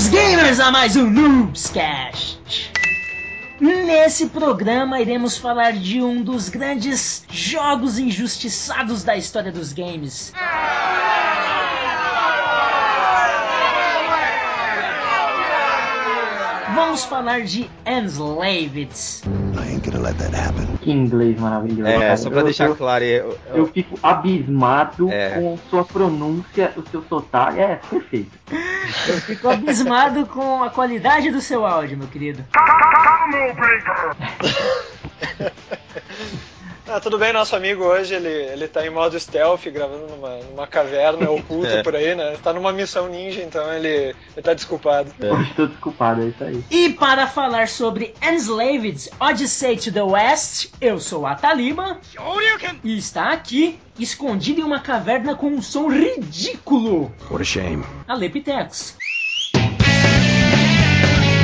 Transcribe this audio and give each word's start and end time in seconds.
Bem-vindos, 0.00 0.08
gamers, 0.08 0.60
a 0.60 0.70
mais 0.70 0.96
um 0.96 1.10
Noobscast. 1.10 2.72
Nesse 3.60 4.30
programa 4.30 4.98
iremos 4.98 5.36
falar 5.36 5.74
de 5.74 6.00
um 6.00 6.22
dos 6.22 6.48
grandes 6.48 7.22
jogos 7.30 7.98
injustiçados 7.98 9.04
da 9.04 9.14
história 9.14 9.52
dos 9.52 9.74
games. 9.74 10.32
Vamos 16.74 17.04
falar 17.04 17.42
de 17.42 17.68
Enslaved. 17.86 18.90
I 19.56 19.72
ain't 19.72 19.84
gonna 19.90 19.98
let 20.02 20.16
that 20.18 20.34
happen. 20.34 20.66
Que 20.80 20.90
inglês 20.90 21.38
maravilhoso. 21.38 21.86
É, 21.90 21.98
cara. 21.98 22.16
só 22.16 22.30
pra 22.30 22.40
Eu- 22.40 22.44
deixar 22.44 22.66
eu, 22.66 22.76
claro, 22.76 23.04
eu, 23.04 23.38
Eu 23.48 23.56
eu, 23.56 23.66
fico 23.66 23.98
abismado 24.02 25.10
É. 25.10 25.30
com 25.30 25.58
sua 25.68 25.84
pronúncia, 25.84 26.72
o 26.76 26.82
seu 26.90 27.02
sotaque. 27.08 27.58
É, 27.60 27.76
perfeito. 27.88 28.30
Eu 29.08 29.20
fico 29.20 29.48
abismado 29.48 30.26
com 30.26 30.62
a 30.62 30.70
qualidade 30.70 31.30
do 31.30 31.40
seu 31.40 31.64
áudio, 31.66 31.98
meu 31.98 32.08
querido. 32.08 32.44
Ah, 36.92 36.98
tudo 36.98 37.18
bem, 37.18 37.32
nosso 37.32 37.54
amigo 37.54 37.84
hoje, 37.84 38.14
ele, 38.14 38.28
ele 38.28 38.66
tá 38.66 38.84
em 38.84 38.90
modo 38.90 39.18
stealth, 39.18 39.64
gravando 39.66 40.08
numa, 40.08 40.38
numa 40.38 40.66
caverna 40.66 41.30
oculta 41.30 41.68
É. 41.78 41.82
por 41.84 41.94
aí, 41.94 42.16
né? 42.16 42.36
Tá 42.42 42.52
numa 42.52 42.72
missão 42.72 43.08
ninja, 43.08 43.42
então 43.42 43.72
ele, 43.72 43.88
ele 44.34 44.42
tá 44.42 44.52
desculpado. 44.54 45.08
Eu 45.20 45.40
estou 45.42 45.68
desculpado, 45.68 46.22
é 46.22 46.26
isso 46.26 46.42
aí. 46.42 46.64
E 46.68 46.88
para 46.94 47.28
falar 47.28 47.68
sobre 47.68 48.12
Enslaved 48.20 49.08
Odyssey 49.20 49.76
to 49.76 49.92
the 49.92 50.02
West, 50.02 50.70
eu 50.80 50.98
sou 50.98 51.26
a 51.28 51.36
Talima 51.36 52.00
e 52.82 52.98
está 52.98 53.30
aqui, 53.32 53.78
escondido 53.96 54.60
em 54.60 54.64
uma 54.64 54.80
caverna 54.80 55.36
com 55.36 55.46
um 55.46 55.62
som 55.62 55.88
ridículo, 55.88 57.12
What 57.30 57.42
a 57.42 57.44
shame. 57.44 57.84
a 58.08 58.14
Lepitex. 58.14 58.96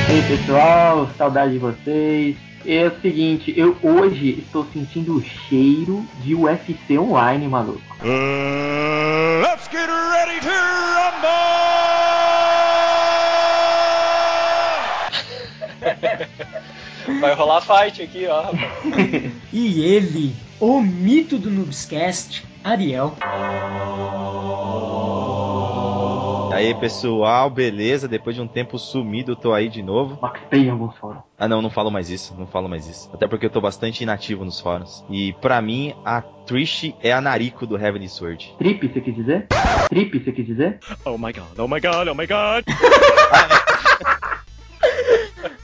E 0.09 0.13
aí, 0.13 0.23
pessoal, 0.29 1.09
saudade 1.17 1.53
de 1.53 1.59
vocês. 1.61 2.37
É 2.69 2.89
o 2.89 3.01
seguinte, 3.01 3.55
eu 3.57 3.77
hoje 3.81 4.41
estou 4.41 4.67
sentindo 4.73 5.17
o 5.17 5.23
cheiro 5.23 6.05
de 6.21 6.35
UFC 6.35 6.99
online, 6.99 7.47
maluco. 7.47 7.81
let's 8.03 9.69
get 9.71 9.89
ready 9.89 10.41
to 10.41 10.77
Vai 17.21 17.35
rolar 17.35 17.61
fight 17.61 18.03
aqui, 18.03 18.27
ó. 18.27 18.47
E 19.53 19.85
ele, 19.85 20.35
o 20.59 20.81
mito 20.81 21.39
do 21.39 21.49
Noobscast, 21.49 22.45
Ariel. 22.65 23.17
aí 26.57 26.75
pessoal, 26.75 27.51
beleza? 27.51 28.09
Depois 28.09 28.35
de 28.35 28.43
um 28.43 28.49
tempo 28.49 28.79
sumido, 28.79 29.33
eu 29.33 29.37
tô 29.37 29.53
aí 29.53 29.69
de 29.69 29.83
novo. 29.83 30.19
Em 30.51 30.71
alguns 30.71 30.97
fóruns. 30.97 31.23
Ah 31.39 31.47
não, 31.47 31.61
não 31.61 31.71
falo 31.71 31.91
mais 31.91 32.11
isso, 32.11 32.35
não 32.39 32.47
falo 32.47 32.69
mais 32.69 32.89
isso. 32.89 33.11
Até 33.13 33.27
porque 33.27 33.47
eu 33.47 33.51
tô 33.51 33.61
bastante 33.61 34.03
inativo 34.03 34.45
nos 34.45 34.61
fóruns. 34.61 35.05
E 35.11 35.35
pra 35.35 35.61
mim, 35.61 35.95
a 36.05 36.23
Trish 36.23 36.95
é 37.03 37.13
a 37.13 37.21
Nariko 37.21 37.67
do 37.67 37.77
Heavenly 37.77 38.09
Sword. 38.09 38.55
Trip, 38.59 38.89
você 38.89 39.01
quis 39.01 39.15
dizer? 39.15 39.47
Trip, 39.89 40.19
você 40.19 40.33
quis 40.33 40.47
dizer? 40.47 40.79
Oh 41.05 41.19
my 41.19 41.33
god, 41.33 41.59
oh 41.59 41.69
my 41.69 41.81
god, 41.81 42.09
oh 42.09 42.15
my 42.15 42.27
god! 42.27 42.65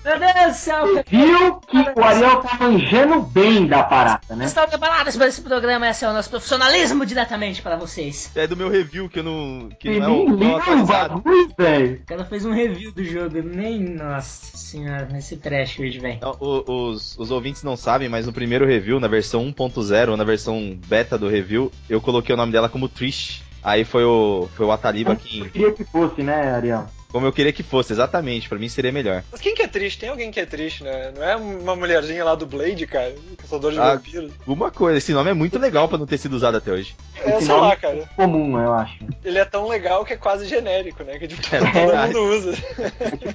Meu 0.04 0.18
Deus 0.18 0.34
do 0.48 0.54
céu, 0.54 0.84
Viu 1.08 1.54
que 1.60 1.76
o 1.96 2.02
Ariel 2.04 2.40
tá 2.42 2.56
manjando 2.60 3.20
bem 3.22 3.66
da 3.66 3.84
parada, 3.84 4.34
né? 4.34 4.46
estão 4.46 4.66
preparados 4.66 5.16
para 5.16 5.28
esse 5.28 5.40
programa? 5.42 5.88
Esse 5.88 6.04
é 6.04 6.08
o 6.08 6.12
nosso 6.12 6.28
profissionalismo 6.28 7.06
diretamente 7.06 7.62
para 7.62 7.76
vocês. 7.76 8.30
É 8.34 8.46
do 8.46 8.56
meu 8.56 8.68
review 8.68 9.08
que 9.08 9.20
eu 9.20 9.22
não. 9.22 9.68
que 9.78 9.88
Ele 9.88 10.00
não 10.00 10.06
é 10.08 10.10
o- 10.10 10.36
nem 10.36 10.48
não 10.48 10.60
é 10.60 10.74
o 10.74 10.84
bagulho, 10.86 11.52
velho. 11.56 12.00
O 12.02 12.06
cara 12.06 12.24
fez 12.24 12.44
um 12.44 12.52
review 12.52 12.90
do 12.92 13.04
jogo, 13.04 13.36
eu 13.38 13.44
nem. 13.44 13.78
Nossa 13.80 14.56
senhora, 14.56 15.06
nesse 15.06 15.36
trash 15.36 15.78
hoje, 15.78 15.98
velho. 16.00 16.18
Não, 16.20 16.36
o- 16.40 16.88
Os, 16.90 17.16
os 17.18 17.30
ouvintes 17.30 17.62
não 17.62 17.76
sabem, 17.76 18.08
mas 18.08 18.26
no 18.26 18.32
primeiro 18.32 18.66
review, 18.66 18.98
na 18.98 19.06
versão 19.08 19.44
1.0, 19.44 20.10
ou 20.10 20.16
na 20.16 20.24
versão 20.24 20.76
beta 20.88 21.16
do 21.16 21.28
review, 21.28 21.70
eu 21.88 22.00
coloquei 22.00 22.34
o 22.34 22.38
nome 22.38 22.50
dela 22.50 22.68
como 22.68 22.88
Trish. 22.88 23.42
Aí 23.62 23.84
foi 23.84 24.02
o, 24.04 24.48
foi 24.56 24.66
o 24.66 24.72
Ataliba 24.72 25.12
Eu 25.12 25.16
que. 25.16 25.48
queria 25.50 25.70
que 25.72 25.84
fosse, 25.84 26.20
né, 26.22 26.52
Ariel? 26.52 26.86
Como 27.12 27.26
eu 27.26 27.32
queria 27.32 27.52
que 27.52 27.62
fosse, 27.62 27.92
exatamente. 27.92 28.48
Pra 28.48 28.58
mim 28.58 28.68
seria 28.68 28.90
melhor. 28.90 29.22
Mas 29.30 29.40
quem 29.40 29.54
que 29.54 29.62
é 29.62 29.68
triste? 29.68 29.98
Tem 30.00 30.08
alguém 30.08 30.30
que 30.30 30.40
é 30.40 30.46
triste, 30.46 30.82
né? 30.82 31.12
Não 31.14 31.22
é 31.22 31.36
uma 31.36 31.76
mulherzinha 31.76 32.24
lá 32.24 32.34
do 32.34 32.46
Blade, 32.46 32.86
cara? 32.86 33.14
Caçador 33.36 33.72
de 33.72 33.78
Ah, 33.78 33.94
vampiros. 33.94 34.32
Uma 34.46 34.70
coisa, 34.70 34.96
esse 34.98 35.12
nome 35.12 35.30
é 35.30 35.34
muito 35.34 35.58
legal 35.58 35.88
pra 35.88 35.98
não 35.98 36.06
ter 36.06 36.16
sido 36.18 36.32
usado 36.34 36.56
até 36.56 36.72
hoje. 36.72 36.96
É, 37.16 37.30
Esse 37.36 37.46
sei 37.46 37.48
nome 37.48 37.68
lá, 37.68 37.76
cara. 37.76 38.08
Comum, 38.16 38.58
eu 38.58 38.72
acho. 38.72 38.96
Ele 39.24 39.38
é 39.38 39.44
tão 39.44 39.68
legal 39.68 40.04
que 40.04 40.14
é 40.14 40.16
quase 40.16 40.46
genérico, 40.46 41.04
né? 41.04 41.18
Que 41.18 41.28
tipo, 41.28 41.42
É 41.54 41.58
todo 41.60 42.06
mundo 42.06 42.34
usa. 42.36 42.52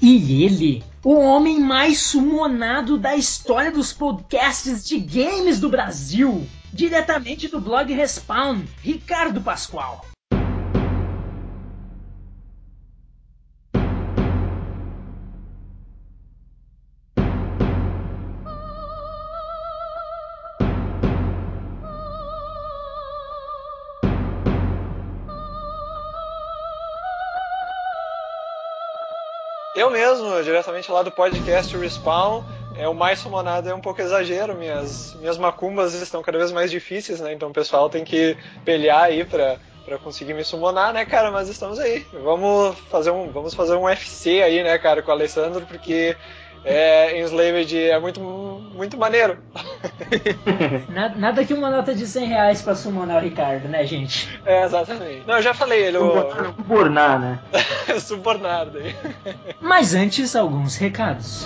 E 0.02 0.44
ele, 0.44 0.84
o 1.04 1.20
homem 1.20 1.60
mais 1.60 2.00
sumonado 2.00 2.98
da 2.98 3.16
história 3.16 3.72
dos 3.72 3.94
podcasts 3.94 4.84
de 4.86 4.98
games 5.00 5.60
do 5.60 5.70
Brasil, 5.70 6.46
diretamente 6.74 7.48
do 7.48 7.60
blog 7.60 7.94
Respawn, 7.94 8.62
Ricardo 8.82 9.40
Pascoal. 9.42 10.06
Eu 29.88 29.92
mesmo, 29.92 30.44
diretamente 30.44 30.92
lá 30.92 31.02
do 31.02 31.10
podcast 31.10 31.76
Respawn, 31.78 32.44
é 32.76 32.90
o 32.90 32.94
mais 32.94 33.20
summonado 33.20 33.70
é 33.70 33.74
um 33.74 33.80
pouco 33.80 34.02
exagero, 34.02 34.54
minhas, 34.54 35.16
minhas 35.16 35.38
macumbas 35.38 35.94
estão 35.94 36.22
cada 36.22 36.38
vez 36.38 36.52
mais 36.52 36.70
difíceis, 36.70 37.22
né? 37.22 37.32
Então 37.32 37.48
o 37.48 37.54
pessoal 37.54 37.90
tem 37.90 38.04
que 38.04 38.36
pelear 38.66 39.04
aí 39.04 39.24
pra, 39.24 39.56
pra 39.86 39.98
conseguir 39.98 40.34
me 40.34 40.44
summonar, 40.44 40.92
né, 40.92 41.06
cara? 41.06 41.32
Mas 41.32 41.48
estamos 41.48 41.80
aí. 41.80 42.06
Vamos 42.22 42.78
fazer 42.92 43.12
um, 43.12 43.32
vamos 43.32 43.54
fazer 43.54 43.76
um 43.76 43.84
UFC 43.86 44.42
aí, 44.42 44.62
né, 44.62 44.78
cara, 44.78 45.02
com 45.02 45.10
o 45.10 45.14
Alessandro, 45.14 45.66
porque 45.66 46.18
é, 46.68 47.22
Enslaved 47.22 47.78
é 47.80 48.00
muito, 48.00 48.20
muito 48.20 48.98
maneiro. 48.98 49.38
Na- 50.90 51.10
Nada 51.16 51.46
que 51.46 51.54
uma 51.54 51.70
nota 51.70 51.94
de 51.96 52.06
100 52.06 52.28
reais 52.28 52.62
pra 52.62 52.76
summonar 52.76 53.18
o 53.18 53.20
Ricardo, 53.24 53.68
né, 53.68 53.86
gente? 53.86 54.40
É, 54.46 54.64
exatamente. 54.66 55.24
Não, 55.26 55.36
eu 55.36 55.42
já 55.42 55.54
falei, 55.54 55.86
ele 55.86 55.98
o 55.98 56.12
Subornar, 56.56 57.20
né? 57.20 57.40
subornado 58.00 58.78
aí. 58.80 58.96
Mas 59.62 59.94
antes, 59.96 60.36
alguns 60.36 60.76
recados. 60.76 61.46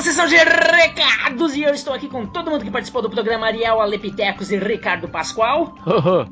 Na 0.00 0.04
sessão 0.04 0.26
de 0.26 0.34
recados 0.34 1.54
e 1.54 1.62
eu 1.62 1.74
estou 1.74 1.92
aqui 1.92 2.08
com 2.08 2.24
todo 2.24 2.50
mundo 2.50 2.64
que 2.64 2.70
participou 2.70 3.02
do 3.02 3.10
programa 3.10 3.48
Ariel 3.48 3.82
Alepitecos 3.82 4.50
e 4.50 4.56
Ricardo 4.56 5.08
Pascoal. 5.08 5.74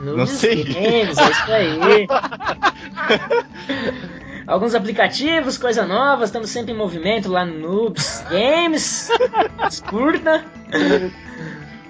Noobs 0.00 0.30
sei. 0.30 0.64
Games, 0.64 1.16
é 1.16 1.30
isso 1.30 1.52
aí. 1.52 1.78
Alguns 4.48 4.74
aplicativos, 4.74 5.58
coisa 5.58 5.84
nova, 5.84 6.24
estamos 6.24 6.48
sempre 6.48 6.72
em 6.72 6.74
movimento 6.74 7.30
lá 7.30 7.44
no 7.44 7.58
Noobs 7.58 8.24
Games. 8.30 9.10
Curta. 9.90 10.42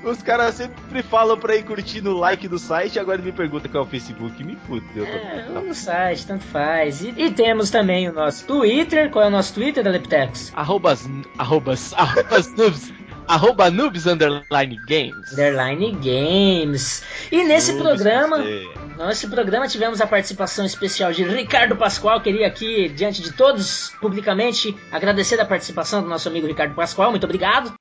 Os 0.03 0.21
caras 0.25 0.57
sempre 0.57 1.01
falam 1.05 1.39
pra 1.39 1.55
ir 1.55 1.65
curtir 1.65 2.01
no 2.01 2.15
like 2.15 2.49
do 2.49 2.59
site, 2.59 2.99
agora 2.99 3.23
me 3.23 3.31
pergunta 3.31 3.69
qual 3.69 3.85
é 3.85 3.87
o 3.87 3.89
Facebook. 3.89 4.43
Me 4.43 4.57
fudeu. 4.67 5.07
É, 5.07 5.47
no 5.49 5.73
site, 5.73 6.27
tanto 6.27 6.43
faz. 6.47 7.01
E, 7.01 7.15
e 7.17 7.31
temos 7.31 7.71
também 7.71 8.09
o 8.09 8.13
nosso 8.13 8.45
Twitter. 8.45 9.09
Qual 9.09 9.25
é 9.25 9.29
o 9.29 9.31
nosso 9.31 9.55
Twitter, 9.55 9.87
Adeptex? 9.87 10.53
Arrobas, 10.57 11.09
arrobas, 11.39 11.95
arrobas 11.95 12.53
noobs, 12.57 12.93
arroba 13.29 13.71
noobs 13.71 14.07
underline 14.07 14.81
games. 14.87 15.33
Underline 15.33 15.93
Games. 15.93 17.05
E 17.31 17.45
nesse 17.45 17.73
Noobs, 17.73 18.03
programa, 18.03 18.39
nesse 19.07 19.29
programa 19.29 19.69
tivemos 19.69 20.01
a 20.01 20.07
participação 20.07 20.65
especial 20.65 21.13
de 21.13 21.23
Ricardo 21.25 21.77
Pascoal. 21.77 22.21
Queria 22.21 22.47
aqui, 22.47 22.89
diante 22.89 23.23
de 23.23 23.33
todos, 23.33 23.93
publicamente, 24.01 24.75
agradecer 24.91 25.41
a 25.41 25.45
participação 25.45 26.03
do 26.03 26.09
nosso 26.09 26.29
amigo 26.29 26.47
Ricardo 26.47 26.75
Pascoal. 26.75 27.11
Muito 27.11 27.25
obrigado. 27.25 27.75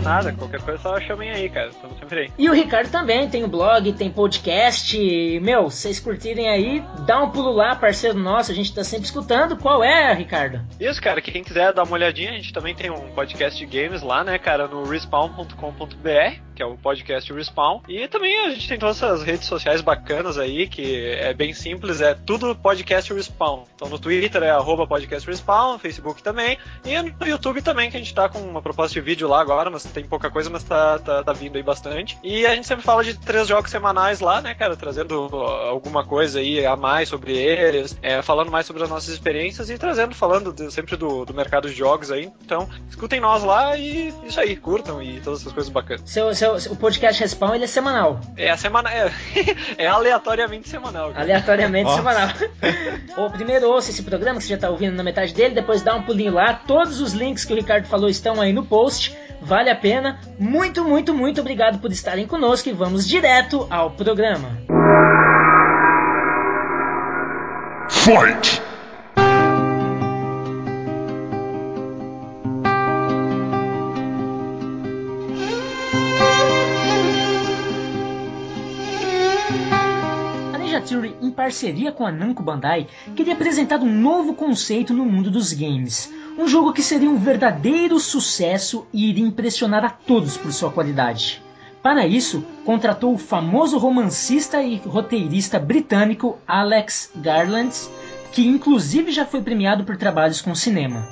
Boa 0.00 0.14
nada, 0.14 0.32
qualquer 0.32 0.62
coisa 0.62 0.80
só 0.80 0.98
chamem 0.98 1.30
aí, 1.30 1.50
cara. 1.50 1.68
Estamos 1.68 1.98
sempre 1.98 2.20
aí. 2.20 2.32
E 2.38 2.48
o 2.48 2.54
Ricardo 2.54 2.90
também 2.90 3.28
tem 3.28 3.44
o 3.44 3.48
blog, 3.48 3.92
tem 3.92 4.10
podcast. 4.10 4.98
Meu, 5.40 5.68
se 5.68 5.82
vocês 5.82 6.00
curtirem 6.00 6.48
aí, 6.48 6.82
dá 7.04 7.22
um 7.22 7.30
pulo 7.30 7.52
lá, 7.52 7.76
parceiro 7.76 8.18
nosso, 8.18 8.50
a 8.50 8.54
gente 8.54 8.74
tá 8.74 8.82
sempre 8.82 9.04
escutando. 9.04 9.58
Qual 9.58 9.84
é, 9.84 10.14
Ricardo? 10.14 10.62
Isso, 10.80 11.02
cara, 11.02 11.20
quem 11.20 11.44
quiser 11.44 11.74
dar 11.74 11.82
uma 11.82 11.92
olhadinha, 11.92 12.30
a 12.30 12.34
gente 12.34 12.50
também 12.50 12.74
tem 12.74 12.90
um 12.90 13.10
podcast 13.10 13.58
de 13.58 13.66
games 13.66 14.00
lá, 14.00 14.24
né, 14.24 14.38
cara, 14.38 14.66
no 14.66 14.84
respawn.com.br, 14.84 16.40
que 16.60 16.64
é 16.64 16.66
o 16.66 16.76
podcast 16.76 17.32
Respawn. 17.32 17.80
E 17.88 18.06
também 18.06 18.38
a 18.44 18.50
gente 18.50 18.68
tem 18.68 18.78
todas 18.78 19.02
essas 19.02 19.22
redes 19.22 19.46
sociais 19.48 19.80
bacanas 19.80 20.36
aí, 20.36 20.68
que 20.68 21.06
é 21.06 21.32
bem 21.32 21.54
simples, 21.54 22.02
é 22.02 22.12
tudo 22.12 22.54
podcast 22.54 23.14
Respawn. 23.14 23.64
Então 23.74 23.88
no 23.88 23.98
Twitter 23.98 24.42
é 24.42 24.50
arroba 24.50 24.86
podcast 24.86 25.26
Respawn, 25.26 25.78
Facebook 25.78 26.22
também, 26.22 26.58
e 26.84 27.00
no 27.00 27.26
YouTube 27.26 27.62
também, 27.62 27.90
que 27.90 27.96
a 27.96 27.98
gente 28.00 28.14
tá 28.14 28.28
com 28.28 28.40
uma 28.40 28.60
proposta 28.60 28.92
de 28.92 29.00
vídeo 29.00 29.26
lá 29.26 29.40
agora, 29.40 29.70
mas 29.70 29.84
tem 29.84 30.04
pouca 30.04 30.30
coisa, 30.30 30.50
mas 30.50 30.62
tá, 30.62 30.98
tá, 30.98 31.24
tá 31.24 31.32
vindo 31.32 31.56
aí 31.56 31.62
bastante. 31.62 32.18
E 32.22 32.44
a 32.44 32.54
gente 32.54 32.66
sempre 32.66 32.84
fala 32.84 33.02
de 33.02 33.18
três 33.18 33.48
jogos 33.48 33.70
semanais 33.70 34.20
lá, 34.20 34.42
né, 34.42 34.52
cara, 34.52 34.76
trazendo 34.76 35.14
alguma 35.14 36.04
coisa 36.04 36.40
aí 36.40 36.66
a 36.66 36.76
mais 36.76 37.08
sobre 37.08 37.38
eles, 37.38 37.96
é, 38.02 38.20
falando 38.20 38.50
mais 38.50 38.66
sobre 38.66 38.82
as 38.82 38.90
nossas 38.90 39.08
experiências 39.08 39.70
e 39.70 39.78
trazendo, 39.78 40.14
falando 40.14 40.52
de- 40.52 40.70
sempre 40.70 40.94
do, 40.94 41.24
do 41.24 41.32
mercado 41.32 41.70
de 41.70 41.74
jogos 41.74 42.10
aí. 42.10 42.30
Então, 42.44 42.68
escutem 42.90 43.18
nós 43.18 43.42
lá 43.42 43.78
e 43.78 44.12
isso 44.26 44.38
aí, 44.38 44.56
curtam 44.56 45.02
e 45.02 45.20
todas 45.20 45.40
essas 45.40 45.52
coisas 45.54 45.72
bacanas. 45.72 46.02
Seu, 46.10 46.34
seu, 46.34 46.49
o 46.54 46.76
podcast 46.76 47.20
Respawn 47.20 47.54
ele 47.54 47.64
é 47.64 47.66
semanal. 47.66 48.20
É 48.36 48.50
a 48.50 48.56
semana. 48.56 48.90
É, 48.90 49.10
é 49.84 49.86
aleatoriamente 49.86 50.68
semanal. 50.68 51.10
cara. 51.10 51.22
Aleatoriamente 51.22 51.84
Nossa. 51.84 51.96
semanal. 51.98 52.28
Ou 53.16 53.30
primeiro 53.30 53.68
ouça 53.68 53.90
esse 53.90 54.02
programa, 54.02 54.38
que 54.38 54.44
você 54.44 54.54
já 54.54 54.58
tá 54.58 54.70
ouvindo 54.70 54.94
na 54.94 55.02
metade 55.02 55.34
dele, 55.34 55.54
depois 55.54 55.82
dá 55.82 55.94
um 55.94 56.02
pulinho 56.02 56.34
lá. 56.34 56.54
Todos 56.54 57.00
os 57.00 57.12
links 57.12 57.44
que 57.44 57.52
o 57.52 57.56
Ricardo 57.56 57.86
falou 57.86 58.08
estão 58.08 58.40
aí 58.40 58.52
no 58.52 58.64
post. 58.64 59.16
Vale 59.40 59.70
a 59.70 59.76
pena. 59.76 60.20
Muito, 60.38 60.84
muito, 60.84 61.14
muito 61.14 61.40
obrigado 61.40 61.78
por 61.78 61.90
estarem 61.90 62.26
conosco 62.26 62.68
e 62.68 62.72
vamos 62.72 63.06
direto 63.06 63.66
ao 63.70 63.90
programa. 63.90 64.58
Fight! 67.88 68.69
Em 80.92 81.30
parceria 81.30 81.92
com 81.92 82.04
a 82.04 82.10
Namco 82.10 82.42
Bandai, 82.42 82.88
queria 83.14 83.34
apresentar 83.34 83.78
um 83.78 83.92
novo 83.92 84.34
conceito 84.34 84.92
no 84.92 85.04
mundo 85.04 85.30
dos 85.30 85.52
games. 85.52 86.12
Um 86.36 86.48
jogo 86.48 86.72
que 86.72 86.82
seria 86.82 87.08
um 87.08 87.16
verdadeiro 87.16 88.00
sucesso 88.00 88.86
e 88.92 89.08
iria 89.08 89.24
impressionar 89.24 89.84
a 89.84 89.90
todos 89.90 90.36
por 90.36 90.52
sua 90.52 90.70
qualidade. 90.70 91.42
Para 91.80 92.06
isso, 92.06 92.44
contratou 92.64 93.14
o 93.14 93.18
famoso 93.18 93.78
romancista 93.78 94.60
e 94.62 94.78
roteirista 94.78 95.60
britânico 95.60 96.38
Alex 96.46 97.12
Garland, 97.14 97.72
que 98.32 98.46
inclusive 98.46 99.12
já 99.12 99.24
foi 99.24 99.42
premiado 99.42 99.84
por 99.84 99.96
trabalhos 99.96 100.42
com 100.42 100.54
cinema. 100.54 101.06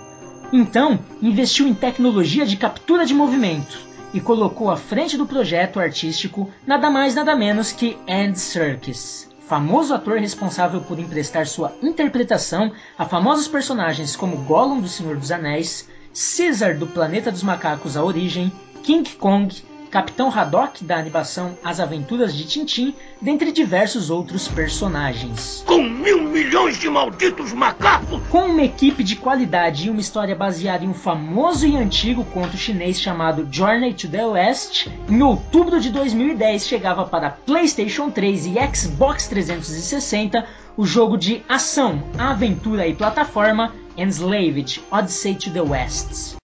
Então, 0.52 0.98
investiu 1.22 1.68
em 1.68 1.74
tecnologia 1.74 2.44
de 2.44 2.56
captura 2.56 3.06
de 3.06 3.14
movimento 3.14 3.78
e 4.12 4.20
colocou 4.20 4.70
à 4.70 4.76
frente 4.76 5.16
do 5.16 5.26
projeto 5.26 5.78
artístico 5.78 6.50
nada 6.66 6.90
mais 6.90 7.14
nada 7.14 7.36
menos 7.36 7.70
que 7.70 7.96
Andy 8.08 8.38
Serkis, 8.38 9.28
famoso 9.48 9.94
ator 9.94 10.18
responsável 10.18 10.82
por 10.82 10.98
emprestar 10.98 11.46
sua 11.46 11.72
interpretação 11.82 12.70
a 12.98 13.06
famosos 13.06 13.48
personagens 13.48 14.14
como 14.14 14.36
Gollum 14.44 14.78
do 14.78 14.88
Senhor 14.88 15.16
dos 15.16 15.32
Anéis, 15.32 15.88
Caesar 16.12 16.76
do 16.76 16.86
Planeta 16.86 17.32
dos 17.32 17.42
Macacos 17.42 17.96
A 17.96 18.04
Origem, 18.04 18.52
King 18.82 19.08
Kong, 19.16 19.48
Capitão 19.88 20.30
Haddock 20.30 20.84
da 20.84 20.98
animação 20.98 21.56
As 21.64 21.80
Aventuras 21.80 22.34
de 22.34 22.44
Tintin, 22.44 22.94
dentre 23.20 23.50
diversos 23.50 24.10
outros 24.10 24.46
personagens. 24.46 25.64
Com 25.66 25.82
mil 25.82 26.22
milhões 26.22 26.78
de 26.78 26.88
malditos 26.88 27.52
macacos! 27.52 28.20
Com 28.30 28.46
uma 28.46 28.62
equipe 28.62 29.02
de 29.02 29.16
qualidade 29.16 29.86
e 29.86 29.90
uma 29.90 30.00
história 30.00 30.34
baseada 30.34 30.84
em 30.84 30.88
um 30.88 30.94
famoso 30.94 31.66
e 31.66 31.76
antigo 31.76 32.24
conto 32.26 32.56
chinês 32.56 33.00
chamado 33.00 33.48
Journey 33.50 33.94
to 33.94 34.08
the 34.08 34.26
West, 34.26 34.88
em 35.08 35.22
outubro 35.22 35.80
de 35.80 35.90
2010 35.90 36.66
chegava 36.66 37.04
para 37.04 37.30
PlayStation 37.30 38.10
3 38.10 38.46
e 38.46 38.54
Xbox 38.74 39.26
360 39.26 40.46
o 40.76 40.86
jogo 40.86 41.16
de 41.16 41.42
ação, 41.48 42.02
aventura 42.16 42.86
e 42.86 42.94
plataforma 42.94 43.74
Enslaved 43.96 44.80
Odyssey 44.92 45.34
to 45.34 45.50
the 45.50 45.60
West. 45.60 46.37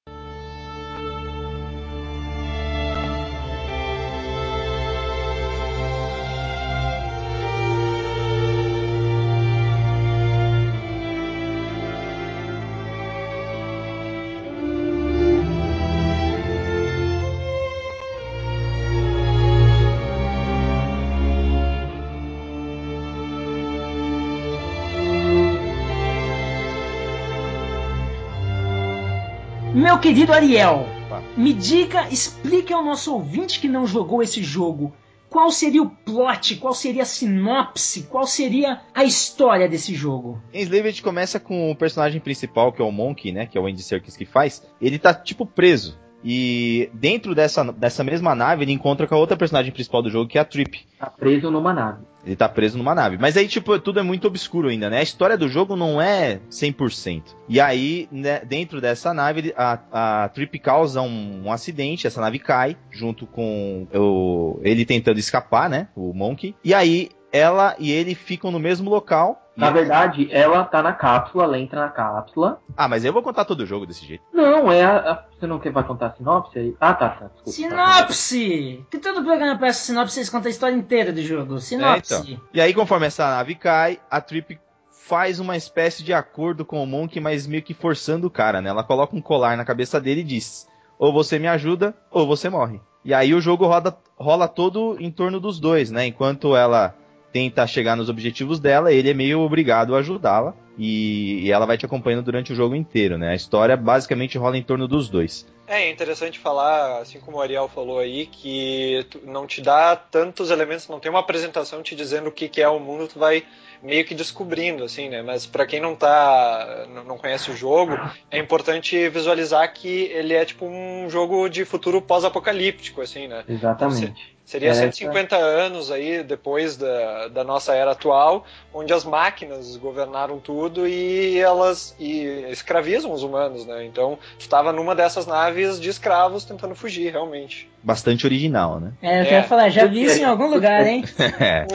Meu 29.95 30.01
querido 30.01 30.33
Ariel, 30.33 30.89
Opa. 31.07 31.23
me 31.37 31.53
diga, 31.53 32.09
explique 32.09 32.73
ao 32.73 32.85
nosso 32.85 33.15
ouvinte 33.15 33.61
que 33.61 33.69
não 33.69 33.87
jogou 33.87 34.25
esse 34.25 34.43
jogo. 34.43 34.93
Qual 35.31 35.53
seria 35.53 35.81
o 35.81 35.89
plot? 35.89 36.57
Qual 36.57 36.75
seria 36.75 37.03
a 37.03 37.07
sinopse? 37.07 38.03
Qual 38.11 38.27
seria 38.27 38.81
a 38.93 39.05
história 39.05 39.69
desse 39.69 39.95
jogo? 39.95 40.43
Enslaved 40.53 41.01
começa 41.01 41.39
com 41.39 41.71
o 41.71 41.77
personagem 41.77 42.21
principal, 42.21 42.73
que 42.73 42.83
é 42.83 42.85
o 42.85 42.91
Monkey, 42.91 43.31
né? 43.31 43.47
Que 43.47 43.57
é 43.57 43.61
o 43.61 43.69
Andy 43.69 43.85
Serkis 43.85 44.17
que 44.17 44.27
faz. 44.27 44.67
Ele 44.83 44.99
tá, 44.99 45.15
tipo, 45.15 45.47
preso. 45.47 45.97
E 46.25 46.91
dentro 46.93 47.33
dessa, 47.33 47.63
dessa 47.73 48.03
mesma 48.03 48.35
nave, 48.35 48.65
ele 48.65 48.73
encontra 48.73 49.07
com 49.07 49.15
a 49.15 49.19
outra 49.19 49.37
personagem 49.37 49.71
principal 49.71 50.03
do 50.03 50.11
jogo, 50.11 50.29
que 50.29 50.39
é 50.39 50.41
a 50.41 50.45
Trip. 50.45 50.85
Tá 50.99 51.07
preso 51.07 51.53
numa 51.53 51.73
nave. 51.73 52.03
Ele 52.25 52.37
tá 52.37 52.49
preso 52.49 52.79
numa 52.79 52.95
nave. 52.95 53.19
Mas 53.19 53.37
aí, 53.37 53.47
tipo, 53.47 53.79
tudo 53.79 54.01
é 54.01 54.03
muito 54.03 54.27
obscuro 54.27 54.69
ainda, 54.69 54.89
né? 54.89 54.99
A 54.99 55.03
história 55.03 55.37
do 55.37 55.49
jogo 55.49 55.77
não 55.77 56.01
é 56.01 56.41
100%. 56.51 57.23
E 57.49 57.61
aí, 57.61 58.09
né, 58.11 58.41
dentro 58.41 58.81
dessa 58.81 59.13
nave, 59.13 59.53
a, 59.57 60.25
a 60.25 60.29
Trip 60.29 60.59
causa 60.59 61.01
um, 61.03 61.43
um 61.45 61.53
acidente, 61.53 62.07
essa 62.07 62.21
nave 62.21 62.39
cai, 62.39 62.77
junto 62.91 63.27
com 63.27 63.87
o, 63.95 64.61
ele 64.63 64.85
tentando 64.85 65.19
escapar, 65.19 65.69
né? 65.69 65.89
O 65.95 66.13
Monkey. 66.13 66.55
E 66.65 66.73
aí, 66.73 67.11
ela 67.35 67.75
e 67.81 67.91
ele 67.91 68.15
ficam 68.15 68.53
no 68.53 68.61
mesmo 68.61 68.89
local. 68.89 69.44
Na 69.57 69.71
verdade, 69.71 70.29
ela 70.33 70.65
tá 70.65 70.83
na 70.83 70.93
cápsula, 70.93 71.45
ela 71.45 71.59
entra 71.59 71.81
na 71.83 71.89
cápsula. 71.89 72.61
Ah, 72.77 72.89
mas 72.89 73.05
eu 73.05 73.13
vou 73.13 73.23
contar 73.23 73.45
todo 73.45 73.61
o 73.61 73.67
jogo 73.67 73.87
desse 73.87 74.05
jeito. 74.05 74.25
Não, 74.33 74.71
é 74.71 74.83
a, 74.85 74.97
a- 75.13 75.25
Você 75.39 75.47
não 75.47 75.59
quer 75.59 75.71
vai 75.73 75.85
contar 75.85 76.07
a 76.07 76.13
sinopse 76.13 76.59
aí? 76.59 76.77
Ah, 76.81 76.93
tá, 76.95 77.09
tá. 77.11 77.27
Desculpa. 77.45 77.51
Sinopse! 77.51 78.85
Que 78.91 78.99
todo 78.99 79.25
programa 79.25 79.59
peça 79.59 79.81
sinopse, 79.85 80.15
vocês 80.15 80.29
contam 80.29 80.49
a 80.49 80.51
história 80.51 80.75
inteira 80.75 81.13
do 81.13 81.23
jogo. 81.23 81.59
Sinopse. 81.61 82.15
É, 82.15 82.19
então. 82.33 82.41
E 82.53 82.61
aí, 82.61 82.75
conforme 82.75 83.07
essa 83.07 83.29
nave 83.31 83.55
cai, 83.55 84.01
a 84.11 84.21
Trip 84.21 84.59
faz 84.91 85.39
uma 85.39 85.57
espécie 85.57 86.03
de 86.03 86.13
acordo 86.13 86.65
com 86.65 86.83
o 86.83 86.87
Monk, 86.87 87.21
mas 87.21 87.47
meio 87.47 87.63
que 87.63 87.75
forçando 87.75 88.27
o 88.27 88.31
cara, 88.31 88.61
né? 88.63 88.71
Ela 88.71 88.83
coloca 88.85 89.15
um 89.15 89.21
colar 89.21 89.57
na 89.57 89.65
cabeça 89.65 90.01
dele 90.01 90.23
e 90.23 90.25
diz: 90.25 90.67
ou 90.99 91.13
você 91.13 91.39
me 91.39 91.47
ajuda, 91.47 91.95
ou 92.11 92.27
você 92.27 92.49
morre. 92.49 92.81
E 93.05 93.13
aí 93.13 93.35
o 93.35 93.41
jogo 93.41 93.67
roda, 93.67 93.95
rola 94.17 94.49
todo 94.49 94.97
em 94.99 95.11
torno 95.11 95.39
dos 95.39 95.61
dois, 95.61 95.91
né? 95.91 96.07
Enquanto 96.07 96.57
ela 96.57 96.95
tenta 97.35 97.67
chegar 97.67 97.97
nos 97.97 98.09
objetivos 98.09 98.61
dela, 98.61 98.93
ele 98.93 99.11
é 99.11 99.15
meio 99.15 99.41
obrigado 99.41 99.97
a 99.97 99.99
ajudá-la. 99.99 100.55
E, 100.79 101.41
e 101.45 101.53
ela 101.53 101.67
vai 101.67 101.77
te 101.79 101.85
acompanhando 101.87 102.25
durante 102.25 102.53
o 102.53 102.57
jogo 102.57 102.75
inteiro, 102.75 103.17
né? 103.19 103.31
A 103.31 103.35
história 103.35 103.77
basicamente 103.77 104.39
rola 104.39 104.57
em 104.57 104.63
torno 104.63 104.89
dos 104.89 105.09
dois. 105.09 105.47
É 105.69 105.89
interessante 105.91 106.39
falar, 106.39 106.99
assim 107.01 107.21
como 107.21 107.37
o 107.37 107.41
Ariel 107.41 107.69
falou 107.69 107.99
aí, 108.01 108.27
que 108.27 109.07
tu- 109.11 109.21
não 109.25 109.47
te 109.47 109.61
dá 109.63 109.95
tantos 109.97 110.51
elementos, 110.51 110.89
não 110.89 110.99
tem 111.01 111.11
uma 111.11 111.21
apresentação 111.21 111.81
te 111.83 111.95
dizendo 111.95 112.29
o 112.29 112.33
que, 112.33 112.49
que 112.49 112.61
é 112.61 112.69
o 112.69 112.81
mundo, 112.81 113.07
tu 113.09 113.19
vai 113.21 113.45
meio 113.83 114.05
que 114.05 114.15
descobrindo, 114.17 114.83
assim, 114.83 115.09
né? 115.09 115.23
Mas 115.23 115.47
pra 115.47 115.65
quem 115.65 115.81
não 115.81 115.95
tá, 115.95 116.87
não- 116.93 117.05
não 117.05 117.19
conhece 117.19 117.51
o 117.53 117.57
jogo, 117.57 117.97
é 118.31 118.39
importante 118.39 119.09
visualizar 119.09 119.73
que 119.73 119.89
ele 120.13 120.35
é 120.35 120.45
tipo 120.45 120.67
um 120.67 121.09
jogo 121.09 121.49
de 121.49 121.65
futuro 121.65 122.03
pós-apocalíptico, 122.03 123.01
assim, 123.01 123.29
né? 123.29 123.45
Exatamente. 123.49 124.34
Seria 124.45 124.71
Essa- 124.73 124.81
150 124.83 125.37
anos 125.37 125.91
aí 125.91 126.23
depois 126.23 126.77
da, 126.77 127.29
da 127.29 127.43
nossa 127.43 127.75
era 127.75 127.93
atual, 127.93 128.45
onde 128.75 128.93
as 128.93 129.03
máquinas 129.03 129.75
governaram 129.79 130.39
tudo 130.39 130.87
e 130.87 131.39
elas 131.39 131.97
e 131.99 132.45
escravizam 132.51 133.11
os 133.11 133.23
humanos, 133.23 133.65
né? 133.67 133.87
Então, 133.87 134.19
estava 134.39 134.71
numa 134.71 134.95
dessas 134.95 135.27
naves 135.27 135.81
de 135.81 135.89
escravos 135.89 136.45
tentando 136.45 136.75
fugir, 136.75 137.11
realmente. 137.11 137.71
Bastante 137.83 138.27
original, 138.27 138.79
né? 138.81 138.93
É, 139.01 139.21
eu 139.21 139.23
É. 139.23 139.25
quero 139.27 139.47
falar, 139.49 139.71
já 139.71 139.87
vi 139.87 140.05
isso 140.05 140.21
em 140.21 140.25
algum 140.25 140.47
lugar, 140.49 140.87
hein? 140.87 141.03
É. 141.41 141.67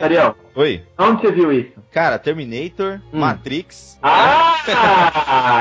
Ariel, 0.02 0.34
Oi. 0.54 0.82
onde 0.98 1.20
você 1.20 1.32
viu 1.32 1.52
isso? 1.52 1.72
Cara, 1.92 2.18
Terminator, 2.18 2.98
Hum. 3.12 3.18
Matrix. 3.20 3.98
Ah, 4.02 4.54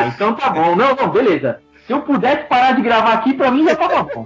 então 0.16 0.34
tá 0.36 0.50
bom. 0.52 0.74
Não, 0.74 0.96
não, 0.96 1.10
beleza. 1.10 1.60
Se 1.86 1.92
eu 1.94 2.02
pudesse 2.02 2.44
parar 2.48 2.74
de 2.78 2.82
gravar 2.82 3.14
aqui, 3.16 3.34
pra 3.34 3.52
mim 3.52 3.66
já 3.66 3.76
tava 3.76 4.04
bom. 4.04 4.26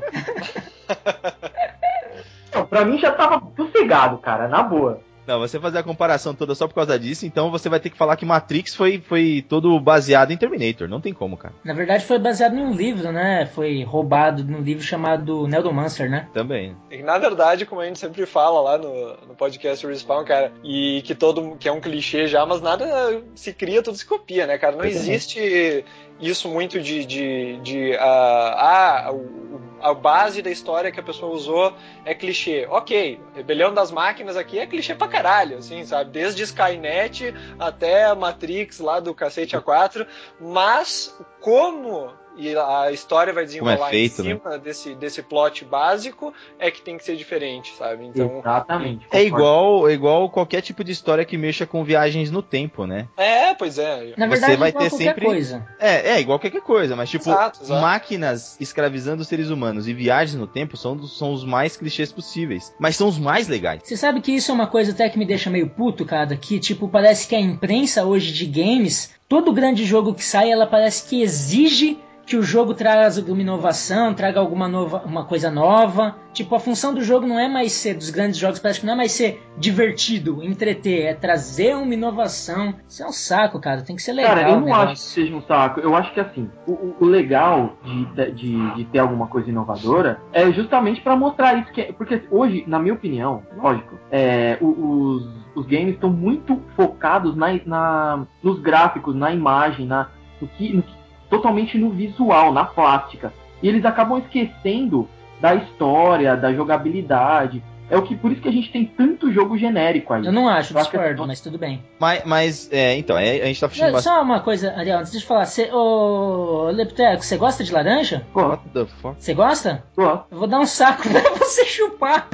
Pra 2.74 2.84
mim 2.84 2.98
já 2.98 3.12
tava 3.12 3.40
sossegado, 3.56 4.18
cara, 4.18 4.48
na 4.48 4.64
boa. 4.64 5.00
Não, 5.26 5.40
você 5.40 5.60
fazer 5.60 5.78
a 5.78 5.84
comparação 5.84 6.34
toda 6.34 6.54
só 6.54 6.68
por 6.68 6.76
causa 6.76 7.00
disso, 7.00 7.26
então 7.26 7.50
você 7.50 7.70
vai 7.70 7.80
ter 7.80 7.90
que 7.90 7.98
falar 7.98 8.16
que 8.16 8.26
Matrix 8.26 8.76
foi, 8.76 9.00
foi 9.00 9.46
todo 9.48 9.80
baseado 9.80 10.32
em 10.32 10.38
Terminator. 10.38 10.88
Não 10.88 11.00
tem 11.00 11.14
como, 11.14 11.38
cara. 11.38 11.54
Na 11.64 11.74
verdade 11.74 12.04
foi 12.04 12.20
baseado 12.20 12.56
em 12.56 12.62
um 12.62 12.74
livro, 12.74 13.12
né? 13.12 13.46
Foi 13.46 13.84
roubado 13.84 14.44
num 14.44 14.62
livro 14.62 14.84
chamado 14.84 15.48
Neuromancer, 15.48 16.10
né? 16.10 16.28
Também. 16.34 16.76
E 16.92 17.02
na 17.02 17.18
verdade, 17.18 17.66
como 17.66 17.80
a 17.80 17.86
gente 17.86 18.00
sempre 18.00 18.26
fala 18.26 18.60
lá 18.60 18.78
no, 18.78 19.28
no 19.28 19.36
podcast 19.36 19.86
Respawn, 19.88 20.26
cara, 20.26 20.52
e 20.64 21.02
que 21.06 21.16
todo 21.16 21.56
que 21.58 21.70
é 21.70 21.72
um 21.72 21.80
clichê 21.80 22.28
já, 22.28 22.46
mas 22.46 22.62
nada 22.62 23.24
se 23.36 23.54
cria, 23.54 23.82
tudo 23.82 23.98
se 23.98 24.06
copia, 24.06 24.46
né, 24.46 24.58
cara? 24.58 24.76
Não 24.76 24.84
é. 24.84 24.90
existe 24.90 25.86
isso 26.20 26.50
muito 26.50 26.80
de, 26.82 27.06
de, 27.06 27.58
de 27.62 27.96
ah, 27.98 29.06
ah, 29.08 29.12
o- 29.12 29.44
a 29.82 29.94
base 29.94 30.42
da 30.42 30.50
história 30.50 30.92
que 30.92 31.00
a 31.00 31.04
pessoa 31.04 31.34
usou 31.34 31.74
é 32.06 32.16
clichê. 32.16 32.66
Ok, 32.70 33.20
Rebelião 33.36 33.74
das 33.74 33.92
Máquinas 33.92 34.38
aqui 34.38 34.58
é 34.58 34.66
clichê 34.66 34.96
pra 34.96 35.10
caralho, 35.10 35.58
assim, 35.58 35.84
sabe? 35.86 36.12
Desde 36.12 36.42
Skynet 36.44 37.34
até 37.60 38.14
Matrix 38.16 38.80
lá 38.80 39.02
do 39.02 39.14
cacete 39.14 39.58
A4, 39.58 40.08
mas 40.40 41.14
como 41.42 42.12
e 42.38 42.56
a 42.56 42.92
história 42.92 43.32
vai 43.34 43.46
desenrolar 43.46 43.76
Como 43.78 43.88
é 43.88 43.92
feito, 43.92 44.22
em 44.22 44.38
cima 44.40 44.58
desse, 44.58 44.96
desse 44.96 45.22
plot 45.22 45.64
básico, 45.66 46.34
é 46.58 46.72
que 46.72 46.82
tem 46.82 46.98
que 46.98 47.04
ser 47.04 47.16
diferente, 47.16 47.74
sabe? 47.78 48.06
Então, 48.06 48.40
Exatamente. 48.40 49.06
É 49.12 49.24
igual, 49.24 49.88
é 49.88 49.94
igual 49.94 50.30
qualquer 50.30 50.62
tipo 50.62 50.84
de 50.84 50.92
história 50.92 51.24
que 51.26 51.38
mexa 51.38 51.66
com 51.66 51.84
viagens 51.84 52.32
no 52.32 52.42
tempo, 52.42 52.86
né? 52.88 53.08
é, 53.18 53.54
pois 53.54 53.78
é. 53.78 54.14
Na 54.18 54.26
Você 54.26 54.32
verdade, 54.32 54.56
vai 54.58 54.70
igual 54.70 54.84
ter 54.84 54.90
qualquer 54.90 55.06
sempre- 55.06 55.26
coisa. 55.26 55.68
É, 55.80 56.12
é 56.12 56.20
igual 56.22 56.40
qualquer 56.40 56.62
coisa, 56.62 56.96
mas 56.96 57.10
tipo, 57.10 57.30
Exato, 57.30 57.60
exato. 57.64 57.82
máquinas 57.82 58.58
escravizando 58.60 59.22
os 59.22 59.28
seres 59.28 59.50
humanos 59.50 59.88
e 59.88 59.94
viagens 59.94 60.36
no 60.40 60.48
tempo 60.48 60.76
são, 60.76 61.02
são 61.08 61.34
os 61.34 61.44
mais 61.46 61.78
clichês 61.78 62.12
possíveis. 62.12 62.74
Mas 62.80 62.96
são 62.96 63.08
os 63.08 63.18
mais 63.20 63.48
legais. 63.48 63.82
Você 63.84 63.96
sabe 63.96 64.22
que 64.22 64.32
isso 64.32 64.52
é 64.52 64.54
uma 64.54 64.68
coisa 64.68 64.92
até 64.92 65.08
que 65.10 65.18
me 65.20 65.26
deixa 65.26 65.50
meio 65.50 65.70
puto, 65.70 66.06
cara, 66.06 66.36
que 66.36 66.60
tipo, 66.60 66.88
parece 66.88 67.28
que 67.28 67.36
a 67.36 67.40
imprensa 67.40 68.04
hoje 68.06 68.32
de 68.34 68.46
games, 68.46 69.12
todo 69.30 69.54
grande 69.54 69.86
jogo 69.86 70.14
que 70.14 70.24
sai, 70.24 70.52
ela 70.52 70.66
parece 70.66 71.08
que 71.08 71.22
exige 71.22 71.98
que 72.26 72.38
o 72.38 72.42
jogo 72.44 72.74
traga 72.74 73.10
uma 73.28 73.42
inovação, 73.42 74.14
traga 74.14 74.40
alguma 74.40 74.68
nova, 74.68 75.04
uma 75.06 75.26
coisa 75.26 75.52
nova. 75.52 76.16
Tipo, 76.32 76.56
a 76.56 76.60
função 76.60 76.94
do 76.94 77.04
jogo 77.04 77.28
não 77.28 77.38
é 77.38 77.48
mais 77.50 77.74
ser, 77.74 77.94
dos 77.96 78.10
grandes 78.10 78.38
jogos, 78.40 78.60
parece 78.60 78.80
que 78.80 78.86
não 78.86 78.94
é 78.94 78.98
mais 78.98 79.12
ser 79.12 79.44
divertido, 79.58 80.42
entreter, 80.44 81.02
é 81.06 81.14
trazer 81.14 81.76
uma 81.76 81.94
inovação. 81.94 82.74
Isso 82.88 83.04
é 83.04 83.06
um 83.06 83.12
saco, 83.12 83.60
cara, 83.60 83.82
tem 83.82 83.96
que 83.96 84.02
ser 84.02 84.14
legal. 84.14 84.36
Cara, 84.36 84.50
eu 84.50 84.60
não 84.62 84.74
acho 84.74 84.94
que 84.94 85.00
seja 85.00 85.36
um 85.36 85.42
saco. 85.42 85.80
Eu 85.82 85.96
acho 85.96 86.14
que 86.14 86.20
assim, 86.20 86.50
o, 86.66 86.96
o- 87.00 87.06
legal 87.06 87.76
de, 87.84 88.32
de, 88.32 88.76
de 88.76 88.86
ter 88.86 89.00
alguma 89.00 89.28
coisa 89.28 89.50
inovadora 89.50 90.20
é 90.32 90.50
justamente 90.52 91.02
pra 91.02 91.16
mostrar 91.16 91.56
isso. 91.60 91.72
Que 91.74 91.82
é- 91.82 91.92
porque 91.92 92.24
hoje, 92.32 92.64
na 92.68 92.80
minha 92.80 92.94
opinião, 92.94 93.44
lógico, 93.62 93.96
é, 94.10 94.58
os, 94.62 95.28
os 95.56 95.66
games 95.66 95.96
estão 95.96 96.10
muito 96.10 96.60
focados 96.76 97.36
na, 97.36 97.48
na- 97.66 98.26
nos 98.42 98.60
gráficos, 98.60 99.14
na 99.14 99.32
imagem, 99.32 99.86
na, 99.86 100.08
no 100.42 100.48
que, 100.48 100.74
no 100.74 100.82
que- 100.82 101.03
totalmente 101.30 101.78
no 101.78 101.90
visual, 101.90 102.52
na 102.54 102.66
plástica. 102.66 103.34
E 103.62 103.68
eles 103.68 103.84
acabam 103.86 104.20
esquecendo 104.20 105.08
da 105.40 105.56
história, 105.56 106.36
da 106.36 106.54
jogabilidade. 106.54 107.64
É 107.90 107.98
o 107.98 108.02
que 108.02 108.16
por 108.16 108.32
isso 108.32 108.42
que 108.42 108.48
a 108.48 108.52
gente 108.52 108.72
tem 108.72 108.86
tanto 108.86 109.32
jogo 109.32 109.58
genérico 109.58 110.14
aí. 110.14 110.26
Eu 110.26 110.32
não 110.32 110.48
acho, 110.48 110.74
Eu 110.74 110.80
acho 110.80 110.90
que- 110.90 110.98
discordo, 110.98 111.28
mas 111.28 111.42
tudo 111.42 111.58
bem. 111.58 111.84
Mas, 112.00 112.24
mas 112.26 112.70
é, 112.72 112.96
então, 112.98 113.18
é, 113.18 113.42
a 113.42 113.46
gente 113.46 113.60
tá 113.60 113.68
fugindo 113.70 113.86
Não, 113.86 113.92
bastante. 113.94 114.16
Só 114.16 114.22
uma 114.24 114.40
coisa, 114.40 114.74
Ariel, 114.78 115.00
antes 115.00 115.12
de 115.12 115.24
falar, 115.26 115.46
você, 115.46 115.70
ô 115.72 116.70
Lepteco, 116.72 117.24
você 117.24 117.38
gosta 117.38 117.64
de 117.64 117.72
laranja? 117.74 118.26
What 118.34 118.64
the 118.74 118.86
fuck? 119.02 119.16
Você 119.20 119.34
gosta? 119.34 119.84
gosto. 119.96 120.26
Eu 120.32 120.38
vou 120.40 120.48
dar 120.48 120.60
um 120.60 120.66
saco 120.66 121.04
pra 121.08 121.22
você 121.46 121.66
chupar. 121.66 122.28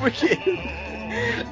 Por 0.00 0.10
quê? 0.10 0.38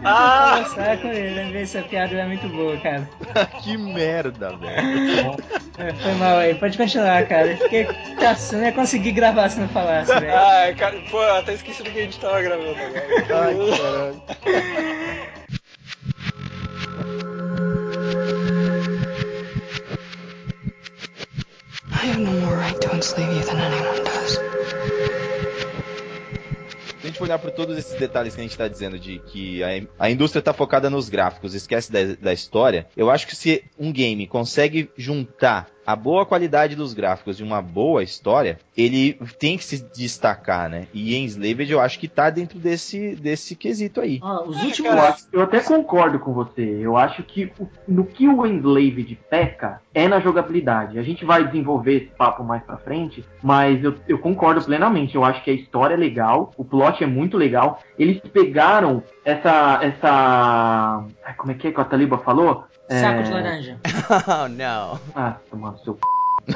Ah! 0.05 0.61
Um 0.61 0.75
saco, 0.75 1.07
eu 1.07 1.35
lembrei 1.35 1.63
essa 1.63 1.81
piada 1.83 2.15
é 2.15 2.27
muito 2.27 2.47
boa, 2.49 2.77
cara. 2.79 3.09
que 3.63 3.77
merda, 3.77 4.55
velho. 4.57 5.37
É, 5.79 5.93
Foi 5.95 6.13
mal 6.15 6.39
aí, 6.39 6.55
pode 6.55 6.77
continuar, 6.77 7.27
cara. 7.27 7.49
Eu 7.53 7.57
Fiquei 7.57 7.85
caçando, 8.21 8.63
eu 8.63 8.67
ia 8.67 8.73
conseguir 8.73 9.13
gravar 9.13 9.49
se 9.49 9.59
não 9.61 9.69
falasse, 9.69 10.13
velho. 10.13 10.33
Ah, 10.35 10.73
cara, 10.77 11.01
pô, 11.11 11.21
até 11.21 11.55
esqueci 11.55 11.83
do 11.83 11.91
que 11.91 11.99
a 11.99 12.03
gente 12.03 12.19
tava 12.19 12.43
gravando 12.43 12.71
agora. 12.71 13.05
Ai, 13.19 13.55
caralho. 13.79 15.25
I 21.91 22.07
have 22.07 22.19
no 22.19 22.33
more 22.41 22.57
right 22.57 22.79
to 22.83 22.95
enslave 22.95 23.35
you 23.37 23.43
than 23.45 23.57
anyone 23.59 24.05
does. 24.05 24.39
Gente 27.15 27.19
for 27.19 27.25
olhar 27.27 27.39
por 27.39 27.53
todos 27.53 27.79
esses 27.79 27.97
detalhes 27.97 28.35
que 28.35 28.41
a 28.41 28.43
gente 28.43 28.59
tá 28.59 28.67
dizendo 28.67 28.99
de 28.99 29.21
que 29.21 29.63
a, 29.63 29.69
a 30.01 30.11
indústria 30.11 30.43
tá 30.43 30.53
focada 30.53 30.91
nos 30.91 31.09
gráficos, 31.09 31.55
esquece 31.55 31.93
da, 31.93 32.01
da 32.21 32.33
história, 32.33 32.89
eu 32.97 33.09
acho 33.09 33.29
que 33.29 33.37
se 33.37 33.63
um 33.79 33.93
game 33.93 34.27
consegue 34.27 34.91
juntar 34.97 35.69
a 35.87 35.95
boa 35.97 36.25
qualidade 36.25 36.75
dos 36.77 36.95
gráficos 36.95 37.39
e 37.41 37.43
uma 37.43 37.61
boa 37.61 38.03
história, 38.03 38.59
ele 38.77 39.19
tem 39.39 39.57
que 39.59 39.65
se 39.65 39.85
destacar, 39.95 40.69
né? 40.69 40.87
E 40.93 41.15
em 41.15 41.25
Enslaved 41.25 41.71
eu 41.71 41.81
acho 41.81 41.99
que 41.99 42.09
tá 42.09 42.31
dentro 42.31 42.59
desse, 42.59 43.15
desse 43.17 43.55
quesito 43.55 44.01
aí. 44.01 44.19
Ó, 44.23 44.45
os 44.49 44.59
É, 44.61 44.65
últimos. 44.65 44.93
Eu, 44.93 44.99
acho- 45.03 45.27
eu 45.33 45.43
até 45.43 45.61
concordo 45.61 46.19
com 46.19 46.33
você. 46.33 46.63
Eu 46.81 46.97
acho 46.97 47.23
que 47.23 47.53
o- 47.59 47.69
no 47.87 48.05
que 48.05 48.29
o 48.29 48.47
Enslaved 48.47 49.19
peca 49.31 49.81
é 49.93 50.09
na 50.09 50.21
jogabilidade. 50.21 50.99
A 50.99 51.03
gente 51.03 51.25
vai 51.25 51.45
desenvolver 51.47 51.97
esse 51.97 52.07
papo 52.17 52.43
mais 52.43 52.63
pra 52.63 52.77
frente, 52.79 53.25
mas 53.43 53.83
eu, 53.85 53.95
eu 54.09 54.19
concordo 54.19 54.63
plenamente. 54.65 55.15
Eu 55.15 55.25
acho 55.25 55.43
que 55.45 55.51
a 55.51 55.55
história 55.55 55.95
é 55.95 55.97
legal, 55.97 56.51
o 56.57 56.65
plot 56.65 57.03
é 57.03 57.07
muito 57.07 57.37
legal. 57.37 57.81
Eles 57.99 58.19
pegaram 58.33 59.03
essa. 59.25 59.81
essa. 59.83 61.05
Como 61.37 61.53
é 61.53 61.55
que 61.55 61.69
é 61.69 61.73
que 61.73 61.81
a 61.81 61.85
Taliba 61.85 62.19
falou? 62.19 62.65
Saco 62.89 63.21
É, 63.21 63.23
de 63.23 63.31
laranja. 63.31 63.77
Oh, 64.29 64.49
no. 64.49 65.01
Ah, 65.15 65.37
tomando 65.51 65.79
seu. 65.81 65.99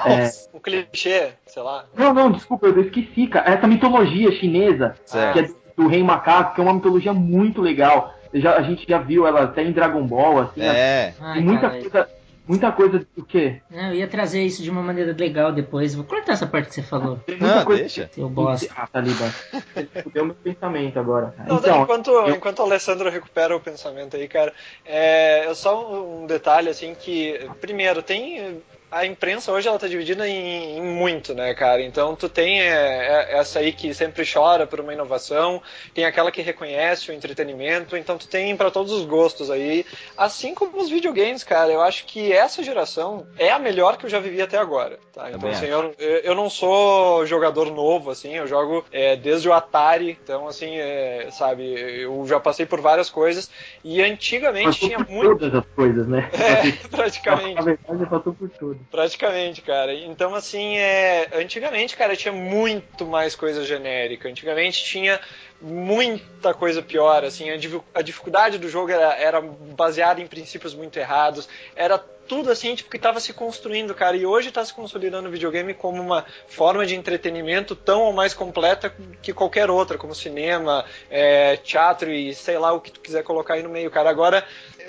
É, 0.05 0.31
Um 0.55 0.61
clichê, 0.61 1.33
sei 1.47 1.63
lá. 1.63 1.85
não, 1.97 2.13
não, 2.13 2.31
desculpa, 2.31 2.67
eu 2.67 2.81
esqueci, 2.83 3.27
cara. 3.27 3.51
Essa 3.55 3.67
mitologia 3.67 4.31
chinesa, 4.33 4.95
Certo. 5.07 5.33
que 5.33 5.39
é 5.41 5.49
do 5.77 5.89
Rei 5.89 6.03
Macaco, 6.03 6.55
que 6.55 6.61
é 6.61 6.65
uma 6.65 6.75
mitologia 6.75 7.15
muito 7.15 7.63
legal. 7.63 8.13
Já- 8.35 8.57
a 8.57 8.63
gente 8.63 8.85
já 8.87 8.99
viu 8.99 9.27
ela 9.27 9.45
até 9.45 9.63
em 9.63 9.73
Dragon 9.73 10.07
Ball, 10.07 10.41
assim. 10.41 10.61
É, 10.61 11.15
Ai, 11.19 11.35
Tem 11.39 11.43
muita 11.43 11.69
cara, 11.71 11.81
coisa. 11.81 12.09
Muita 12.49 12.73
coisa. 12.73 13.07
O 13.17 13.23
quê? 13.23 13.61
Não, 13.71 13.89
eu 13.91 13.95
ia 13.97 14.09
trazer 14.09 14.43
isso 14.43 14.63
de 14.63 14.71
uma 14.71 14.83
maneira 14.83 15.15
legal 15.17 15.53
depois. 15.53 15.95
Vou 15.95 16.05
cortar 16.05 16.33
essa 16.33 16.47
parte 16.47 16.69
que 16.69 16.75
você 16.77 16.83
falou. 16.83 17.19
Tem 17.27 17.37
muita 17.39 17.57
não, 17.57 17.65
coisa. 17.65 17.81
deixa. 17.83 18.11
Seu 18.13 18.29
bosta. 18.29 18.73
Ah, 18.75 18.87
Taliba. 18.87 19.27
Você 19.75 20.03
fudeu 20.03 20.25
meu 20.25 20.35
pensamento 20.35 20.99
agora. 20.99 21.35
Não, 21.47 21.57
Então, 21.59 21.83
enquanto, 21.83 22.11
eu- 22.11 22.31
enquanto 22.31 22.59
o 22.61 22.63
Alessandro 22.63 23.11
recupera 23.11 23.55
o 23.55 23.61
pensamento 23.61 24.17
aí, 24.17 24.27
cara, 24.27 24.53
é, 24.85 25.45
é 25.45 25.55
só 25.55 26.03
um 26.05 26.27
detalhe, 26.27 26.71
assim, 26.71 26.95
que, 26.99 27.39
primeiro, 27.61 28.03
tem 28.03 28.63
a 28.91 29.05
imprensa 29.05 29.53
hoje 29.53 29.69
ela 29.69 29.79
tá 29.79 29.87
dividida 29.87 30.27
em, 30.29 30.79
em 30.79 30.83
muito, 30.83 31.35
né, 31.35 31.55
cara? 31.55 31.83
Então 31.83 32.17
tu 32.17 32.29
tem 32.29 32.61
é, 32.61 32.67
é, 32.67 33.39
essa 33.39 33.59
aí 33.59 33.73
que 33.73 33.93
sempre 33.93 34.25
chora 34.31 34.67
por 34.67 34.81
uma 34.81 34.93
inovação, 34.93 35.63
tem 35.95 36.05
aquela 36.05 36.31
que 36.31 36.41
reconhece 36.41 37.11
o 37.11 37.15
entretenimento, 37.15 37.97
então 37.97 38.17
tu 38.17 38.27
tem 38.27 38.57
para 38.57 38.71
todos 38.71 38.93
os 38.93 39.05
gostos 39.05 39.51
aí. 39.51 39.85
Assim 40.17 40.55
como 40.55 40.79
os 40.79 40.89
videogames, 40.89 41.45
cara, 41.45 41.73
eu 41.73 41.83
acho 41.83 42.07
que 42.07 42.33
essa 42.33 42.63
geração 42.63 43.27
é 43.39 43.51
a 43.51 43.59
melhor 43.59 43.97
que 43.97 44.07
eu 44.07 44.11
já 44.11 44.19
vivi 44.19 44.41
até 44.41 44.59
agora, 44.59 44.99
tá? 45.13 45.31
Então, 45.31 45.51
assim, 45.51 45.67
eu, 45.67 45.95
eu 45.99 46.35
não 46.35 46.49
sou 46.49 47.27
jogador 47.27 47.71
novo, 47.71 48.11
assim, 48.11 48.35
eu 48.35 48.47
jogo 48.47 48.85
é, 48.91 49.17
desde 49.17 49.49
o 49.49 49.53
Atari, 49.53 50.19
então, 50.23 50.49
assim, 50.49 50.77
é, 50.77 51.29
sabe, 51.31 51.65
eu 51.65 52.25
já 52.27 52.41
passei 52.41 52.65
por 52.65 52.81
várias 52.81 53.11
coisas 53.11 53.51
e 53.85 54.03
antigamente 54.03 54.81
tinha 54.81 54.99
muito. 54.99 55.39
todas 55.39 55.55
as 55.55 55.67
coisas, 55.75 56.07
né? 56.07 56.31
É, 56.49 56.89
praticamente. 56.89 57.55
Na 57.57 57.63
verdade, 57.63 58.07
passou 58.07 58.33
por 58.33 58.49
tudo. 58.49 58.78
Praticamente, 58.91 59.63
cara. 59.63 59.93
Então, 59.95 60.35
assim, 60.35 60.77
é... 60.77 61.29
antigamente, 61.35 61.97
cara, 61.97 62.17
tinha 62.17 62.33
muito 62.33 63.07
mais 63.07 63.35
coisa 63.35 63.65
genérica. 63.65 64.29
Antigamente 64.29 64.85
tinha 64.85 65.21
muita 65.61 66.55
coisa 66.55 66.81
pior, 66.81 67.25
assim, 67.25 67.51
a, 67.51 68.03
dificuldade 68.03 68.59
do 68.59 68.69
jogo 68.69 68.91
era, 68.91 69.15
era 69.15 69.41
baseada 69.41 70.21
em 70.21 70.27
princípios 70.27 70.75
muito 70.75 70.97
errados, 70.99 71.49
era 71.75 71.99
tudo 72.29 72.51
assim, 72.51 72.75
tipo, 72.75 72.91
que 72.91 72.97
estava 72.97 73.19
se 73.19 73.33
construindo, 73.33 73.95
cara, 73.95 74.17
e 74.17 74.27
hoje 74.27 74.51
está 74.51 74.65
se 74.65 74.75
consolidando 74.75 75.29
o 75.29 75.33
videogame 75.33 75.73
como 75.73 76.01
uma 76.03 76.27
forma 76.47 76.85
de 76.85 76.95
entretenimento 76.95 77.75
tão 77.75 78.03
ou 78.03 78.13
mais 78.13 78.35
completa 78.35 78.95
que 79.23 79.33
qualquer 79.33 79.71
outra, 79.71 79.97
como 79.97 80.15
cinema, 80.15 80.85
é, 81.11 81.57
teatro 81.57 82.13
e 82.13 82.35
sei 82.35 82.59
lá 82.59 82.73
o 82.73 82.81
que 82.81 82.93
tu 82.93 83.01
quiser 83.01 83.23
colocar 83.23 83.55
aí 83.55 83.63
no 83.63 83.71
meio, 83.71 83.91
cara. 83.91 84.11
Agora, 84.11 84.45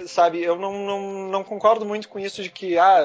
sabe, 0.05 0.41
eu 0.41 0.57
não, 0.57 0.73
não, 0.73 1.29
não 1.29 1.43
concordo 1.43 1.85
muito 1.85 2.07
com 2.07 2.19
isso 2.19 2.43
de 2.43 2.49
que, 2.49 2.77
ah, 2.77 2.99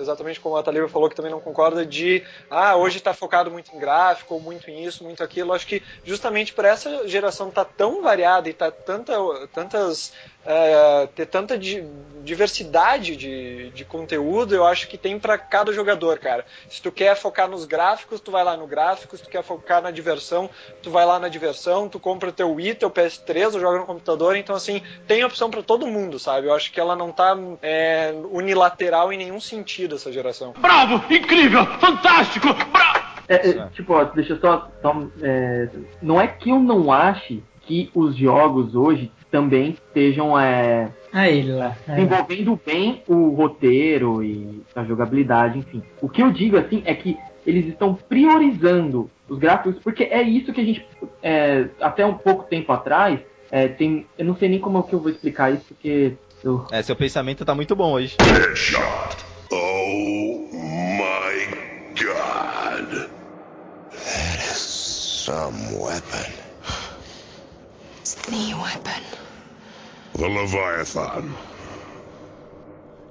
exatamente 0.00 0.40
como 0.40 0.56
a 0.56 0.62
Taliba 0.62 0.88
falou, 0.88 1.08
que 1.08 1.14
também 1.14 1.30
não 1.30 1.40
concorda 1.40 1.84
de, 1.84 2.24
ah, 2.50 2.76
hoje 2.76 2.98
está 2.98 3.12
focado 3.12 3.50
muito 3.50 3.74
em 3.74 3.78
gráfico, 3.78 4.34
ou 4.34 4.40
muito 4.40 4.70
em 4.70 4.84
isso, 4.84 5.04
muito 5.04 5.22
aquilo. 5.22 5.52
Acho 5.52 5.66
que 5.66 5.82
justamente 6.04 6.52
por 6.52 6.64
essa 6.64 7.06
geração 7.06 7.50
tá 7.50 7.64
tão 7.64 8.02
variada 8.02 8.48
e 8.48 8.52
tá 8.52 8.70
tanta, 8.70 9.14
tantas 9.52 10.12
é, 10.46 11.08
ter 11.14 11.26
tanta 11.26 11.58
di 11.58 11.84
diversidade 12.26 13.16
de, 13.16 13.70
de 13.70 13.84
conteúdo, 13.84 14.52
eu 14.52 14.66
acho 14.66 14.88
que 14.88 14.98
tem 14.98 15.16
para 15.16 15.38
cada 15.38 15.72
jogador, 15.72 16.18
cara. 16.18 16.44
Se 16.68 16.82
tu 16.82 16.90
quer 16.90 17.16
focar 17.16 17.48
nos 17.48 17.64
gráficos, 17.64 18.20
tu 18.20 18.32
vai 18.32 18.42
lá 18.42 18.56
no 18.56 18.66
gráfico. 18.66 19.16
Se 19.16 19.22
tu 19.22 19.30
quer 19.30 19.44
focar 19.44 19.80
na 19.80 19.92
diversão, 19.92 20.50
tu 20.82 20.90
vai 20.90 21.06
lá 21.06 21.20
na 21.20 21.28
diversão. 21.28 21.88
Tu 21.88 22.00
compra 22.00 22.32
teu 22.32 22.52
Wii, 22.52 22.74
teu 22.74 22.90
PS3, 22.90 23.54
ou 23.54 23.60
joga 23.60 23.78
no 23.78 23.86
computador. 23.86 24.36
Então, 24.36 24.56
assim, 24.56 24.82
tem 25.06 25.24
opção 25.24 25.48
para 25.48 25.62
todo 25.62 25.86
mundo, 25.86 26.18
sabe? 26.18 26.48
Eu 26.48 26.54
acho 26.54 26.72
que 26.72 26.80
ela 26.80 26.96
não 26.96 27.12
tá 27.12 27.38
é, 27.62 28.12
unilateral 28.32 29.12
em 29.12 29.18
nenhum 29.18 29.40
sentido, 29.40 29.94
essa 29.94 30.12
geração. 30.12 30.52
Bravo! 30.58 31.00
Incrível! 31.08 31.64
Fantástico! 31.78 32.48
Bravo! 32.72 33.06
É, 33.28 33.50
é, 33.50 33.68
tipo, 33.68 33.92
ó, 33.92 34.04
deixa 34.04 34.32
eu 34.32 34.40
só. 34.40 34.68
só 34.82 35.02
é, 35.22 35.68
não 36.02 36.20
é 36.20 36.26
que 36.26 36.50
eu 36.50 36.58
não 36.58 36.92
ache 36.92 37.42
que 37.62 37.90
os 37.94 38.16
jogos 38.16 38.74
hoje 38.74 39.12
também 39.36 39.70
estejam 39.88 40.38
é, 40.38 40.88
Aí 41.12 41.42
lá. 41.42 41.76
aí 41.86 41.88
lá. 41.88 41.94
desenvolvendo 41.94 42.58
bem 42.64 43.02
o 43.06 43.28
roteiro 43.34 44.24
e 44.24 44.62
a 44.74 44.82
jogabilidade, 44.82 45.58
enfim. 45.58 45.82
O 46.00 46.08
que 46.08 46.22
eu 46.22 46.30
digo 46.32 46.56
assim 46.56 46.82
é 46.86 46.94
que 46.94 47.18
eles 47.46 47.66
estão 47.66 47.94
priorizando 47.94 49.10
os 49.28 49.38
gráficos, 49.38 49.76
porque 49.84 50.04
é 50.04 50.22
isso 50.22 50.54
que 50.54 50.60
a 50.60 50.64
gente, 50.64 50.86
é, 51.22 51.66
até 51.82 52.06
um 52.06 52.14
pouco 52.14 52.44
tempo 52.44 52.72
atrás, 52.72 53.20
é, 53.50 53.68
tem, 53.68 54.06
eu 54.18 54.24
não 54.24 54.36
sei 54.36 54.48
nem 54.48 54.58
como 54.58 54.78
é 54.78 54.82
que 54.82 54.94
eu 54.94 55.00
vou 55.00 55.10
explicar 55.10 55.52
isso, 55.52 55.64
porque 55.68 56.14
eu, 56.42 56.64
É, 56.72 56.82
seu 56.82 56.96
pensamento 56.96 57.44
tá 57.44 57.54
muito 57.54 57.76
bom 57.76 57.92
hoje. 57.92 58.16
Oh 59.52 60.48
my 60.98 61.46
god! 62.02 63.10
Some 64.54 65.58
weapon. 65.78 66.32
It's 68.00 68.14
the 68.14 68.54
weapon. 68.54 69.05
The 70.16 70.28
Leviathan. 70.28 71.34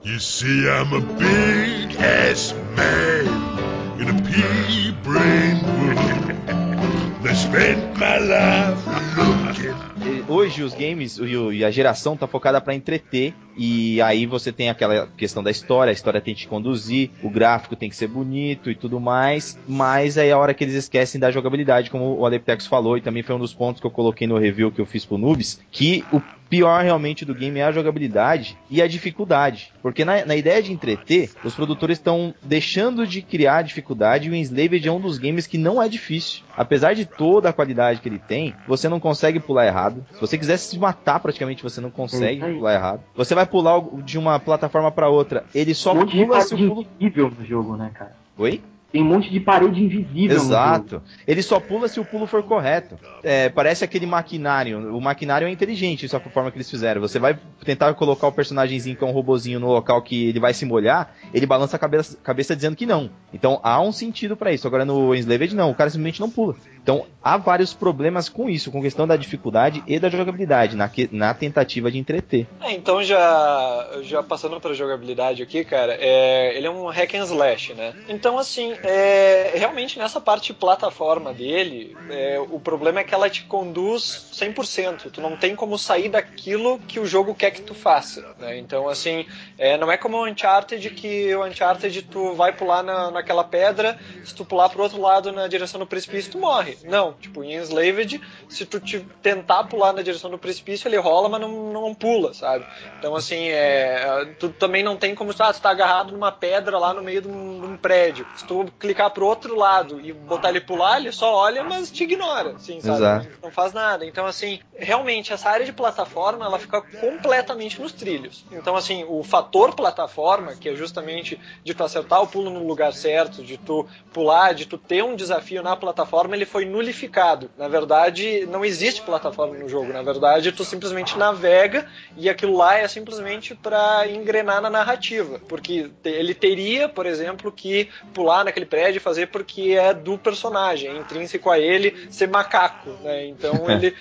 You 0.01 0.17
see, 0.17 0.67
I'm 0.67 0.91
a 0.91 1.01
big 1.01 1.95
ass 1.97 2.51
man 2.75 4.01
in 4.01 4.09
a 4.09 4.21
pea 4.23 4.91
brain 5.03 5.61
world 5.61 7.23
that 7.23 7.35
spent 7.35 7.99
my 7.99 8.17
life 8.17 9.17
looking. 9.17 9.94
Hoje 10.27 10.63
os 10.63 10.73
games 10.73 11.17
e 11.17 11.63
a 11.63 11.71
geração 11.71 12.15
tá 12.15 12.27
focada 12.27 12.61
pra 12.61 12.75
entreter 12.75 13.33
e 13.57 14.01
aí 14.01 14.25
você 14.25 14.51
tem 14.51 14.69
aquela 14.69 15.07
questão 15.07 15.41
da 15.41 15.49
história, 15.49 15.89
a 15.89 15.93
história 15.93 16.21
tem 16.21 16.33
que 16.33 16.41
te 16.41 16.47
conduzir, 16.47 17.09
o 17.23 17.29
gráfico 17.29 17.75
tem 17.75 17.89
que 17.89 17.95
ser 17.95 18.07
bonito 18.07 18.69
e 18.69 18.75
tudo 18.75 18.99
mais, 18.99 19.57
mas 19.67 20.17
aí 20.17 20.29
é 20.29 20.31
a 20.33 20.37
hora 20.37 20.53
que 20.53 20.63
eles 20.63 20.75
esquecem 20.75 21.19
da 21.19 21.31
jogabilidade, 21.31 21.89
como 21.89 22.17
o 22.17 22.25
Aleptex 22.25 22.67
falou 22.67 22.97
e 22.97 23.01
também 23.01 23.23
foi 23.23 23.35
um 23.35 23.39
dos 23.39 23.53
pontos 23.53 23.79
que 23.79 23.87
eu 23.87 23.91
coloquei 23.91 24.27
no 24.27 24.37
review 24.37 24.71
que 24.71 24.81
eu 24.81 24.85
fiz 24.85 25.05
pro 25.05 25.17
Noobs, 25.17 25.61
que 25.71 26.03
o 26.11 26.21
pior 26.49 26.83
realmente 26.83 27.25
do 27.25 27.33
game 27.33 27.59
é 27.59 27.63
a 27.63 27.71
jogabilidade 27.71 28.57
e 28.69 28.81
a 28.81 28.87
dificuldade, 28.87 29.73
porque 29.81 30.05
na, 30.05 30.25
na 30.25 30.35
ideia 30.35 30.61
de 30.61 30.71
entreter, 30.71 31.31
os 31.43 31.55
produtores 31.55 31.97
estão 31.97 32.33
deixando 32.43 33.07
de 33.07 33.21
criar 33.21 33.63
dificuldade 33.63 34.27
e 34.27 34.31
o 34.31 34.35
Enslaved 34.35 34.87
é 34.87 34.91
um 34.91 34.99
dos 34.99 35.17
games 35.17 35.47
que 35.47 35.57
não 35.57 35.81
é 35.81 35.89
difícil. 35.89 36.43
Apesar 36.55 36.93
de 36.93 37.05
toda 37.05 37.49
a 37.49 37.53
qualidade 37.53 37.99
que 37.99 38.07
ele 38.07 38.19
tem, 38.19 38.53
você 38.67 38.87
não 38.87 38.99
consegue 38.99 39.39
pular 39.39 39.65
errado. 39.65 39.94
Se 40.13 40.21
você 40.21 40.37
quiser 40.37 40.57
se 40.57 40.77
matar, 40.79 41.19
praticamente 41.19 41.63
você 41.63 41.81
não 41.81 41.89
consegue 41.91 42.43
É 42.43 42.53
pular 42.53 42.73
errado. 42.73 43.01
Você 43.15 43.35
vai 43.35 43.45
pular 43.45 43.81
de 44.03 44.17
uma 44.17 44.39
plataforma 44.39 44.91
pra 44.91 45.09
outra, 45.09 45.45
ele 45.53 45.73
só 45.73 45.93
um 45.93 45.95
monte 45.95 46.17
de 46.17 46.25
pula 46.25 46.41
se 46.41 46.49
parede 46.49 46.65
o 46.65 46.69
pulo. 46.69 46.87
invisível 46.99 47.33
no 47.37 47.45
jogo, 47.45 47.75
né, 47.77 47.91
cara? 47.93 48.15
Oi? 48.37 48.61
Tem 48.91 49.01
um 49.03 49.07
monte 49.07 49.29
de 49.29 49.41
parede 49.41 49.83
invisível. 49.83 50.37
Exato. 50.37 51.01
Ele 51.27 51.41
só 51.41 51.59
pula 51.59 51.89
se 51.89 51.99
o 51.99 52.05
pulo 52.05 52.25
for 52.25 52.41
correto. 52.43 52.97
É, 53.21 53.49
parece 53.49 53.83
aquele 53.83 54.05
maquinário. 54.05 54.95
O 54.95 55.01
maquinário 55.01 55.45
é 55.45 55.51
inteligente, 55.51 56.05
isso 56.05 56.15
é 56.15 56.19
a 56.19 56.21
forma 56.21 56.49
que 56.49 56.55
eles 56.55 56.69
fizeram. 56.69 57.01
Você 57.01 57.19
vai 57.19 57.37
tentar 57.65 57.93
colocar 57.95 58.27
o 58.27 58.31
personagemzinho 58.31 58.95
que 58.95 59.03
é 59.03 59.07
um 59.07 59.11
robozinho 59.11 59.59
no 59.59 59.67
local 59.67 60.01
que 60.01 60.29
ele 60.29 60.39
vai 60.39 60.53
se 60.53 60.65
molhar, 60.65 61.13
ele 61.33 61.45
balança 61.45 61.75
a 61.75 61.79
cabeça, 61.79 62.17
cabeça 62.23 62.55
dizendo 62.55 62.77
que 62.77 62.85
não. 62.85 63.09
Então 63.33 63.59
há 63.63 63.81
um 63.81 63.91
sentido 63.91 64.37
pra 64.37 64.53
isso. 64.53 64.65
Agora 64.65 64.85
no 64.85 65.13
Enslaved 65.13 65.53
não, 65.53 65.71
o 65.71 65.75
cara 65.75 65.89
simplesmente 65.89 66.21
não 66.21 66.29
pula. 66.29 66.55
Então 66.85 67.03
há 67.19 67.35
vários 67.35 67.73
problemas 67.73 68.29
com 68.29 68.47
isso, 68.47 68.71
com 68.71 68.79
questão 68.79 69.07
da 69.07 69.17
dificuldade 69.17 69.81
e 69.87 69.97
da 69.97 70.07
jogabilidade, 70.07 70.75
na, 70.75 70.87
que- 70.87 71.09
na 71.11 71.33
tentativa 71.33 71.89
de 71.89 71.97
entreter. 71.97 72.45
É, 72.61 72.73
então 72.73 73.03
já, 73.03 73.89
já 74.03 74.21
passando 74.21 74.61
para 74.61 74.71
jogabilidade 74.75 75.41
aqui, 75.41 75.65
cara, 75.65 75.97
é, 75.99 76.55
ele 76.55 76.67
é 76.67 76.69
um 76.69 76.85
hack 76.85 77.15
and 77.15 77.23
slash, 77.23 77.73
né? 77.73 77.95
Então 78.07 78.37
assim, 78.37 78.77
é, 78.83 79.53
realmente 79.55 79.97
nessa 79.97 80.21
parte 80.21 80.53
plataforma 80.53 81.33
dele, 81.33 81.97
é, 82.07 82.37
o 82.51 82.59
problema 82.59 82.99
é 82.99 83.03
que 83.03 83.15
ela 83.15 83.31
te 83.31 83.45
conduz 83.45 84.29
100%. 84.31 85.09
Tu 85.09 85.19
não 85.19 85.35
tem 85.35 85.55
como 85.55 85.79
sair 85.79 86.09
daquilo 86.09 86.77
que 86.87 86.99
o 86.99 87.05
jogo 87.07 87.33
quer 87.33 87.49
que 87.49 87.61
tu 87.61 87.73
faça, 87.73 88.21
né? 88.37 88.59
Então 88.59 88.87
assim, 88.87 89.25
é, 89.57 89.75
não 89.75 89.91
é 89.91 89.97
como 89.97 90.17
o 90.17 90.27
Uncharted 90.27 90.87
que 90.91 91.33
o 91.35 91.43
Uncharted 91.43 91.99
tu 92.03 92.35
vai 92.35 92.53
pular 92.53 92.83
na, 92.83 93.09
naquela 93.09 93.43
pedra, 93.43 93.97
se 94.23 94.35
tu 94.35 94.45
pular 94.45 94.69
pro 94.69 94.83
outro 94.83 95.01
lado 95.01 95.31
na 95.31 95.47
direção 95.47 95.79
do 95.79 95.87
precipício 95.87 96.29
tu 96.33 96.39
morre. 96.39 96.74
Não, 96.83 97.13
tipo 97.13 97.43
em 97.43 97.55
Enslaved, 97.55 98.21
se 98.49 98.65
tu 98.65 98.79
te 98.79 98.99
tentar 99.21 99.63
pular 99.65 99.93
na 99.93 100.01
direção 100.01 100.29
do 100.29 100.37
precipício 100.37 100.87
ele 100.87 100.97
rola, 100.97 101.29
mas 101.29 101.41
não, 101.41 101.71
não 101.71 101.93
pula, 101.93 102.33
sabe? 102.33 102.65
Então, 102.99 103.15
assim, 103.15 103.49
é, 103.49 104.33
tu 104.39 104.49
também 104.49 104.83
não 104.83 104.95
tem 104.97 105.15
como. 105.15 105.33
Ah, 105.39 105.53
tu 105.53 105.61
tá 105.61 105.69
agarrado 105.69 106.11
numa 106.11 106.31
pedra 106.31 106.77
lá 106.77 106.93
no 106.93 107.03
meio 107.03 107.21
de 107.21 107.27
um, 107.27 107.59
de 107.59 107.65
um 107.65 107.77
prédio. 107.77 108.25
Se 108.35 108.45
tu 108.45 108.65
clicar 108.79 109.11
pro 109.11 109.25
outro 109.25 109.55
lado 109.55 109.99
e 110.01 110.11
botar 110.13 110.49
ele 110.49 110.61
pular, 110.61 110.99
ele 110.99 111.11
só 111.11 111.33
olha, 111.33 111.63
mas 111.63 111.91
te 111.91 112.03
ignora, 112.03 112.51
assim, 112.51 112.79
sabe? 112.81 112.97
Exato. 112.97 113.27
Não 113.43 113.51
faz 113.51 113.73
nada. 113.73 114.05
Então, 114.05 114.25
assim, 114.25 114.59
realmente, 114.75 115.33
essa 115.33 115.49
área 115.49 115.65
de 115.65 115.73
plataforma, 115.73 116.45
ela 116.45 116.59
fica 116.59 116.81
completamente 116.81 117.81
nos 117.81 117.91
trilhos. 117.91 118.45
Então, 118.51 118.75
assim, 118.75 119.05
o 119.07 119.23
fator 119.23 119.75
plataforma, 119.75 120.55
que 120.55 120.69
é 120.69 120.75
justamente 120.75 121.39
de 121.63 121.73
tu 121.73 121.83
acertar 121.83 122.21
o 122.21 122.27
pulo 122.27 122.49
no 122.49 122.65
lugar 122.65 122.93
certo, 122.93 123.43
de 123.43 123.57
tu 123.57 123.87
pular, 124.13 124.53
de 124.53 124.65
tu 124.65 124.77
ter 124.77 125.03
um 125.03 125.15
desafio 125.15 125.61
na 125.61 125.75
plataforma, 125.75 126.35
ele 126.35 126.45
foi 126.45 126.64
nulificado. 126.65 127.49
Na 127.57 127.67
verdade, 127.67 128.45
não 128.45 128.65
existe 128.65 129.01
plataforma 129.01 129.55
no 129.55 129.69
jogo. 129.69 129.91
Na 129.91 130.01
verdade, 130.01 130.51
tu 130.51 130.63
simplesmente 130.63 131.17
navega 131.17 131.87
e 132.17 132.29
aquilo 132.29 132.57
lá 132.57 132.77
é 132.77 132.87
simplesmente 132.87 133.55
para 133.55 134.07
engrenar 134.07 134.61
na 134.61 134.69
narrativa. 134.69 135.39
Porque 135.47 135.89
ele 136.03 136.33
teria, 136.33 136.89
por 136.89 137.05
exemplo, 137.05 137.51
que 137.51 137.89
pular 138.13 138.43
naquele 138.43 138.65
prédio 138.65 138.97
e 138.97 139.01
fazer 139.01 139.27
porque 139.27 139.75
é 139.79 139.93
do 139.93 140.17
personagem, 140.17 140.89
é 140.89 140.97
intrínseco 140.97 141.49
a 141.49 141.59
ele 141.59 142.07
ser 142.09 142.27
macaco, 142.27 142.89
né? 143.03 143.27
Então 143.27 143.65
ele 143.69 143.95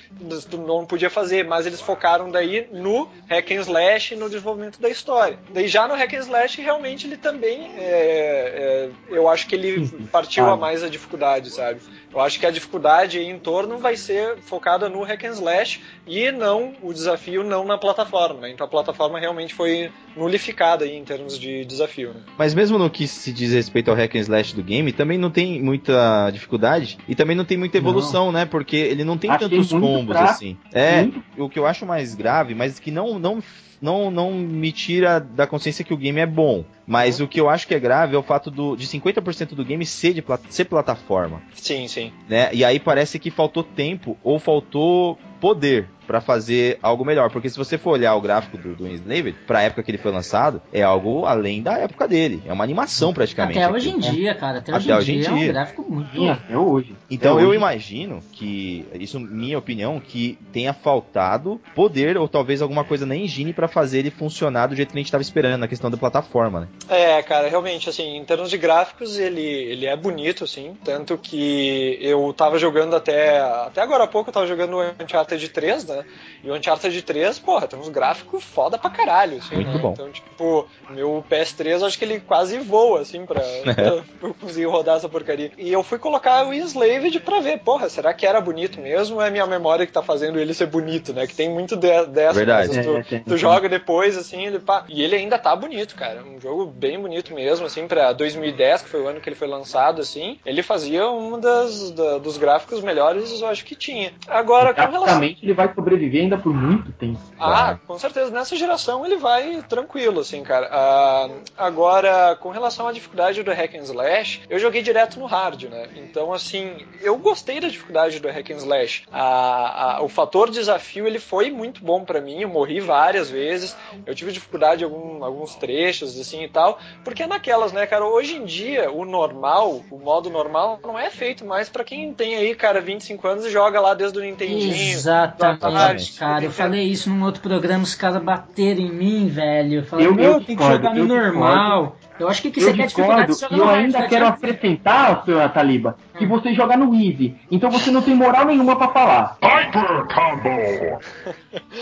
não 0.66 0.86
podia 0.86 1.10
fazer, 1.10 1.44
mas 1.44 1.66
eles 1.66 1.80
focaram 1.80 2.30
daí 2.30 2.68
no 2.72 3.08
hack 3.28 3.50
and 3.50 3.60
slash 3.60 4.14
e 4.14 4.16
no 4.16 4.28
desenvolvimento 4.28 4.80
da 4.80 4.88
história. 4.88 5.38
Daí 5.52 5.68
já 5.68 5.86
no 5.86 5.94
hack 5.94 6.14
and 6.14 6.20
slash 6.20 6.60
realmente 6.60 7.06
ele 7.06 7.16
também, 7.16 7.72
é, 7.76 7.80
é, 7.80 8.90
eu 9.08 9.28
acho 9.28 9.46
que 9.46 9.54
ele 9.54 9.88
partiu 10.10 10.46
a 10.46 10.56
mais 10.56 10.82
a 10.82 10.88
dificuldade, 10.88 11.50
sabe? 11.50 11.80
Eu 12.14 12.20
acho 12.20 12.38
que 12.38 12.46
a 12.46 12.50
dificuldade 12.50 13.18
em 13.18 13.38
torno 13.38 13.78
vai 13.78 13.96
ser 13.96 14.38
focada 14.38 14.88
no 14.88 15.02
hack 15.02 15.24
and 15.24 15.30
slash 15.30 15.80
e 16.06 16.30
não 16.30 16.72
o 16.80 16.92
desafio 16.92 17.42
não 17.42 17.64
na 17.64 17.76
plataforma. 17.76 18.42
Né? 18.42 18.52
Então 18.52 18.64
a 18.64 18.70
plataforma 18.70 19.18
realmente 19.18 19.52
foi 19.52 19.90
nulificada 20.16 20.84
aí 20.84 20.96
em 20.96 21.02
termos 21.04 21.36
de 21.36 21.64
desafio. 21.64 22.14
Né? 22.14 22.20
Mas 22.38 22.54
mesmo 22.54 22.78
no 22.78 22.88
que 22.88 23.08
se 23.08 23.32
diz 23.32 23.52
respeito 23.52 23.90
ao 23.90 23.96
hack 23.96 24.14
and 24.14 24.20
slash 24.20 24.54
do 24.54 24.62
game, 24.62 24.92
também 24.92 25.18
não 25.18 25.30
tem 25.30 25.60
muita 25.60 26.30
dificuldade 26.30 26.98
e 27.08 27.16
também 27.16 27.36
não 27.36 27.44
tem 27.44 27.58
muita 27.58 27.78
evolução, 27.78 28.26
não. 28.26 28.32
né? 28.32 28.44
Porque 28.44 28.76
ele 28.76 29.02
não 29.02 29.18
tem 29.18 29.30
Achei 29.30 29.48
tantos 29.48 29.72
combos 29.72 30.16
fraco. 30.16 30.30
assim. 30.30 30.56
É, 30.72 31.08
o 31.36 31.48
que 31.48 31.58
eu 31.58 31.66
acho 31.66 31.84
mais 31.84 32.14
grave, 32.14 32.54
mas 32.54 32.78
que 32.78 32.92
não 32.92 33.18
não 33.18 33.42
não, 33.80 34.10
não 34.10 34.32
me 34.32 34.72
tira 34.72 35.18
da 35.18 35.46
consciência 35.46 35.84
que 35.84 35.94
o 35.94 35.96
game 35.96 36.20
é 36.20 36.26
bom. 36.26 36.64
Mas 36.86 37.20
o 37.20 37.26
que 37.26 37.40
eu 37.40 37.48
acho 37.48 37.66
que 37.66 37.74
é 37.74 37.80
grave 37.80 38.14
é 38.14 38.18
o 38.18 38.22
fato 38.22 38.50
do, 38.50 38.76
de 38.76 38.86
50% 38.86 39.54
do 39.54 39.64
game 39.64 39.84
ser, 39.86 40.12
de, 40.12 40.24
ser 40.50 40.66
plataforma. 40.66 41.42
Sim, 41.54 41.88
sim. 41.88 42.12
Né? 42.28 42.50
E 42.52 42.64
aí 42.64 42.78
parece 42.78 43.18
que 43.18 43.30
faltou 43.30 43.62
tempo 43.62 44.16
ou 44.22 44.38
faltou 44.38 45.18
poder 45.44 45.86
para 46.06 46.20
fazer 46.20 46.78
algo 46.82 47.04
melhor. 47.04 47.30
Porque 47.30 47.48
se 47.48 47.56
você 47.56 47.76
for 47.76 47.90
olhar 47.90 48.14
o 48.14 48.20
gráfico 48.20 48.56
do, 48.56 48.74
do 48.74 48.86
Enslaved, 48.86 49.36
pra 49.46 49.62
época 49.62 49.82
que 49.82 49.90
ele 49.90 49.98
foi 49.98 50.12
lançado, 50.12 50.62
é 50.72 50.82
algo 50.82 51.26
além 51.26 51.62
da 51.62 51.78
época 51.78 52.06
dele. 52.06 52.42
É 52.46 52.52
uma 52.52 52.64
animação 52.64 53.12
praticamente. 53.12 53.58
Até 53.58 53.72
hoje 53.72 53.90
em 53.90 53.98
dia, 53.98 54.34
cara. 54.34 54.58
Até, 54.58 54.74
hoje, 54.74 54.92
hoje 54.92 55.12
em 55.12 55.20
dia, 55.20 55.30
dia, 55.30 55.46
é 55.46 55.50
um 55.50 55.52
gráfico 55.52 55.82
muito. 55.88 56.30
Até 56.30 56.56
hoje. 56.56 56.94
Então 57.10 57.34
até 57.34 57.44
eu 57.44 57.48
hoje. 57.48 57.58
imagino 57.58 58.20
que, 58.32 58.86
isso 58.94 59.18
minha 59.18 59.58
opinião, 59.58 60.00
que 60.00 60.38
tenha 60.52 60.72
faltado 60.72 61.60
poder 61.74 62.16
ou 62.16 62.28
talvez 62.28 62.62
alguma 62.62 62.84
coisa 62.84 63.06
na 63.06 63.16
engine 63.16 63.52
para 63.52 63.68
fazer 63.68 64.00
ele 64.00 64.10
funcionar 64.10 64.68
do 64.68 64.76
jeito 64.76 64.92
que 64.92 64.98
a 64.98 65.00
gente 65.02 65.12
tava 65.12 65.22
esperando 65.22 65.60
na 65.60 65.68
questão 65.68 65.90
da 65.90 65.96
plataforma, 65.96 66.60
né? 66.60 66.68
É, 66.88 67.22
cara, 67.22 67.48
realmente, 67.48 67.88
assim, 67.88 68.16
em 68.16 68.24
termos 68.24 68.50
de 68.50 68.58
gráficos, 68.58 69.18
ele, 69.18 69.42
ele 69.42 69.86
é 69.86 69.96
bonito, 69.96 70.44
assim. 70.44 70.76
Tanto 70.84 71.16
que 71.18 71.98
eu 72.00 72.32
tava 72.36 72.58
jogando 72.58 72.94
até. 72.96 73.40
Até 73.40 73.80
agora 73.80 74.04
há 74.04 74.08
pouco 74.08 74.30
eu 74.30 74.34
tava 74.34 74.46
jogando 74.46 74.76
o 74.76 74.82
Uncharted 75.02 75.33
3, 75.48 75.84
né? 75.86 76.04
E 76.42 76.50
o 76.50 76.54
Uncharted 76.54 77.02
3, 77.02 77.38
porra, 77.38 77.66
tem 77.66 77.78
uns 77.78 77.88
gráficos 77.88 78.42
foda 78.44 78.76
pra 78.78 78.90
caralho, 78.90 79.38
assim, 79.38 79.54
Muito 79.56 79.70
né? 79.70 79.78
bom. 79.78 79.92
Então, 79.92 80.10
tipo, 80.10 80.68
meu 80.90 81.24
PS3 81.30 81.82
acho 81.86 81.98
que 81.98 82.04
ele 82.04 82.20
quase 82.20 82.58
voa, 82.58 83.00
assim, 83.00 83.24
pra, 83.26 83.40
pra, 83.40 83.74
pra 84.20 84.28
eu 84.28 84.34
conseguir 84.34 84.66
rodar 84.66 84.96
essa 84.96 85.08
porcaria. 85.08 85.50
E 85.58 85.72
eu 85.72 85.82
fui 85.82 85.98
colocar 85.98 86.46
o 86.46 86.52
Enslaved 86.54 87.18
pra 87.20 87.40
ver, 87.40 87.58
porra, 87.60 87.88
será 87.88 88.12
que 88.14 88.26
era 88.26 88.40
bonito 88.40 88.80
mesmo 88.80 89.16
ou 89.16 89.22
é 89.22 89.30
minha 89.30 89.46
memória 89.46 89.86
que 89.86 89.92
tá 89.92 90.02
fazendo 90.02 90.38
ele 90.38 90.54
ser 90.54 90.66
bonito, 90.66 91.12
né? 91.12 91.26
Que 91.26 91.34
tem 91.34 91.48
muito 91.50 91.76
de, 91.76 92.06
dessa. 92.06 92.34
Verdade. 92.34 92.76
Né? 92.76 92.82
Tu, 92.82 92.96
É, 92.96 93.02
tem, 93.02 93.18
tu 93.20 93.28
tem. 93.30 93.36
joga 93.38 93.68
depois, 93.68 94.16
assim, 94.16 94.46
ele 94.46 94.58
pá. 94.58 94.84
E 94.88 95.02
ele 95.02 95.16
ainda 95.16 95.38
tá 95.38 95.54
bonito, 95.56 95.94
cara. 95.94 96.22
Um 96.24 96.40
jogo 96.40 96.66
bem 96.66 96.98
bonito 97.00 97.34
mesmo, 97.34 97.66
assim, 97.66 97.86
pra 97.86 98.12
2010, 98.12 98.82
que 98.82 98.88
foi 98.88 99.00
o 99.02 99.08
ano 99.08 99.20
que 99.20 99.28
ele 99.28 99.36
foi 99.36 99.48
lançado, 99.48 100.00
assim. 100.00 100.38
Ele 100.44 100.62
fazia 100.62 101.08
um 101.08 101.38
das, 101.40 101.90
da- 101.90 102.18
dos 102.18 102.36
gráficos 102.36 102.80
melhores, 102.82 103.40
eu 103.40 103.48
acho 103.48 103.64
que 103.64 103.74
tinha. 103.74 104.12
Agora, 104.28 104.72
com 104.74 104.80
relação. 104.90 105.13
Praticamente 105.14 105.44
ele 105.44 105.54
vai 105.54 105.72
sobreviver 105.74 106.22
ainda 106.22 106.36
por 106.38 106.54
muito 106.54 106.92
tempo. 106.92 107.18
Ah, 107.38 107.78
com 107.86 107.98
certeza. 107.98 108.30
Nessa 108.30 108.56
geração 108.56 109.04
ele 109.04 109.16
vai 109.16 109.62
tranquilo, 109.68 110.20
assim, 110.20 110.42
cara. 110.42 110.68
Ah, 110.70 111.28
agora, 111.56 112.36
com 112.40 112.50
relação 112.50 112.86
à 112.88 112.92
dificuldade 112.92 113.42
do 113.42 113.52
Hack 113.52 113.74
and 113.74 113.82
Slash, 113.82 114.42
eu 114.48 114.58
joguei 114.58 114.82
direto 114.82 115.18
no 115.18 115.26
hard, 115.26 115.64
né? 115.64 115.88
Então, 115.96 116.32
assim, 116.32 116.76
eu 117.00 117.16
gostei 117.18 117.60
da 117.60 117.68
dificuldade 117.68 118.20
do 118.20 118.28
Hack 118.28 118.50
and 118.50 118.56
Slash. 118.56 119.04
Ah, 119.12 119.96
ah, 119.98 120.02
o 120.02 120.08
fator 120.08 120.50
desafio, 120.50 121.06
ele 121.06 121.18
foi 121.18 121.50
muito 121.50 121.84
bom 121.84 122.04
pra 122.04 122.20
mim. 122.20 122.40
Eu 122.42 122.48
morri 122.48 122.80
várias 122.80 123.30
vezes. 123.30 123.76
Eu 124.06 124.14
tive 124.14 124.32
dificuldade 124.32 124.82
em 124.82 124.84
algum- 124.84 125.24
alguns 125.24 125.54
trechos, 125.54 126.18
assim, 126.20 126.42
e 126.44 126.48
tal. 126.48 126.78
Porque 127.04 127.22
é 127.22 127.26
naquelas, 127.26 127.72
né, 127.72 127.86
cara? 127.86 128.04
Hoje 128.04 128.36
em 128.36 128.44
dia, 128.44 128.90
o 128.90 129.04
normal, 129.04 129.82
o 129.90 129.98
modo 129.98 130.30
normal, 130.30 130.78
não 130.84 130.98
é 130.98 131.10
feito 131.10 131.44
mais 131.44 131.68
pra 131.68 131.84
quem 131.84 132.12
tem 132.12 132.36
aí, 132.36 132.54
cara, 132.54 132.80
25 132.80 133.26
anos 133.26 133.44
e 133.46 133.50
joga 133.50 133.80
lá 133.80 133.94
desde 133.94 134.18
o 134.18 134.22
Nintendinho. 134.22 134.72
Exatamente, 135.04 136.18
cara. 136.18 136.44
Eu 136.44 136.50
falei 136.50 136.84
isso 136.84 137.10
num 137.10 137.22
outro 137.24 137.42
programa, 137.42 137.84
os 137.84 137.94
caras 137.94 138.22
bateram 138.22 138.80
em 138.80 138.92
mim, 138.92 139.28
velho. 139.28 139.80
Eu 139.80 139.84
falei, 139.84 140.06
Eu- 140.06 140.14
meu, 140.14 140.32
eu 140.32 140.40
tem 140.40 140.56
que 140.56 140.64
jogar 140.64 140.94
no 140.94 141.00
eu 141.00 141.06
normal. 141.06 141.96
Eu 142.18 142.28
acho 142.28 142.40
que 142.42 142.48
o 142.48 142.52
que 142.52 142.60
você 142.60 142.72
quer 142.72 142.86
dificuldade, 142.86 143.26
discordo 143.26 143.34
você 143.34 143.56
joga 143.56 143.56
e 143.56 143.58
eu 143.58 143.84
ainda 143.84 144.06
quero 144.06 144.26
acrescentar, 144.28 145.24
senhor 145.24 145.48
Taliba, 145.50 145.96
que 146.16 146.24
você 146.24 146.54
joga 146.54 146.76
no 146.76 146.94
Easy. 146.94 147.34
Então 147.50 147.70
você 147.70 147.90
não 147.90 148.00
tem 148.02 148.14
moral 148.14 148.44
nenhuma 148.46 148.76
pra 148.76 148.88
falar. 148.88 149.36
Hyper 149.42 150.06
Combo! 150.14 151.00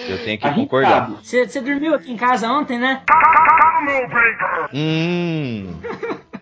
Eu 0.09 0.25
tenho 0.25 0.39
que 0.39 0.51
concordar. 0.55 1.11
Você, 1.23 1.47
você 1.47 1.61
dormiu 1.61 1.95
aqui 1.95 2.11
em 2.11 2.17
casa 2.17 2.51
ontem, 2.51 2.79
né? 2.79 3.03
Combo 3.07 4.09
Breaker! 4.09 4.71
Hum. 4.75 5.75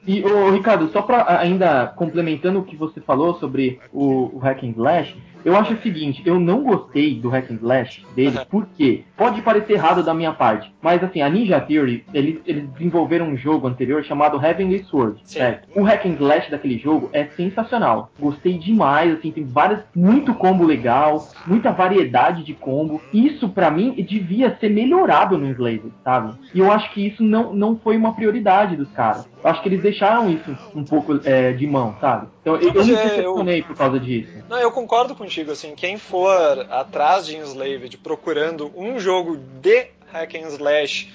E, 0.07 0.25
ô, 0.25 0.51
Ricardo, 0.51 0.89
só 0.93 1.03
pra 1.03 1.39
ainda 1.41 1.87
complementando 1.97 2.61
o 2.61 2.65
que 2.65 2.77
você 2.77 3.01
falou 3.01 3.35
sobre 3.39 3.81
o, 3.93 4.37
o 4.37 4.39
Hack 4.39 4.63
and 4.65 4.71
Slash, 4.77 5.17
eu 5.45 5.57
acho 5.57 5.75
o 5.75 5.83
seguinte, 5.83 6.23
eu 6.25 6.39
não 6.39 6.63
gostei 6.63 7.19
do 7.21 7.29
Hack 7.29 7.51
and 7.51 7.59
Slash 7.61 8.05
dele, 8.15 8.39
porque 8.51 9.05
pode 9.17 9.43
parecer 9.43 9.75
errado 9.75 10.03
da 10.03 10.15
minha 10.15 10.33
parte, 10.33 10.73
mas 10.83 11.03
assim, 11.03 11.21
a 11.21 11.29
Ninja 11.29 11.61
Theory, 11.61 12.05
eles, 12.13 12.41
eles 12.47 12.69
desenvolveram 12.71 13.29
um 13.29 13.37
jogo 13.37 13.67
anterior 13.67 14.03
chamado 14.05 14.45
Heavenly 14.45 14.85
Sword, 14.85 15.21
Sim. 15.25 15.39
certo? 15.39 15.69
O 15.75 15.83
Hack 15.83 16.07
and 16.07 16.17
Slash 16.19 16.51
daquele 16.51 16.79
jogo 16.79 17.11
é 17.13 17.27
sensacional. 17.27 18.11
Gostei 18.19 18.59
demais, 18.59 19.15
assim, 19.15 19.31
tem 19.31 19.45
várias, 19.45 19.81
muito 19.95 20.35
combo 20.35 20.65
legal, 20.65 21.27
muita 21.47 21.71
variedade 21.71 22.45
de 22.45 22.55
combo. 22.55 23.01
Isso 23.13 23.49
pra 23.49 23.71
mim 23.71 23.93
devia 23.93 24.57
ser 24.59 24.71
melhorado 24.71 25.37
no 25.37 25.47
Enslaved, 25.47 25.93
sabe? 26.05 26.35
E 26.55 26.59
eu 26.59 26.71
acho 26.71 26.93
que 26.93 27.07
isso 27.07 27.23
não, 27.23 27.53
não 27.53 27.77
foi 27.77 27.97
uma 27.97 28.15
prioridade 28.15 28.77
dos 28.77 28.91
caras. 28.91 29.29
Eu 29.43 29.51
acho 29.51 29.63
que 29.63 29.69
eles 29.69 29.83
deixaram 29.83 30.31
isso 30.31 30.57
um 30.75 30.85
pouco 30.85 31.21
é, 31.25 31.53
de 31.53 31.67
mão, 31.67 31.97
sabe? 32.01 32.29
Então 32.43 32.57
eu, 32.57 32.73
eu 32.75 32.85
me 32.85 32.93
é, 32.93 32.95
eu- 32.95 33.07
decepcionei 33.09 33.63
por 33.63 33.77
causa 33.77 33.99
disso. 33.99 34.31
Não, 34.49 34.59
eu 34.59 34.71
concordo 34.71 35.15
contigo, 35.15 35.51
assim, 35.53 35.75
quem 35.75 35.97
for 35.97 36.67
atrás 36.71 37.27
de 37.27 37.37
Enslaved 37.37 37.97
procurando 37.99 38.71
um 38.77 38.99
jogo 39.01 39.37
de 39.37 39.87
hack 40.13 40.35
and 40.35 40.49
slash 40.49 41.09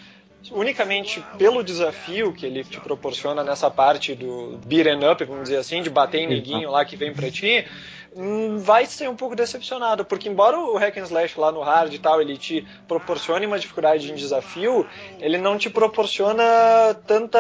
unicamente 0.51 1.23
pelo 1.37 1.63
desafio 1.63 2.31
que 2.31 2.45
ele 2.45 2.63
te 2.63 2.79
proporciona 2.79 3.43
nessa 3.43 3.69
parte 3.69 4.13
do 4.13 4.59
beat 4.65 4.85
'em 4.87 5.09
up, 5.09 5.23
vamos 5.23 5.43
dizer 5.43 5.57
assim, 5.57 5.81
de 5.81 5.89
bater 5.89 6.21
em 6.21 6.27
neguinho 6.27 6.69
lá 6.69 6.85
que 6.85 6.95
vem 6.95 7.13
pra 7.13 7.31
ti, 7.31 7.65
vai 8.59 8.85
ser 8.85 9.09
um 9.09 9.15
pouco 9.15 9.35
decepcionado, 9.35 10.05
porque 10.05 10.29
embora 10.29 10.57
o 10.57 10.77
hack 10.77 10.97
and 10.97 11.03
slash 11.03 11.37
lá 11.39 11.51
no 11.51 11.61
hard 11.61 11.93
e 11.93 11.99
tal, 11.99 12.21
ele 12.21 12.37
te 12.37 12.65
proporcione 12.87 13.45
uma 13.45 13.59
dificuldade 13.59 14.09
em 14.09 14.15
desafio, 14.15 14.87
ele 15.19 15.37
não 15.37 15.57
te 15.57 15.69
proporciona 15.69 16.43
tanta 17.05 17.39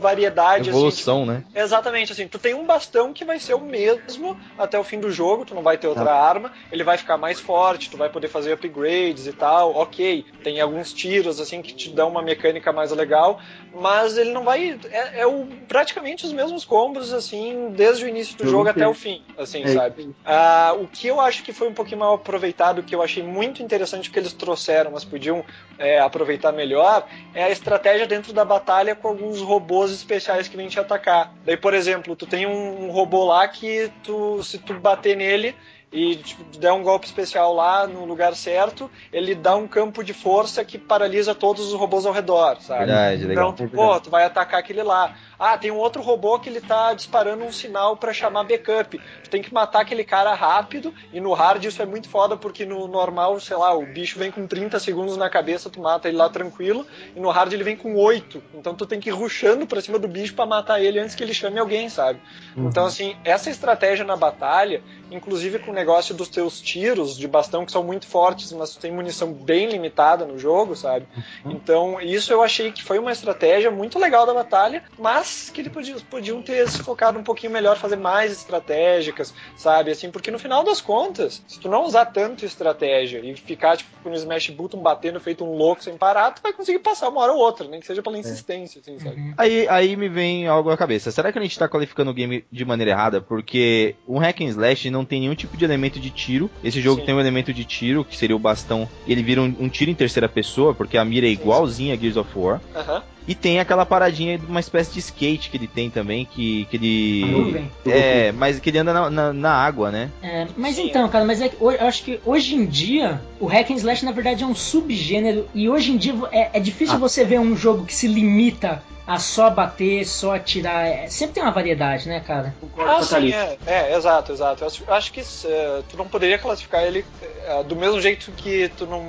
variedade 0.00 0.70
assim, 0.70 0.78
Evolução, 0.78 1.24
né? 1.24 1.44
Exatamente, 1.54 2.12
assim, 2.12 2.26
tu 2.26 2.38
tem 2.38 2.54
um 2.54 2.66
bastão 2.66 3.12
que 3.12 3.24
vai 3.24 3.38
ser 3.38 3.54
o 3.54 3.60
mesmo 3.60 4.36
até 4.58 4.78
o 4.78 4.84
fim 4.84 4.98
do 4.98 5.10
jogo, 5.10 5.44
tu 5.44 5.54
não 5.54 5.62
vai 5.62 5.78
ter 5.78 5.86
outra 5.86 6.06
Tá. 6.06 6.14
arma, 6.14 6.52
ele 6.72 6.82
vai 6.84 6.98
ficar 6.98 7.16
mais 7.16 7.40
forte, 7.40 7.90
tu 7.90 7.96
vai 7.96 8.08
poder 8.10 8.28
fazer 8.28 8.52
upgrades 8.52 9.26
e 9.26 9.32
tal, 9.32 9.74
ok, 9.74 10.24
tem 10.42 10.60
alguns 10.60 10.92
tiros, 10.92 11.40
assim, 11.40 11.62
que 11.62 11.74
te 11.74 11.90
dão 11.90 12.08
uma 12.08 12.22
mecânica 12.22 12.72
mais 12.72 12.90
legal, 12.90 13.38
mas 13.72 14.16
ele 14.18 14.32
não 14.32 14.44
vai, 14.44 14.78
é, 14.90 15.20
é 15.20 15.26
o, 15.26 15.46
praticamente 15.68 16.26
os 16.26 16.32
mesmos 16.32 16.64
combos, 16.64 17.12
assim, 17.12 17.70
desde 17.76 18.04
o 18.04 18.08
início 18.08 18.36
do 18.36 18.44
Eu 18.44 18.50
jogo 18.50 18.68
até 18.68 18.86
o 18.86 18.94
fim, 18.94 19.22
assim, 19.38 19.62
É, 19.64 19.68
sabe? 19.74 20.15
Ah, 20.24 20.74
o 20.76 20.88
que 20.88 21.06
eu 21.06 21.20
acho 21.20 21.44
que 21.44 21.52
foi 21.52 21.68
um 21.68 21.72
pouquinho 21.72 22.00
mal 22.00 22.14
aproveitado, 22.14 22.82
que 22.82 22.94
eu 22.94 23.02
achei 23.02 23.22
muito 23.22 23.62
interessante 23.62 24.10
que 24.10 24.18
eles 24.18 24.32
trouxeram, 24.32 24.90
mas 24.90 25.04
podiam 25.04 25.44
é, 25.78 26.00
aproveitar 26.00 26.50
melhor, 26.50 27.06
é 27.32 27.44
a 27.44 27.50
estratégia 27.50 28.06
dentro 28.06 28.32
da 28.32 28.44
batalha 28.44 28.96
com 28.96 29.06
alguns 29.06 29.40
robôs 29.40 29.92
especiais 29.92 30.48
que 30.48 30.56
vêm 30.56 30.66
te 30.66 30.80
atacar. 30.80 31.32
Daí, 31.44 31.56
por 31.56 31.74
exemplo, 31.74 32.16
tu 32.16 32.26
tem 32.26 32.44
um, 32.44 32.86
um 32.86 32.90
robô 32.90 33.24
lá 33.24 33.46
que 33.46 33.90
tu, 34.02 34.42
se 34.42 34.58
tu 34.58 34.74
bater 34.74 35.16
nele 35.16 35.54
e 35.92 36.16
tipo, 36.16 36.44
der 36.58 36.72
um 36.72 36.82
golpe 36.82 37.06
especial 37.06 37.54
lá 37.54 37.86
no 37.86 38.04
lugar 38.04 38.34
certo, 38.34 38.90
ele 39.12 39.34
dá 39.34 39.54
um 39.54 39.68
campo 39.68 40.02
de 40.02 40.12
força 40.12 40.64
que 40.64 40.78
paralisa 40.78 41.34
todos 41.34 41.72
os 41.72 41.78
robôs 41.78 42.04
ao 42.04 42.12
redor, 42.12 42.60
sabe? 42.60 42.86
Verdade, 42.86 43.24
legal. 43.24 43.50
Então, 43.52 43.66
tu, 43.66 43.72
pô, 43.72 44.00
tu 44.00 44.10
vai 44.10 44.24
atacar 44.24 44.60
aquele 44.60 44.82
lá. 44.82 45.14
Ah, 45.38 45.56
tem 45.56 45.70
um 45.70 45.76
outro 45.76 46.02
robô 46.02 46.38
que 46.38 46.48
ele 46.48 46.60
tá 46.60 46.92
disparando 46.92 47.44
um 47.44 47.52
sinal 47.52 47.96
pra 47.96 48.12
chamar 48.12 48.44
backup. 48.44 48.98
Tu 49.22 49.30
tem 49.30 49.42
que 49.42 49.52
matar 49.52 49.82
aquele 49.82 50.02
cara 50.02 50.34
rápido, 50.34 50.92
e 51.12 51.20
no 51.20 51.32
hard 51.34 51.62
isso 51.62 51.80
é 51.80 51.86
muito 51.86 52.08
foda, 52.08 52.36
porque 52.36 52.64
no 52.64 52.88
normal, 52.88 53.38
sei 53.38 53.56
lá, 53.56 53.72
o 53.76 53.86
bicho 53.86 54.18
vem 54.18 54.30
com 54.30 54.46
30 54.46 54.80
segundos 54.80 55.16
na 55.16 55.30
cabeça, 55.30 55.70
tu 55.70 55.80
mata 55.80 56.08
ele 56.08 56.16
lá 56.16 56.28
tranquilo, 56.28 56.86
e 57.14 57.20
no 57.20 57.30
hard 57.30 57.52
ele 57.52 57.64
vem 57.64 57.76
com 57.76 57.94
8. 57.94 58.42
Então 58.54 58.74
tu 58.74 58.86
tem 58.86 58.98
que 58.98 59.10
ir 59.10 59.12
rushando 59.12 59.66
pra 59.66 59.80
cima 59.80 59.98
do 59.98 60.08
bicho 60.08 60.34
pra 60.34 60.46
matar 60.46 60.82
ele 60.82 60.98
antes 60.98 61.14
que 61.14 61.22
ele 61.22 61.34
chame 61.34 61.58
alguém, 61.58 61.88
sabe? 61.88 62.20
Então, 62.56 62.86
assim, 62.86 63.14
essa 63.22 63.50
estratégia 63.50 64.04
na 64.04 64.16
batalha, 64.16 64.82
inclusive 65.10 65.58
com 65.58 65.75
negócio 65.76 66.14
dos 66.14 66.28
teus 66.28 66.60
tiros 66.60 67.16
de 67.16 67.28
bastão 67.28 67.64
que 67.64 67.70
são 67.70 67.84
muito 67.84 68.06
fortes, 68.06 68.50
mas 68.52 68.74
tu 68.74 68.80
tem 68.80 68.90
munição 68.90 69.32
bem 69.32 69.68
limitada 69.68 70.24
no 70.24 70.38
jogo, 70.38 70.74
sabe? 70.74 71.06
Então, 71.44 72.00
isso 72.00 72.32
eu 72.32 72.42
achei 72.42 72.72
que 72.72 72.82
foi 72.82 72.98
uma 72.98 73.12
estratégia 73.12 73.70
muito 73.70 73.98
legal 73.98 74.26
da 74.26 74.34
batalha, 74.34 74.82
mas 74.98 75.50
que 75.50 75.60
eles 75.60 75.72
podiam, 75.72 76.00
podiam 76.00 76.42
ter 76.42 76.68
se 76.68 76.82
focado 76.82 77.18
um 77.18 77.22
pouquinho 77.22 77.52
melhor, 77.52 77.76
fazer 77.76 77.96
mais 77.96 78.32
estratégicas, 78.32 79.32
sabe? 79.56 79.90
Assim, 79.90 80.10
porque 80.10 80.30
no 80.30 80.38
final 80.38 80.64
das 80.64 80.80
contas, 80.80 81.42
se 81.46 81.60
tu 81.60 81.68
não 81.68 81.84
usar 81.84 82.06
tanto 82.06 82.44
estratégia 82.44 83.20
e 83.22 83.36
ficar, 83.36 83.76
tipo, 83.76 84.08
no 84.08 84.16
Smash 84.16 84.50
Button 84.50 84.78
batendo 84.78 85.20
feito 85.20 85.44
um 85.44 85.54
louco 85.56 85.84
sem 85.84 85.96
parar, 85.96 86.32
tu 86.32 86.42
vai 86.42 86.52
conseguir 86.52 86.78
passar 86.78 87.08
uma 87.08 87.20
hora 87.20 87.32
ou 87.32 87.38
outra, 87.38 87.68
nem 87.68 87.80
que 87.80 87.86
seja 87.86 88.02
pela 88.02 88.18
insistência, 88.18 88.80
assim, 88.80 88.98
sabe? 88.98 89.34
Aí, 89.36 89.68
aí 89.68 89.96
me 89.96 90.08
vem 90.08 90.46
algo 90.46 90.70
à 90.70 90.76
cabeça. 90.76 91.10
Será 91.10 91.30
que 91.30 91.38
a 91.38 91.42
gente 91.42 91.58
tá 91.58 91.68
qualificando 91.68 92.10
o 92.10 92.14
game 92.14 92.44
de 92.50 92.64
maneira 92.64 92.92
errada? 92.92 93.20
Porque 93.20 93.94
um 94.08 94.18
hack 94.18 94.40
and 94.40 94.48
slash 94.48 94.90
não 94.90 95.04
tem 95.04 95.20
nenhum 95.20 95.34
tipo 95.34 95.56
de 95.56 95.65
elemento 95.66 96.00
de 96.00 96.10
tiro. 96.10 96.50
Esse 96.64 96.80
jogo 96.80 97.00
Sim. 97.00 97.06
tem 97.06 97.14
um 97.14 97.20
elemento 97.20 97.52
de 97.52 97.64
tiro, 97.64 98.04
que 98.04 98.16
seria 98.16 98.34
o 98.34 98.38
bastão, 98.38 98.88
ele 99.06 99.22
vira 99.22 99.42
um, 99.42 99.54
um 99.60 99.68
tiro 99.68 99.90
em 99.90 99.94
terceira 99.94 100.28
pessoa, 100.28 100.74
porque 100.74 100.96
a 100.96 101.04
mira 101.04 101.26
é 101.26 101.30
igualzinha 101.30 101.92
a 101.94 101.96
Gears 101.96 102.16
of 102.16 102.30
War. 102.34 102.60
Aham. 102.74 103.02
E 103.28 103.34
tem 103.34 103.58
aquela 103.58 103.84
paradinha 103.84 104.38
de 104.38 104.46
uma 104.46 104.60
espécie 104.60 104.92
de 104.92 105.00
skate 105.00 105.50
que 105.50 105.56
ele 105.56 105.66
tem 105.66 105.90
também, 105.90 106.24
que, 106.24 106.64
que 106.70 106.76
ele. 106.76 107.24
Nuvem. 107.28 107.70
É, 107.84 108.30
mas 108.30 108.60
que 108.60 108.70
ele 108.70 108.78
anda 108.78 108.92
na, 108.94 109.10
na- 109.10 109.32
na 109.32 109.50
água, 109.52 109.90
né? 109.90 110.10
É, 110.22 110.46
mas 110.56 110.76
Sim, 110.76 110.86
então, 110.86 111.08
cara, 111.08 111.24
mas 111.24 111.40
é 111.42 111.48
que 111.48 111.56
hoje- 111.58 111.78
eu 111.80 111.86
acho 111.88 112.04
que 112.04 112.20
hoje 112.24 112.54
em 112.54 112.64
dia 112.64 113.20
o 113.40 113.46
hack 113.46 113.68
and 113.72 113.74
slash 113.78 114.04
na 114.04 114.12
verdade 114.12 114.44
é 114.44 114.46
um 114.46 114.54
subgênero 114.54 115.48
e 115.52 115.68
hoje 115.68 115.90
em 115.90 115.96
dia 115.96 116.14
é, 116.30 116.50
é 116.54 116.60
difícil 116.60 116.94
Ah. 116.94 116.98
você 116.98 117.24
ver 117.24 117.40
um 117.40 117.56
jogo 117.56 117.84
que 117.84 117.94
se 117.94 118.06
limita 118.06 118.80
a 119.06 119.18
só 119.18 119.48
bater, 119.50 120.04
só 120.04 120.34
atirar. 120.34 120.84
É, 120.86 121.06
sempre 121.06 121.34
tem 121.34 121.42
uma 121.42 121.52
variedade, 121.52 122.08
né, 122.08 122.20
cara? 122.20 122.54
Concordo 122.60 122.90
Ah, 122.90 123.02
sim, 123.02 123.32
é, 123.32 123.56
é, 123.66 123.96
exato, 123.96 124.32
exato. 124.32 124.64
Eu 124.64 124.94
acho, 124.94 125.12
que 125.12 125.20
eh, 125.20 125.82
tu 125.88 125.96
não 125.96 126.08
poderia 126.08 126.38
classificar 126.38 126.82
ele 126.82 127.04
eh, 127.22 127.62
do 127.64 127.76
mesmo 127.76 128.00
jeito 128.00 128.32
que 128.32 128.68
tu 128.76 128.84
não. 128.86 129.00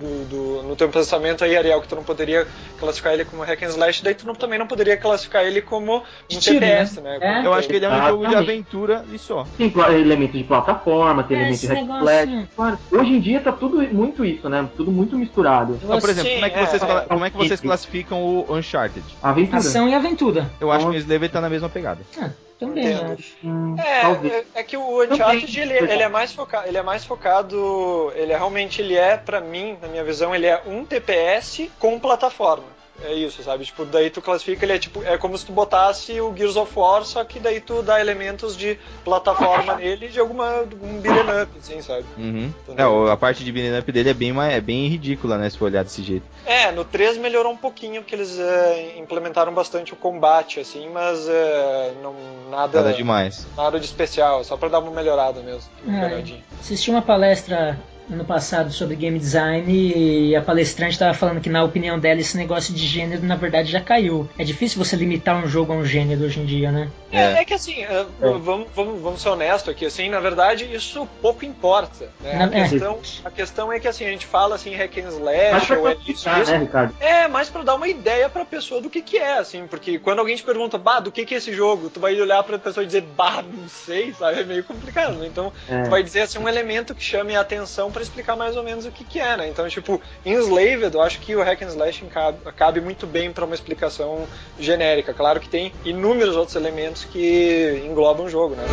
Do, 0.00 0.24
do- 0.28 0.62
no 0.62 0.76
teu 0.76 0.88
pensamento 0.88 1.44
aí, 1.44 1.56
Ariel, 1.56 1.80
que 1.80 1.88
tu 1.88 1.94
não 1.94 2.02
poderia 2.02 2.46
classificar 2.78 3.12
ele 3.12 3.24
como 3.24 3.42
hack 3.42 3.62
and 3.62 3.68
slash, 3.68 4.02
daí 4.02 4.14
tu 4.14 4.26
não- 4.26 4.34
também 4.34 4.58
não 4.58 4.66
poderia 4.66 4.96
classificar 4.96 5.44
ele 5.44 5.60
como 5.62 5.98
um 5.98 6.02
De 6.28 6.40
tiro, 6.40 6.58
TPS, 6.60 7.00
né? 7.00 7.18
né? 7.18 7.40
É. 7.42 7.46
Eu 7.46 7.52
acho 7.54 7.68
que 7.68 7.76
ele 7.76 7.84
é 7.84 7.88
um 7.88 7.92
Ah, 7.92 8.08
jogo 8.08 8.26
de 8.26 8.32
também. 8.34 8.48
aventura 8.58 9.04
e 9.12 9.18
só. 9.18 9.46
Tem 9.56 9.72
elementos 10.00 10.36
de 10.38 10.44
plataforma, 10.44 11.22
tem 11.22 11.36
É, 11.36 11.40
elementos 11.40 11.60
de 11.60 11.66
hack 11.68 11.78
slash. 11.84 12.48
Claro, 12.56 12.78
Hoje 12.90 13.10
em 13.12 13.20
dia 13.20 13.40
tá 13.40 13.52
tudo 13.52 13.80
muito 13.94 14.24
isso, 14.24 14.48
né? 14.48 14.68
Tudo 14.76 14.90
muito 14.90 15.16
misturado. 15.16 15.78
Então, 15.82 16.00
por 16.00 16.10
exemplo, 16.10 16.28
Sim, 16.30 16.34
como 16.36 16.46
é 16.46 16.50
que 16.50 16.58
é, 16.58 16.66
vocês, 16.66 16.82
é. 16.82 17.00
como 17.02 17.24
é 17.24 17.30
que 17.30 17.36
vocês 17.36 17.60
classificam 17.60 18.22
o 18.22 18.46
Uncharted? 18.56 19.04
Aventura. 19.22 19.58
Ação 19.58 19.88
e 19.88 19.94
aventura. 19.94 20.50
Eu 20.60 20.70
acho 20.70 20.80
Então- 20.82 20.92
que 20.92 20.98
o 20.98 21.00
Slaver 21.00 21.30
tá 21.30 21.40
na 21.40 21.48
mesma 21.50 21.68
pegada. 21.68 22.00
Ah, 22.20 22.30
também, 22.58 22.86
eu 22.92 23.12
acho. 23.12 23.34
Hum, 23.44 23.76
É, 23.78 24.28
é, 24.28 24.44
é 24.56 24.62
que 24.62 24.76
o 24.76 25.02
Uncharted 25.02 25.60
ele, 25.60 25.72
ele 25.74 26.02
é 26.02 26.08
mais 26.08 26.32
focado, 26.32 26.68
ele 26.68 26.78
é 26.78 26.82
mais 26.82 27.04
focado, 27.04 28.12
ele 28.14 28.32
é 28.32 28.36
realmente 28.36 28.80
ele 28.80 28.94
é 28.96 29.16
pra 29.16 29.40
mim, 29.40 29.76
na 29.82 29.88
minha 29.88 30.04
visão, 30.04 30.34
ele 30.34 30.46
é 30.46 30.62
um 30.66 30.84
TPS 30.84 31.70
com 31.78 31.98
plataforma. 31.98 32.64
É 33.04 33.12
isso, 33.14 33.42
sabe? 33.42 33.64
Tipo, 33.64 33.84
daí 33.84 34.10
tu 34.10 34.20
classifica 34.22 34.64
ele 34.64 34.74
é 34.74 34.78
tipo, 34.78 35.02
é 35.02 35.16
como 35.18 35.36
se 35.36 35.44
tu 35.46 35.52
botasse 35.52 36.20
o 36.20 36.32
Gears 36.36 36.56
of 36.56 36.70
War, 36.78 37.04
só 37.04 37.24
que 37.24 37.40
daí 37.40 37.60
tu 37.60 37.82
dá 37.82 38.00
elementos 38.00 38.56
de 38.56 38.78
plataforma 39.04 39.74
nele 39.76 40.08
de 40.08 40.20
alguma 40.20 40.60
um 40.82 41.00
beat'em 41.00 41.42
up, 41.42 41.50
assim, 41.58 41.82
sabe? 41.82 42.04
Uhum. 42.16 42.52
É, 42.68 42.72
Entendeu? 42.72 42.92
o- 42.92 43.10
a 43.10 43.16
parte 43.16 43.42
de 43.44 43.50
beat'em 43.50 43.78
up 43.78 43.90
dele 43.90 44.10
é 44.10 44.14
bem, 44.14 44.32
mais, 44.32 44.54
é 44.54 44.60
bem 44.60 44.86
ridícula, 44.88 45.36
né? 45.36 45.50
Se 45.50 45.58
for 45.58 45.64
olhar 45.64 45.82
desse 45.82 46.02
jeito. 46.02 46.24
É, 46.46 46.70
no 46.70 46.84
3 46.84 47.16
melhorou 47.16 47.52
um 47.52 47.56
pouquinho, 47.56 48.02
porque 48.02 48.14
eles 48.14 48.38
é, 48.38 48.94
implementaram 48.98 49.52
bastante 49.52 49.92
o 49.92 49.96
combate, 49.96 50.60
assim, 50.60 50.88
mas 50.90 51.26
é, 51.28 51.92
não 52.02 52.14
nada, 52.50 52.82
Nada 52.82 52.92
demais. 52.92 53.46
nada 53.56 53.80
de 53.80 53.86
especial, 53.86 54.44
só 54.44 54.56
pra 54.56 54.68
dar 54.68 54.78
uma 54.78 54.90
melhorada 54.92 55.40
mesmo. 55.40 55.68
Uma 55.84 56.06
É. 56.06 56.24
Assisti 56.60 56.90
uma 56.90 57.02
palestra 57.02 57.80
ano 58.10 58.24
passado 58.24 58.72
sobre 58.72 58.96
game 58.96 59.18
design 59.18 59.64
e 59.96 60.34
a 60.36 60.42
palestrante 60.42 60.92
estava 60.92 61.14
falando 61.14 61.40
que, 61.40 61.48
na 61.48 61.62
opinião 61.64 61.98
dela, 61.98 62.20
esse 62.20 62.36
negócio 62.36 62.74
de 62.74 62.86
gênero 62.86 63.22
na 63.22 63.36
verdade 63.36 63.70
já 63.70 63.80
caiu. 63.80 64.28
É 64.38 64.44
difícil 64.44 64.82
você 64.82 64.96
limitar 64.96 65.36
um 65.42 65.46
jogo 65.48 65.72
a 65.72 65.76
um 65.76 65.84
gênero 65.84 66.24
hoje 66.24 66.40
em 66.40 66.44
dia, 66.46 66.70
né? 66.72 66.90
É, 67.10 67.18
É. 67.20 67.32
é 67.40 67.44
que 67.44 67.54
assim, 67.54 67.82
é, 67.82 68.04
vamos, 68.20 68.68
vamos, 68.74 69.00
vamos 69.00 69.22
ser 69.22 69.28
honestos 69.28 69.68
aqui, 69.70 69.86
assim, 69.86 70.08
na 70.08 70.20
verdade 70.20 70.64
isso 70.74 71.06
pouco 71.20 71.44
importa. 71.44 72.10
Né? 72.20 72.34
Na- 72.34 72.44
A, 72.56 72.58
é. 72.64 72.68
questão, 72.68 72.98
a 73.24 73.30
questão 73.30 73.72
é 73.72 73.78
que 73.80 73.88
assim, 73.88 74.04
a 74.06 74.10
gente 74.10 74.26
fala 74.26 74.54
assim, 74.56 74.74
hack 74.74 74.98
and 74.98 75.08
slash, 75.08 75.72
ou 75.74 75.88
é 75.88 75.92
isso, 76.06 76.24
classificar, 76.24 76.42
isso. 76.42 76.52
né, 76.52 76.58
Ricardo? 76.58 76.94
É, 77.00 77.28
mais 77.28 77.48
pra 77.48 77.62
dar 77.62 77.74
uma 77.74 77.88
ideia 77.88 78.28
pra 78.28 78.44
pessoa 78.44 78.80
do 78.80 78.90
que 78.90 79.00
que 79.02 79.16
é, 79.18 79.38
assim, 79.38 79.66
porque 79.66 79.98
quando 79.98 80.18
alguém 80.18 80.34
te 80.36 80.42
pergunta, 80.42 80.76
bah, 80.78 81.00
do 81.00 81.12
que 81.12 81.24
que 81.24 81.34
é 81.34 81.38
esse 81.38 81.52
jogo, 81.52 81.88
tu 81.90 82.00
vai 82.00 82.18
olhar 82.20 82.42
pra 82.42 82.58
pessoa 82.58 82.82
e 82.82 82.86
dizer, 82.86 83.02
bah, 83.16 83.42
não 83.42 83.68
sei, 83.68 84.12
sabe, 84.12 84.40
é 84.40 84.44
meio 84.44 84.64
complicado, 84.64 85.14
né? 85.18 85.26
Então, 85.26 85.52
É. 85.68 85.82
tu 85.82 85.90
vai 85.90 86.02
dizer, 86.02 86.22
assim, 86.22 86.38
um 86.38 86.48
elemento 86.48 86.94
que 86.94 87.02
chame 87.04 87.36
a 87.36 87.40
atenção 87.40 87.91
pra 87.92 88.02
explicar 88.02 88.34
mais 88.34 88.56
ou 88.56 88.62
menos 88.62 88.84
o 88.84 88.90
que 88.90 89.04
que 89.04 89.20
é, 89.20 89.36
né? 89.36 89.48
Então, 89.48 89.68
tipo, 89.68 90.00
Enslaved, 90.24 90.94
eu 90.94 91.02
acho 91.02 91.20
que 91.20 91.36
o 91.36 91.42
hack 91.42 91.62
and 91.62 91.68
slash 91.68 92.04
cabe, 92.06 92.38
cabe 92.56 92.80
muito 92.80 93.06
bem 93.06 93.32
pra 93.32 93.44
uma 93.44 93.54
explicação 93.54 94.26
genérica. 94.58 95.14
Claro 95.14 95.38
que 95.38 95.48
tem 95.48 95.72
inúmeros 95.84 96.36
outros 96.36 96.56
elementos 96.56 97.04
que 97.04 97.82
englobam 97.86 98.26
o 98.26 98.30
jogo, 98.30 98.54
né? 98.54 98.64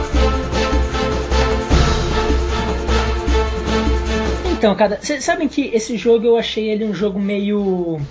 Então, 4.59 4.75
cara, 4.75 4.99
vocês 5.01 5.23
sabem 5.23 5.47
que 5.47 5.71
esse 5.73 5.95
jogo 5.95 6.25
eu 6.25 6.37
achei 6.37 6.69
ele 6.69 6.83
um 6.83 6.93
jogo 6.93 7.17
meio. 7.17 8.01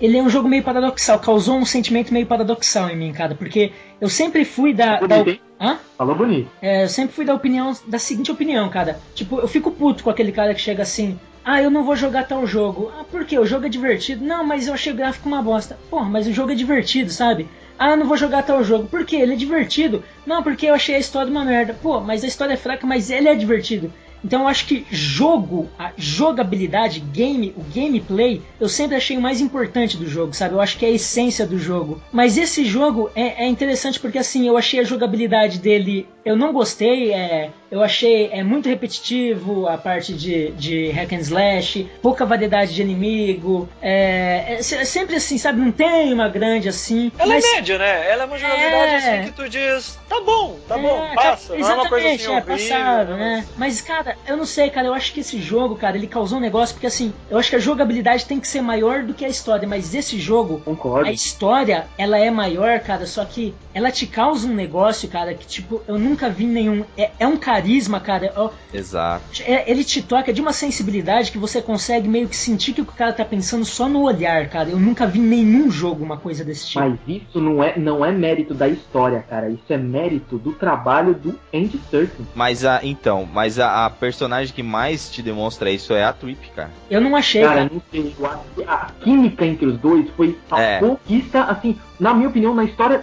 Ele 0.00 0.16
é 0.16 0.22
um 0.22 0.30
jogo 0.30 0.48
meio 0.48 0.62
paradoxal, 0.62 1.18
causou 1.18 1.56
um 1.56 1.64
sentimento 1.64 2.12
meio 2.12 2.24
paradoxal 2.24 2.88
em 2.88 2.96
mim, 2.96 3.12
cara, 3.12 3.34
porque 3.34 3.72
eu 4.00 4.08
sempre 4.08 4.44
fui 4.44 4.72
da. 4.72 5.00
da... 5.00 5.18
Bonito? 5.18 5.42
Hã? 5.60 5.78
Falou 5.96 6.14
bonito. 6.14 6.48
É, 6.62 6.84
eu 6.84 6.88
sempre 6.88 7.14
fui 7.14 7.24
da 7.24 7.34
opinião, 7.34 7.76
da 7.86 7.98
seguinte 7.98 8.30
opinião, 8.30 8.68
cara. 8.68 9.00
Tipo, 9.14 9.40
eu 9.40 9.48
fico 9.48 9.70
puto 9.70 10.04
com 10.04 10.10
aquele 10.10 10.30
cara 10.30 10.54
que 10.54 10.60
chega 10.60 10.82
assim. 10.82 11.18
Ah, 11.44 11.62
eu 11.62 11.70
não 11.70 11.82
vou 11.82 11.96
jogar 11.96 12.28
tal 12.28 12.46
jogo. 12.46 12.92
Ah, 12.98 13.04
por 13.04 13.24
quê? 13.24 13.38
O 13.38 13.46
jogo 13.46 13.66
é 13.66 13.68
divertido. 13.68 14.24
Não, 14.24 14.44
mas 14.44 14.68
eu 14.68 14.74
achei 14.74 14.92
o 14.92 14.96
gráfico 14.96 15.28
uma 15.28 15.42
bosta. 15.42 15.78
Porra, 15.90 16.08
mas 16.08 16.26
o 16.26 16.32
jogo 16.32 16.52
é 16.52 16.54
divertido, 16.54 17.10
sabe? 17.10 17.48
Ah, 17.78 17.90
eu 17.90 17.96
não 17.96 18.06
vou 18.06 18.16
jogar 18.16 18.42
tal 18.42 18.62
jogo. 18.62 18.86
Por 18.86 19.04
quê? 19.04 19.16
Ele 19.16 19.32
é 19.32 19.36
divertido. 19.36 20.04
Não, 20.26 20.42
porque 20.42 20.66
eu 20.66 20.74
achei 20.74 20.96
a 20.96 20.98
história 20.98 21.30
uma 21.30 21.44
merda. 21.44 21.74
Pô, 21.80 22.00
mas 22.00 22.22
a 22.22 22.26
história 22.26 22.52
é 22.52 22.56
fraca, 22.56 22.86
mas 22.86 23.10
ele 23.10 23.28
é 23.28 23.34
divertido. 23.34 23.92
Então 24.24 24.42
eu 24.42 24.48
acho 24.48 24.66
que 24.66 24.86
jogo, 24.90 25.68
a 25.78 25.90
jogabilidade, 25.96 27.00
game, 27.00 27.54
o 27.56 27.62
gameplay, 27.74 28.42
eu 28.60 28.68
sempre 28.68 28.96
achei 28.96 29.16
o 29.16 29.20
mais 29.20 29.40
importante 29.40 29.96
do 29.96 30.06
jogo, 30.08 30.32
sabe? 30.34 30.54
Eu 30.54 30.60
acho 30.60 30.76
que 30.78 30.84
é 30.84 30.88
a 30.88 30.92
essência 30.92 31.46
do 31.46 31.58
jogo. 31.58 32.00
Mas 32.12 32.36
esse 32.36 32.64
jogo 32.64 33.10
é, 33.14 33.44
é 33.44 33.46
interessante 33.46 33.98
porque 34.00 34.18
assim, 34.18 34.46
eu 34.46 34.56
achei 34.56 34.80
a 34.80 34.84
jogabilidade 34.84 35.58
dele, 35.58 36.06
eu 36.24 36.36
não 36.36 36.52
gostei, 36.52 37.12
é, 37.12 37.50
eu 37.70 37.82
achei 37.82 38.28
é 38.32 38.42
muito 38.42 38.68
repetitivo 38.68 39.66
a 39.66 39.78
parte 39.78 40.12
de, 40.14 40.50
de 40.52 40.90
hack 40.90 41.12
and 41.12 41.20
slash, 41.20 41.88
pouca 42.02 42.24
variedade 42.26 42.74
de 42.74 42.82
inimigo, 42.82 43.68
é, 43.80 44.56
é 44.56 44.58
é 44.58 44.84
sempre 44.84 45.16
assim, 45.16 45.38
sabe? 45.38 45.60
Não 45.60 45.70
tem 45.72 46.12
uma 46.12 46.28
grande 46.28 46.68
assim. 46.68 47.10
Ela 47.18 47.34
mas- 47.34 47.44
é 47.44 47.54
média, 47.56 47.78
né? 47.78 48.10
Ela 48.10 48.22
é 48.24 48.26
uma 48.26 48.38
jogabilidade 48.38 48.92
É. 48.92 48.96
assim 48.96 49.22
que 49.30 49.32
tu 49.36 49.48
diz, 49.48 49.98
tá 50.08 50.20
bom, 50.20 50.58
tá 50.66 50.76
bom, 50.78 51.04
É, 51.04 51.14
passa. 51.14 51.56
Não 51.56 51.70
é 51.70 51.74
uma 51.74 51.88
coisa 51.88 52.06
assim 52.06 52.14
exatamente, 52.16 52.26
é 52.26 52.30
horrível, 52.30 52.76
passável, 52.76 53.16
né? 53.16 53.36
né? 53.38 53.46
Mas, 53.56 53.80
cara, 53.80 54.07
eu 54.26 54.36
não 54.36 54.46
sei, 54.46 54.70
cara, 54.70 54.86
eu 54.86 54.94
acho 54.94 55.12
que 55.12 55.20
esse 55.20 55.40
jogo, 55.40 55.76
cara, 55.76 55.96
ele 55.96 56.06
causou 56.06 56.38
um 56.38 56.40
negócio, 56.40 56.74
porque 56.74 56.86
assim, 56.86 57.12
eu 57.30 57.38
acho 57.38 57.50
que 57.50 57.56
a 57.56 57.60
jogabilidade 57.60 58.24
tem 58.26 58.40
que 58.40 58.48
ser 58.48 58.60
maior 58.60 59.02
do 59.02 59.14
que 59.14 59.24
a 59.24 59.28
história, 59.28 59.66
mas 59.68 59.94
esse 59.94 60.18
jogo, 60.18 60.60
Concordo. 60.64 61.08
a 61.08 61.12
história, 61.12 61.86
ela 61.96 62.18
é 62.18 62.30
maior, 62.30 62.80
cara, 62.80 63.06
só 63.06 63.24
que 63.24 63.54
ela 63.74 63.90
te 63.90 64.06
causa 64.06 64.46
um 64.48 64.54
negócio, 64.54 65.08
cara, 65.08 65.34
que 65.34 65.46
tipo, 65.46 65.82
eu 65.86 65.98
nunca 65.98 66.28
vi 66.28 66.46
nenhum. 66.46 66.84
É, 66.96 67.10
é 67.18 67.26
um 67.26 67.36
carisma, 67.36 68.00
cara. 68.00 68.26
é- 68.26 68.76
Exato. 68.76 69.24
é- 69.44 69.70
ele 69.70 69.84
te 69.84 70.02
toca 70.02 70.32
de 70.32 70.40
uma 70.40 70.52
sensibilidade 70.52 71.30
que 71.30 71.38
você 71.38 71.60
consegue 71.62 72.08
meio 72.08 72.28
que 72.28 72.36
sentir 72.36 72.72
que 72.72 72.80
o 72.80 72.84
cara 72.84 73.12
tá 73.12 73.24
pensando 73.24 73.64
só 73.64 73.88
no 73.88 74.02
olhar, 74.02 74.48
cara. 74.48 74.68
Eu 74.70 74.78
nunca 74.78 75.06
vi 75.06 75.18
nenhum 75.18 75.70
jogo 75.70 76.04
uma 76.04 76.16
coisa 76.16 76.44
desse 76.44 76.66
tipo. 76.68 76.80
Mas 76.80 76.98
isso 77.06 77.40
não 77.40 77.62
é, 77.62 77.78
não 77.78 78.04
é 78.04 78.10
mérito 78.10 78.54
da 78.54 78.68
história, 78.68 79.20
cara. 79.28 79.48
Isso 79.48 79.72
é 79.72 79.76
mérito 79.76 80.38
do 80.38 80.52
trabalho 80.52 81.14
do 81.14 81.38
Andy 81.54 81.80
Serkis. 81.90 82.26
Mas 82.34 82.64
a. 82.64 82.80
Então, 82.82 83.28
mas 83.32 83.58
a, 83.58 83.86
a 83.86 83.90
personagem 83.98 84.54
que 84.54 84.62
mais 84.62 85.10
te 85.10 85.22
demonstra 85.22 85.70
isso 85.70 85.92
é 85.92 86.04
a 86.04 86.12
Trip, 86.12 86.50
cara. 86.54 86.70
Eu 86.90 87.00
não 87.00 87.14
achei, 87.16 87.42
Cara, 87.42 87.54
cara. 87.62 87.70
não 87.72 87.82
sei, 87.90 88.14
eu 88.18 88.26
acho 88.26 88.40
que 88.54 88.64
a 88.64 88.86
química 89.00 89.44
entre 89.46 89.66
os 89.66 89.78
dois 89.78 90.08
foi 90.16 90.38
a 90.50 90.60
É. 90.60 90.78
conquista, 90.80 91.44
assim, 91.44 91.78
na 91.98 92.14
minha 92.14 92.28
opinião, 92.28 92.54
na 92.54 92.64
história 92.64 93.02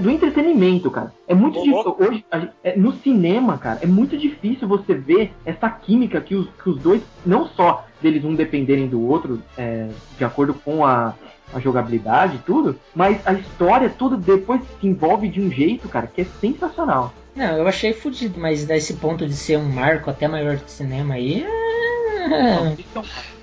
do 0.00 0.10
entretenimento, 0.10 0.90
cara. 0.90 1.12
É 1.28 1.34
muito 1.34 1.62
difícil. 1.62 1.96
Hoje, 2.00 2.24
gente- 2.32 2.50
é, 2.64 2.76
no 2.76 2.92
cinema, 2.94 3.56
cara, 3.58 3.78
é 3.80 3.86
muito 3.86 4.16
difícil 4.16 4.66
você 4.66 4.92
ver 4.94 5.32
essa 5.44 5.70
química 5.70 6.20
que 6.20 6.34
os, 6.34 6.48
que 6.62 6.68
os 6.68 6.78
dois, 6.80 7.00
não 7.24 7.46
só 7.46 7.86
deles 8.02 8.24
um 8.24 8.34
dependerem 8.34 8.88
do 8.88 9.00
outro, 9.00 9.40
é, 9.56 9.88
de 10.16 10.24
acordo 10.24 10.52
com 10.54 10.84
a, 10.84 11.14
a 11.54 11.60
jogabilidade 11.60 12.36
e 12.36 12.38
tudo, 12.40 12.76
mas 12.94 13.24
a 13.24 13.32
história, 13.34 13.88
tudo 13.88 14.16
depois 14.16 14.60
se 14.80 14.86
envolve 14.86 15.28
de 15.28 15.40
um 15.40 15.50
jeito, 15.50 15.88
cara, 15.88 16.08
que 16.08 16.22
é 16.22 16.26
sensacional. 16.40 17.12
Não, 17.38 17.56
eu 17.56 17.68
achei 17.68 17.92
fudido, 17.92 18.40
mas 18.40 18.64
desse 18.64 18.94
ponto 18.94 19.24
de 19.24 19.34
ser 19.34 19.58
um 19.58 19.68
marco 19.68 20.10
até 20.10 20.26
maior 20.26 20.56
do 20.56 20.68
cinema 20.68 21.14
aí. 21.14 21.44
É... 21.44 22.70
Porque 22.74 22.84
Sei 22.92 23.37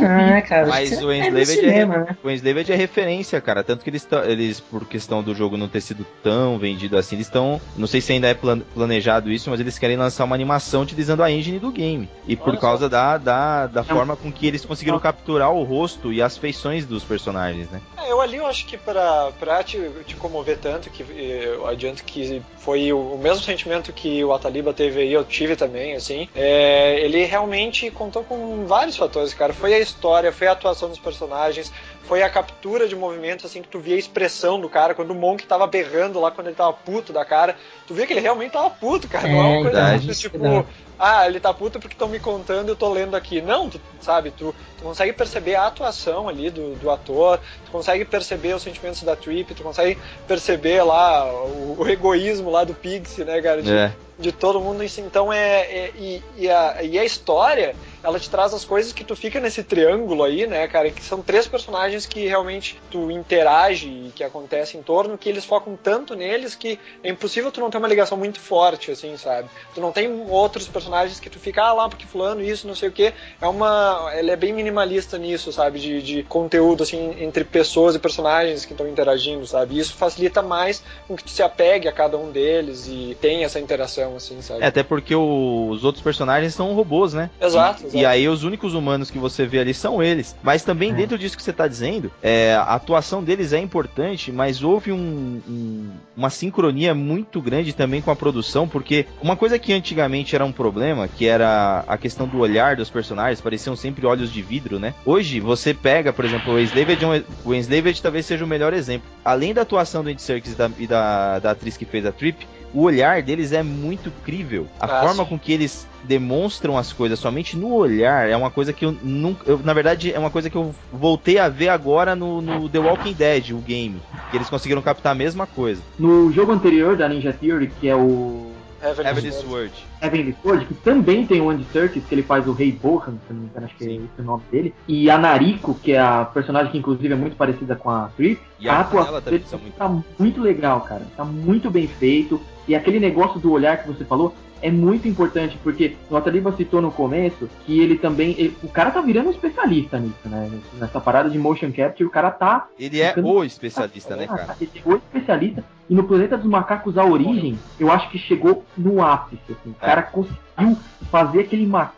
né, 0.00 0.40
cara? 0.42 0.66
Mas 0.66 1.02
o 1.02 1.10
é 1.10 1.18
Enslaved 1.18 1.40
é, 1.40 1.44
cinema, 1.56 1.98
né? 1.98 2.16
o 2.22 2.30
Enslaved 2.30 2.72
é 2.72 2.76
referência, 2.76 3.40
cara. 3.40 3.62
Tanto 3.62 3.82
que 3.84 3.90
eles, 3.90 4.06
eles, 4.26 4.60
por 4.60 4.84
questão 4.86 5.22
do 5.22 5.34
jogo 5.34 5.56
não 5.56 5.68
ter 5.68 5.80
sido 5.80 6.06
tão 6.22 6.58
vendido 6.58 6.96
assim, 6.96 7.16
eles 7.16 7.26
estão. 7.26 7.60
Não 7.76 7.86
sei 7.86 8.00
se 8.00 8.12
ainda 8.12 8.28
é 8.28 8.34
plan- 8.34 8.60
planejado 8.74 9.30
isso, 9.30 9.50
mas 9.50 9.60
eles 9.60 9.78
querem 9.78 9.96
lançar 9.96 10.24
uma 10.24 10.34
animação 10.34 10.82
utilizando 10.82 11.22
a 11.22 11.30
engine 11.30 11.58
do 11.58 11.70
game. 11.70 12.08
E 12.26 12.36
por 12.36 12.50
Olha 12.50 12.58
causa 12.60 12.88
da, 12.88 13.16
da, 13.18 13.66
da 13.66 13.80
É 13.80 13.82
um- 13.82 13.86
forma 13.86 14.16
com 14.16 14.32
que 14.32 14.46
eles 14.46 14.64
conseguiram 14.64 14.98
capturar 15.00 15.52
o 15.52 15.62
rosto 15.62 16.12
e 16.12 16.20
as 16.22 16.36
feições 16.36 16.86
dos 16.86 17.04
personagens, 17.04 17.68
né? 17.70 17.80
É, 17.98 18.10
eu 18.10 18.20
ali 18.20 18.36
eu 18.36 18.46
acho 18.46 18.66
que 18.66 18.76
pra, 18.76 19.30
pra 19.38 19.62
te, 19.62 19.80
te 20.06 20.16
comover 20.16 20.58
tanto, 20.58 20.90
que 20.90 21.02
eu 21.02 21.66
adianto 21.66 22.02
que 22.04 22.42
foi 22.58 22.92
o, 22.92 23.14
o 23.14 23.18
mesmo 23.18 23.42
sentimento 23.42 23.92
que 23.92 24.22
o 24.24 24.32
Ataliba 24.32 24.72
teve 24.72 25.00
aí, 25.00 25.12
eu 25.12 25.24
tive 25.24 25.56
também, 25.56 25.94
assim. 25.94 26.28
é, 26.34 27.00
ele 27.04 27.24
realmente 27.24 27.90
contou 27.90 28.24
com 28.24 28.64
vários 28.66 28.96
fatores, 28.96 29.13
cara. 29.34 29.52
Foi 29.52 29.72
a 29.74 29.78
história, 29.78 30.32
foi 30.32 30.46
a 30.46 30.52
atuação 30.52 30.88
dos 30.88 30.98
personagens, 30.98 31.72
foi 32.06 32.22
a 32.22 32.28
captura 32.28 32.86
de 32.86 32.94
movimento, 32.94 33.46
assim, 33.46 33.62
que 33.62 33.68
tu 33.68 33.78
via 33.78 33.94
a 33.96 33.98
expressão 33.98 34.60
do 34.60 34.68
cara, 34.68 34.94
quando 34.94 35.10
o 35.12 35.14
Monk 35.14 35.46
tava 35.46 35.66
berrando 35.66 36.20
lá, 36.20 36.30
quando 36.30 36.48
ele 36.48 36.56
tava 36.56 36.72
puto 36.72 37.12
da 37.12 37.24
cara, 37.24 37.56
tu 37.86 37.94
via 37.94 38.06
que 38.06 38.12
ele 38.12 38.20
realmente 38.20 38.52
tava 38.52 38.68
puto, 38.70 39.08
cara. 39.08 39.26
Não 39.26 39.38
é 39.38 39.40
uma 39.40 39.48
É, 39.48 39.62
coisa 39.62 39.70
verdade. 39.70 40.04
muito, 40.06 40.18
tipo, 40.20 40.38
Verdade. 40.38 40.66
ah, 40.98 41.26
ele 41.26 41.40
tá 41.40 41.54
puto 41.54 41.80
porque 41.80 41.94
estão 41.94 42.08
me 42.08 42.20
contando 42.20 42.68
e 42.68 42.72
eu 42.72 42.76
tô 42.76 42.92
lendo 42.92 43.14
aqui. 43.16 43.40
Não, 43.40 43.70
tu 43.70 43.80
sabe, 44.02 44.30
tu, 44.30 44.54
tu 44.76 44.82
consegue 44.84 45.12
perceber 45.14 45.54
a 45.54 45.66
atuação 45.66 46.28
ali 46.28 46.50
do, 46.50 46.74
do 46.74 46.90
ator, 46.90 47.40
tu 47.64 47.70
consegue 47.70 48.04
perceber 48.04 48.54
os 48.54 48.62
sentimentos 48.62 49.02
da 49.02 49.16
Trip, 49.16 49.54
tu 49.54 49.62
consegue 49.62 49.98
perceber 50.28 50.82
lá 50.82 51.24
o, 51.32 51.76
o 51.80 51.88
egoísmo 51.88 52.50
lá 52.50 52.64
do 52.64 52.74
Pixie, 52.74 53.24
né, 53.24 53.40
cara? 53.40 53.62
De, 53.62 53.72
É. 53.72 53.92
de 54.18 54.30
todo 54.30 54.60
mundo 54.60 54.86
si. 54.88 55.00
Então 55.00 55.32
é. 55.32 55.60
é- 55.62 55.90
e, 55.96 56.22
e 56.36 56.50
a, 56.50 56.82
e 56.82 56.98
a 56.98 57.04
história, 57.04 57.74
ela 58.02 58.18
te 58.20 58.28
traz 58.28 58.52
as 58.52 58.64
coisas 58.64 58.92
que 58.92 59.04
tu 59.04 59.14
fica 59.16 59.40
nesse 59.40 59.62
triângulo 59.62 60.22
aí, 60.24 60.46
né, 60.46 60.66
cara? 60.68 60.90
Que 60.90 61.02
são 61.02 61.22
três 61.22 61.46
personagens 61.46 61.93
que 62.06 62.26
realmente 62.26 62.80
tu 62.90 63.10
interage 63.10 63.88
e 63.88 64.12
que 64.14 64.24
acontece 64.24 64.76
em 64.76 64.82
torno, 64.82 65.16
que 65.16 65.28
eles 65.28 65.44
focam 65.44 65.76
tanto 65.80 66.14
neles 66.14 66.54
que 66.54 66.78
é 67.02 67.08
impossível 67.10 67.50
tu 67.52 67.60
não 67.60 67.70
ter 67.70 67.78
uma 67.78 67.88
ligação 67.88 68.18
muito 68.18 68.40
forte, 68.40 68.90
assim, 68.90 69.16
sabe? 69.16 69.48
Tu 69.74 69.80
não 69.80 69.92
tem 69.92 70.08
outros 70.28 70.66
personagens 70.68 71.20
que 71.20 71.30
tu 71.30 71.38
fica, 71.38 71.62
ah 71.62 71.72
lá, 71.72 71.88
porque 71.88 72.06
fulano, 72.06 72.42
isso, 72.42 72.66
não 72.66 72.74
sei 72.74 72.88
o 72.88 72.92
que. 72.92 73.12
É 73.40 73.46
uma. 73.46 74.10
Ela 74.14 74.32
é 74.32 74.36
bem 74.36 74.52
minimalista 74.52 75.16
nisso, 75.18 75.52
sabe? 75.52 75.78
De, 75.78 76.02
de 76.02 76.22
conteúdo, 76.24 76.82
assim, 76.82 77.14
entre 77.20 77.44
pessoas 77.44 77.94
e 77.94 77.98
personagens 77.98 78.64
que 78.64 78.72
estão 78.72 78.88
interagindo, 78.88 79.46
sabe? 79.46 79.74
E 79.76 79.78
isso 79.78 79.94
facilita 79.94 80.42
mais 80.42 80.82
com 81.06 81.16
que 81.16 81.24
tu 81.24 81.30
se 81.30 81.42
apegue 81.42 81.86
a 81.88 81.92
cada 81.92 82.16
um 82.16 82.30
deles 82.30 82.86
e 82.88 83.16
tenha 83.20 83.46
essa 83.46 83.60
interação, 83.60 84.16
assim, 84.16 84.40
sabe? 84.42 84.62
É, 84.62 84.66
até 84.66 84.82
porque 84.82 85.14
o- 85.14 85.68
os 85.70 85.84
outros 85.84 86.02
personagens 86.02 86.54
são 86.54 86.72
robôs, 86.74 87.12
né? 87.14 87.30
Exato, 87.40 87.82
E, 87.82 87.86
exato. 87.86 87.96
e 88.02 88.06
aí 88.06 88.28
os 88.28 88.42
únicos 88.44 88.74
humanos 88.74 89.10
que 89.10 89.18
você 89.18 89.46
vê 89.46 89.58
ali 89.60 89.74
são 89.74 90.02
eles. 90.02 90.34
Mas 90.42 90.62
também 90.64 90.90
É. 90.90 90.94
dentro 90.94 91.18
disso 91.18 91.36
que 91.36 91.42
você 91.42 91.52
tá 91.52 91.66
dizendo, 91.68 91.83
é, 92.22 92.54
a 92.54 92.74
atuação 92.74 93.22
deles 93.22 93.52
é 93.52 93.58
importante, 93.58 94.30
mas 94.32 94.62
houve 94.62 94.90
um- 94.92 95.40
um- 95.48 95.90
uma 96.16 96.30
sincronia 96.30 96.94
muito 96.94 97.40
grande 97.40 97.72
também 97.72 98.00
com 98.00 98.10
a 98.10 98.16
produção, 98.16 98.66
porque 98.68 99.06
uma 99.22 99.36
coisa 99.36 99.58
que 99.58 99.72
antigamente 99.72 100.34
era 100.34 100.44
um 100.44 100.52
problema, 100.52 101.08
que 101.08 101.26
era 101.26 101.84
a 101.86 101.96
questão 101.98 102.26
do 102.26 102.38
olhar 102.38 102.76
dos 102.76 102.90
personagens, 102.90 103.40
pareciam 103.40 103.76
sempre 103.76 104.06
olhos 104.06 104.32
de 104.32 104.42
vidro, 104.42 104.78
né? 104.78 104.94
Hoje 105.04 105.40
você 105.40 105.74
pega, 105.74 106.12
por 106.12 106.24
exemplo, 106.24 106.54
o 106.54 106.58
Enslaved, 106.58 107.04
é 107.04 107.22
o 107.44 107.54
Enslaved 107.54 108.00
talvez 108.02 108.26
seja 108.26 108.44
o 108.44 108.48
melhor 108.48 108.72
exemplo. 108.72 109.08
Além 109.24 109.52
da 109.52 109.62
atuação 109.62 110.02
do 110.02 110.10
Andy 110.10 110.22
Serkis 110.22 110.52
e 110.52 110.56
da, 110.56 110.70
e 110.78 110.86
da, 110.86 111.38
da 111.38 111.50
atriz 111.50 111.76
que 111.76 111.84
fez 111.84 112.06
a 112.06 112.12
Trip, 112.12 112.46
o 112.74 112.82
olhar 112.82 113.22
deles 113.22 113.52
é 113.52 113.62
muito 113.62 114.10
crível. 114.24 114.66
A 114.80 114.88
forma 114.88 115.24
com 115.24 115.38
que 115.38 115.52
eles 115.52 115.86
demonstram 116.02 116.76
as 116.76 116.92
coisas 116.92 117.18
somente 117.18 117.56
no 117.56 117.72
olhar 117.72 118.28
é 118.28 118.36
uma 118.36 118.50
coisa 118.50 118.72
que 118.72 118.84
eu 118.84 118.94
nunca. 119.02 119.48
eu, 119.48 119.58
na 119.62 119.72
verdade, 119.72 120.12
é 120.12 120.18
uma 120.18 120.30
coisa 120.30 120.50
que 120.50 120.56
eu 120.56 120.74
voltei 120.92 121.38
a 121.38 121.48
ver 121.48 121.68
agora 121.68 122.14
no, 122.14 122.42
no 122.42 122.68
The 122.68 122.78
Walking 122.78 123.14
Dead, 123.14 123.50
o 123.52 123.58
game. 123.58 124.00
Que 124.30 124.36
eles 124.36 124.50
conseguiram 124.50 124.82
captar 124.82 125.12
a 125.12 125.14
mesma 125.14 125.46
coisa. 125.46 125.80
No 125.98 126.30
jogo 126.32 126.52
anterior 126.52 126.96
da 126.96 127.08
Ninja 127.08 127.32
Theory, 127.32 127.70
que 127.80 127.88
é 127.88 127.96
o 127.96 128.52
Heavenly 128.82 129.32
Sword. 129.32 129.72
Heavenly 130.02 130.36
Sword, 130.42 130.66
que 130.66 130.74
também 130.74 131.26
tem 131.26 131.40
o 131.40 131.48
Andy 131.48 131.64
Serkis, 131.72 132.04
que 132.04 132.14
ele 132.14 132.22
faz 132.22 132.46
o 132.46 132.52
Rei 132.52 132.70
Bohan, 132.70 133.14
se 133.26 133.32
não 133.32 133.40
me 133.40 133.46
engano, 133.46 133.66
acho 133.66 133.76
que 133.76 133.84
é 133.84 133.86
Sim. 133.86 134.08
esse 134.12 134.20
o 134.20 134.24
nome 134.24 134.42
dele. 134.50 134.74
E 134.86 135.08
a 135.08 135.16
Nariko, 135.16 135.74
que 135.74 135.92
é 135.92 136.00
a 136.00 136.24
personagem 136.24 136.70
que 136.70 136.78
inclusive 136.78 137.12
é 137.12 137.16
muito 137.16 137.36
parecida 137.36 137.74
com 137.74 137.88
a 137.88 138.10
Trip. 138.16 138.40
E 138.58 138.68
a 138.68 138.80
atuação 138.80 139.04
Canela 139.04 139.22
também 139.22 139.38
dele 139.38 139.50
são 139.50 139.58
muito. 139.58 139.74
tá 139.76 140.02
muito 140.18 140.40
legal, 140.42 140.80
cara. 140.82 141.06
Tá 141.16 141.24
muito 141.24 141.70
bem 141.70 141.86
feito. 141.86 142.40
E 142.66 142.74
aquele 142.74 142.98
negócio 142.98 143.38
do 143.40 143.52
olhar 143.52 143.82
que 143.82 143.88
você 143.88 144.04
falou 144.04 144.34
é 144.62 144.70
muito 144.70 145.06
importante, 145.06 145.58
porque 145.62 145.94
o 146.08 146.16
Ataliba 146.16 146.50
citou 146.56 146.80
no 146.80 146.90
começo 146.90 147.50
que 147.66 147.78
ele 147.80 147.96
também. 147.98 148.30
ele- 148.38 148.56
o 148.62 148.68
cara 148.68 148.90
tá 148.90 149.00
virando 149.02 149.28
um 149.28 149.30
especialista 149.30 149.98
nisso, 149.98 150.26
né? 150.26 150.50
Nessa 150.80 150.98
parada 151.00 151.28
de 151.28 151.38
motion 151.38 151.70
capture, 151.70 152.06
o 152.06 152.10
cara 152.10 152.30
tá. 152.30 152.66
Ele 152.78 152.98
é 153.00 153.08
ficando- 153.10 153.28
o 153.28 153.44
especialista, 153.44 154.16
né, 154.16 154.26
cara? 154.26 154.56
Ele 154.58 154.70
chegou 154.72 154.96
especialista. 154.96 155.62
E 155.90 155.94
no 155.94 156.04
Planeta 156.04 156.38
dos 156.38 156.46
Macacos, 156.46 156.96
a 156.96 157.04
origem, 157.04 157.58
eu 157.78 157.90
acho 157.92 158.08
que 158.08 158.16
chegou 158.16 158.64
no 158.76 159.02
ápice. 159.04 159.42
Assim. 159.52 159.70
O 159.70 159.76
É. 159.82 159.86
cara 159.86 160.02
conseguiu 160.02 160.78
fazer 161.10 161.40
aquele 161.40 161.66
macaco, 161.66 161.94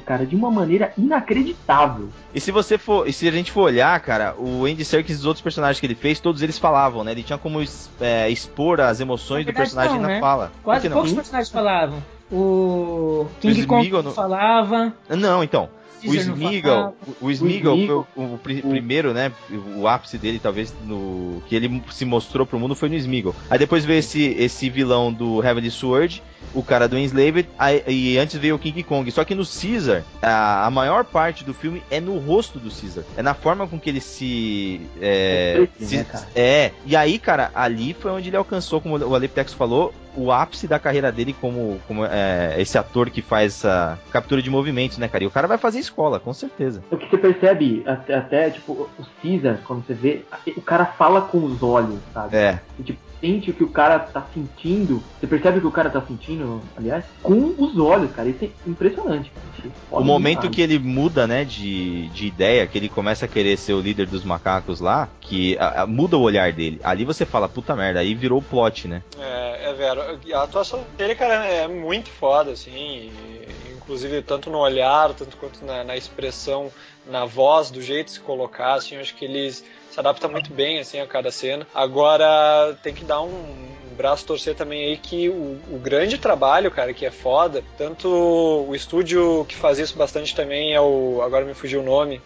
cara, 0.00 0.24
de 0.26 0.34
uma 0.34 0.50
maneira 0.50 0.92
inacreditável. 0.96 2.08
E 2.34 2.40
se 2.40 2.50
você 2.50 2.78
for, 2.78 3.08
e 3.08 3.12
se 3.12 3.28
a 3.28 3.30
gente 3.30 3.52
for 3.52 3.62
olhar, 3.62 3.98
cara, 4.00 4.34
o 4.38 4.64
Andy 4.64 4.84
Serkis 4.84 5.16
e 5.16 5.20
os 5.20 5.26
outros 5.26 5.42
personagens 5.42 5.78
que 5.80 5.86
ele 5.86 5.94
fez, 5.94 6.20
todos 6.20 6.42
eles 6.42 6.58
falavam, 6.58 7.04
né? 7.04 7.12
Ele 7.12 7.22
tinha 7.22 7.38
como 7.38 7.60
es- 7.62 7.90
é, 8.00 8.28
expor 8.30 8.80
as 8.80 9.00
emoções 9.00 9.44
do 9.46 9.52
personagem 9.52 9.94
não, 9.96 10.02
na 10.02 10.08
né? 10.08 10.20
fala. 10.20 10.52
Quase 10.62 10.88
poucos 10.88 11.12
personagens 11.12 11.50
falavam. 11.50 12.02
O 12.30 13.26
King 13.40 13.64
Kong 13.66 13.90
não- 13.90 14.12
falava. 14.12 14.92
Não, 15.08 15.42
então. 15.42 15.68
O 16.06 16.10
Smeagol, 16.34 16.96
o, 17.20 17.26
o 17.26 17.30
Smeagol 17.30 17.76
foi 18.14 18.22
o, 18.24 18.34
o 18.34 18.38
pri- 18.38 18.62
primeiro, 18.62 19.12
né? 19.12 19.32
O 19.76 19.86
ápice 19.88 20.18
dele, 20.18 20.38
talvez, 20.38 20.72
no 20.86 21.42
que 21.48 21.56
ele 21.56 21.82
se 21.90 22.04
mostrou 22.04 22.46
pro 22.46 22.58
mundo 22.58 22.74
foi 22.74 22.88
no 22.88 22.94
Smeagol. 22.96 23.34
Aí 23.50 23.58
depois 23.58 23.84
veio 23.84 23.98
esse, 23.98 24.22
esse 24.38 24.68
vilão 24.70 25.12
do 25.12 25.42
Heavenly 25.42 25.70
Sword, 25.70 26.22
o 26.54 26.62
cara 26.62 26.88
do 26.88 26.96
Enslaved, 26.98 27.48
aí- 27.58 27.82
e 27.86 28.18
antes 28.18 28.36
veio 28.38 28.54
o 28.54 28.58
King 28.58 28.82
Kong. 28.82 29.10
Só 29.10 29.24
que 29.24 29.34
no 29.34 29.44
Caesar, 29.44 30.02
a, 30.22 30.66
a 30.66 30.70
maior 30.70 31.04
parte 31.04 31.44
do 31.44 31.52
filme 31.52 31.82
é 31.90 32.00
no 32.00 32.16
rosto 32.18 32.58
do 32.58 32.70
Caesar. 32.70 33.04
É 33.16 33.22
na 33.22 33.34
forma 33.34 33.66
com 33.66 33.78
que 33.78 33.90
ele 33.90 34.00
se. 34.00 34.80
É, 35.00 35.66
É 35.80 35.84
se- 35.84 35.96
né, 35.96 36.06
é. 36.34 36.70
E 36.86 36.96
aí, 36.96 37.18
cara, 37.18 37.50
ali 37.54 37.94
foi 37.98 38.10
onde 38.10 38.28
ele 38.30 38.36
alcançou, 38.36 38.80
como 38.80 38.96
o 38.96 39.14
Aleptex 39.14 39.52
falou, 39.52 39.92
o 40.18 40.32
ápice 40.32 40.66
da 40.66 40.78
carreira 40.78 41.12
dele 41.12 41.32
como, 41.32 41.80
como 41.86 42.04
é, 42.04 42.56
esse 42.58 42.76
ator 42.76 43.08
que 43.08 43.22
faz 43.22 43.58
essa 43.58 43.98
captura 44.10 44.42
de 44.42 44.50
movimentos, 44.50 44.98
né, 44.98 45.08
cara? 45.08 45.24
E 45.24 45.26
o 45.26 45.30
cara 45.30 45.46
vai 45.46 45.56
fazer 45.56 45.78
escola, 45.78 46.18
com 46.18 46.34
certeza. 46.34 46.82
O 46.90 46.96
que 46.96 47.08
você 47.08 47.16
percebe, 47.16 47.82
até, 47.86 48.14
até, 48.14 48.50
tipo, 48.50 48.72
o 48.72 49.06
Caesar, 49.22 49.58
quando 49.64 49.86
você 49.86 49.94
vê, 49.94 50.24
o 50.56 50.60
cara 50.60 50.84
fala 50.84 51.22
com 51.22 51.38
os 51.38 51.62
olhos, 51.62 52.00
sabe? 52.12 52.36
É. 52.36 52.60
E, 52.78 52.82
tipo, 52.82 53.07
sente 53.20 53.50
o 53.50 53.54
que 53.54 53.64
o 53.64 53.68
cara 53.68 53.98
tá 53.98 54.26
sentindo. 54.32 55.02
Você 55.20 55.26
percebe 55.26 55.58
o 55.58 55.60
que 55.60 55.66
o 55.66 55.72
cara 55.72 55.90
tá 55.90 56.00
sentindo, 56.02 56.62
aliás, 56.76 57.04
com 57.22 57.54
os 57.58 57.76
olhos, 57.78 58.10
cara. 58.12 58.28
Isso 58.28 58.44
é 58.44 58.50
impressionante, 58.66 59.30
cara. 59.30 59.46
É 59.64 59.70
O 59.90 60.04
momento 60.04 60.40
demais. 60.42 60.54
que 60.54 60.62
ele 60.62 60.78
muda, 60.78 61.26
né, 61.26 61.44
de, 61.44 62.08
de 62.10 62.26
ideia, 62.28 62.66
que 62.66 62.78
ele 62.78 62.88
começa 62.88 63.24
a 63.24 63.28
querer 63.28 63.56
ser 63.56 63.72
o 63.72 63.80
líder 63.80 64.06
dos 64.06 64.22
macacos 64.24 64.80
lá, 64.80 65.08
que 65.20 65.56
a- 65.58 65.82
a- 65.82 65.86
muda 65.86 66.16
o 66.16 66.20
olhar 66.22 66.52
dele. 66.52 66.80
Ali 66.84 67.04
você 67.04 67.26
fala, 67.26 67.48
puta 67.48 67.74
merda, 67.74 67.98
aí 68.00 68.14
virou 68.14 68.38
o 68.38 68.42
plot, 68.42 68.86
né? 68.86 69.02
É, 69.18 69.70
é 69.70 69.74
vero. 69.74 70.00
A 70.34 70.42
atuação 70.44 70.84
dele, 70.96 71.14
cara, 71.16 71.44
é 71.46 71.66
muito 71.66 72.08
foda, 72.10 72.52
assim. 72.52 72.70
e- 72.70 73.72
inclusive, 73.76 74.20
tanto 74.22 74.50
no 74.50 74.58
olhar, 74.58 75.12
tanto 75.14 75.36
quanto 75.38 75.64
na, 75.64 75.82
na 75.82 75.96
expressão, 75.96 76.70
na 77.10 77.24
voz, 77.24 77.70
do 77.70 77.80
jeito 77.80 78.06
de 78.06 78.12
se 78.12 78.20
colocar, 78.20 78.74
assim, 78.74 78.96
eu 78.96 79.00
acho 79.00 79.14
que 79.16 79.24
eles 79.24 79.64
se 79.98 80.00
adaptam 80.00 80.30
muito 80.30 80.52
bem, 80.52 80.78
assim, 80.78 81.00
a 81.00 81.06
cada 81.06 81.30
cena. 81.32 81.66
Agora, 81.74 82.76
tem 82.82 82.94
que 82.94 83.04
dar 83.04 83.20
um, 83.20 83.68
braço 83.96 84.24
torcer 84.24 84.54
também 84.54 84.84
aí 84.84 84.96
que 84.96 85.28
o, 85.28 85.58
o 85.72 85.78
grande 85.82 86.18
trabalho, 86.18 86.70
cara, 86.70 86.94
que 86.94 87.04
é 87.04 87.10
foda, 87.10 87.64
tanto 87.76 88.08
o 88.08 88.72
estúdio 88.74 89.44
que 89.48 89.56
faz 89.56 89.76
isso 89.80 89.96
bastante 89.96 90.36
também 90.36 90.72
é 90.72 90.80
o... 90.80 91.20
agora 91.20 91.44
me 91.44 91.52
fugiu 91.54 91.80
o 91.80 91.84
nome... 91.84 92.20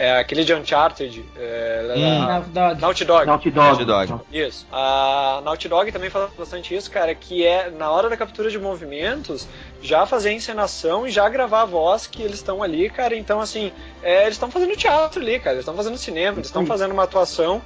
É 0.00 0.16
aquele 0.20 0.44
de 0.44 0.54
Uncharted, 0.54 1.24
é, 1.36 1.92
Hum. 1.96 2.52
da- 2.52 2.72
Naughty 2.76 3.04
Dog. 3.04 3.26
Naughty 3.26 3.50
Dog. 3.50 3.66
Naughty 3.66 3.84
Dog. 3.84 4.10
Naughty 4.12 4.12
Dog. 4.12 4.24
Isso. 4.32 4.64
A 4.70 5.40
Naughty 5.44 5.68
Dog 5.68 5.90
também 5.90 6.08
fala 6.08 6.30
bastante 6.38 6.72
isso, 6.72 6.88
cara, 6.88 7.12
que 7.16 7.44
é 7.44 7.68
na 7.68 7.90
hora 7.90 8.08
da 8.08 8.16
captura 8.16 8.48
de 8.48 8.60
movimentos, 8.60 9.48
já 9.82 10.06
fazer 10.06 10.28
a 10.28 10.32
encenação 10.34 11.04
e 11.04 11.10
já 11.10 11.28
gravar 11.28 11.62
a 11.62 11.64
voz 11.64 12.06
que 12.06 12.22
eles 12.22 12.36
estão 12.36 12.62
ali, 12.62 12.88
cara. 12.88 13.16
Então, 13.16 13.40
assim, 13.40 13.72
é, 14.00 14.22
eles 14.22 14.34
estão 14.34 14.52
fazendo 14.52 14.76
teatro 14.76 15.20
ali, 15.20 15.40
cara. 15.40 15.56
Eles 15.56 15.62
estão 15.62 15.74
fazendo 15.74 15.98
cinema, 15.98 16.36
eles 16.36 16.46
estão 16.46 16.64
fazendo 16.64 16.92
uma 16.92 17.02
atuação 17.02 17.17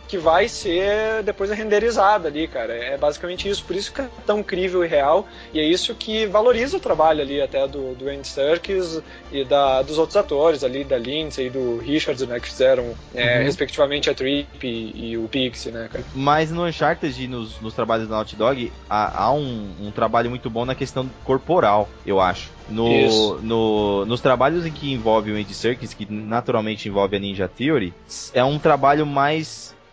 que 0.08 0.18
vai 0.18 0.48
ser 0.48 1.22
depois 1.24 1.50
renderizada 1.50 2.28
ali, 2.28 2.46
cara. 2.46 2.72
É 2.74 2.96
basicamente 2.96 3.48
isso. 3.48 3.64
Por 3.64 3.76
isso 3.76 3.92
que 3.92 4.00
é 4.00 4.08
tão 4.26 4.42
crível 4.42 4.84
e 4.84 4.88
real. 4.88 5.26
E 5.52 5.60
é 5.60 5.64
isso 5.64 5.94
que 5.94 6.26
valoriza 6.26 6.76
o 6.76 6.80
trabalho 6.80 7.20
ali, 7.20 7.40
até 7.40 7.66
do, 7.66 7.94
do 7.94 8.08
Andy 8.08 8.26
Serkis 8.26 9.00
e 9.30 9.44
da, 9.44 9.82
dos 9.82 9.98
outros 9.98 10.16
atores 10.16 10.62
ali, 10.64 10.84
da 10.84 10.98
Lindsay, 10.98 11.50
do 11.50 11.78
Richards 11.78 12.26
né, 12.26 12.38
que 12.40 12.48
fizeram 12.48 12.94
é, 13.14 13.38
Uhum. 13.38 13.44
respectivamente 13.44 14.10
a 14.10 14.14
Trip 14.14 14.46
e, 14.66 15.10
e 15.12 15.16
o 15.18 15.28
Pixie, 15.28 15.70
né, 15.72 15.88
cara. 15.90 16.04
Mas 16.14 16.50
no 16.50 16.64
Uncharted 16.64 17.22
e 17.24 17.26
nos, 17.28 17.60
nos 17.60 17.74
trabalhos 17.74 18.08
da 18.08 18.14
Naughty 18.16 18.36
Dog, 18.36 18.72
há, 18.88 19.24
há 19.24 19.32
um, 19.32 19.74
um 19.80 19.90
trabalho 19.90 20.28
muito 20.30 20.48
bom 20.50 20.64
na 20.64 20.74
questão 20.74 21.08
corporal, 21.24 21.88
eu 22.06 22.20
acho. 22.20 22.50
No, 22.68 23.38
no- 23.42 24.06
nos 24.06 24.20
trabalhos 24.20 24.64
em 24.64 24.70
que 24.70 24.92
envolve 24.92 25.30
o 25.32 25.36
Andy 25.36 25.52
Serkis, 25.52 25.92
que 25.92 26.06
naturalmente 26.10 26.88
envolve 26.88 27.16
a 27.16 27.18
Ninja 27.18 27.48
Theory, 27.48 27.92
é 28.32 28.42
um 28.42 28.58
trabalho 28.58 29.04
mais 29.04 29.41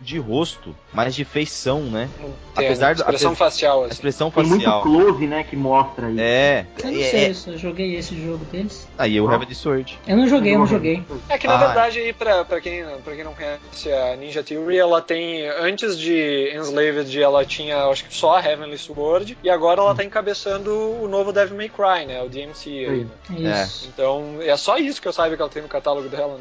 de 0.01 0.17
rosto, 0.17 0.73
mais 0.93 1.13
de 1.13 1.25
feição, 1.25 1.81
né? 1.81 2.07
Não 2.21 2.29
tem 2.55 2.65
Apesar 2.67 2.91
a 2.91 2.93
do- 2.93 2.97
expressão 3.01 3.31
apesar- 3.31 3.35
facial, 3.45 3.81
A 3.81 3.85
assim. 3.87 3.93
expressão 3.95 4.31
Tem 4.31 4.45
muito 4.45 4.81
close, 4.81 5.27
né, 5.27 5.43
que 5.43 5.57
mostra 5.57 6.09
isso. 6.09 6.21
É, 6.21 6.65
Eu 6.81 6.91
não 6.93 6.99
é- 7.01 7.03
sei 7.03 7.25
é- 7.25 7.33
se 7.33 7.49
eu 7.49 7.57
joguei 7.57 7.95
esse 7.97 8.15
jogo 8.15 8.45
deles. 8.45 8.87
aí 8.97 9.19
o 9.19 9.29
Heavenly 9.29 9.53
Sword. 9.53 9.99
Eu 10.07 10.15
não 10.15 10.25
joguei, 10.25 10.55
eu 10.55 10.59
não 10.59 10.65
joguei. 10.67 11.03
É 11.27 11.37
que 11.37 11.45
na 11.47 11.55
Ah, 11.55 11.65
verdade 11.65 11.99
aí 11.99 12.13
pra, 12.13 12.45
pra, 12.45 12.61
quem, 12.61 12.81
pra 13.03 13.13
quem 13.13 13.25
não 13.25 13.33
conhece 13.33 13.91
a 13.91 14.15
Ninja 14.15 14.41
Theory, 14.41 14.77
ela 14.77 15.01
tem 15.01 15.45
antes 15.49 15.99
de 15.99 16.53
Enslaved 16.55 17.21
ela 17.21 17.43
tinha 17.43 17.83
acho 17.87 18.05
que 18.05 18.15
só 18.15 18.37
a 18.37 18.41
Heavenly 18.41 18.77
Sword 18.77 19.37
e 19.43 19.49
agora 19.49 19.81
ela 19.81 19.93
tá 19.93 20.01
encabeçando 20.05 20.71
o 21.03 21.09
novo 21.09 21.33
Devil 21.33 21.57
May 21.57 21.67
Cry, 21.67 22.05
né, 22.05 22.21
o 22.23 22.29
DMC 22.29 22.69
aí, 22.69 23.07
né? 23.37 23.63
Isso. 23.65 23.89
Então 23.93 24.37
é 24.41 24.55
só 24.55 24.77
isso 24.77 25.01
que 25.01 25.09
eu 25.09 25.13
saiba 25.13 25.35
que 25.35 25.41
ela 25.41 25.51
tem 25.51 25.61
no 25.61 25.67
catálogo 25.67 26.07
dela, 26.07 26.39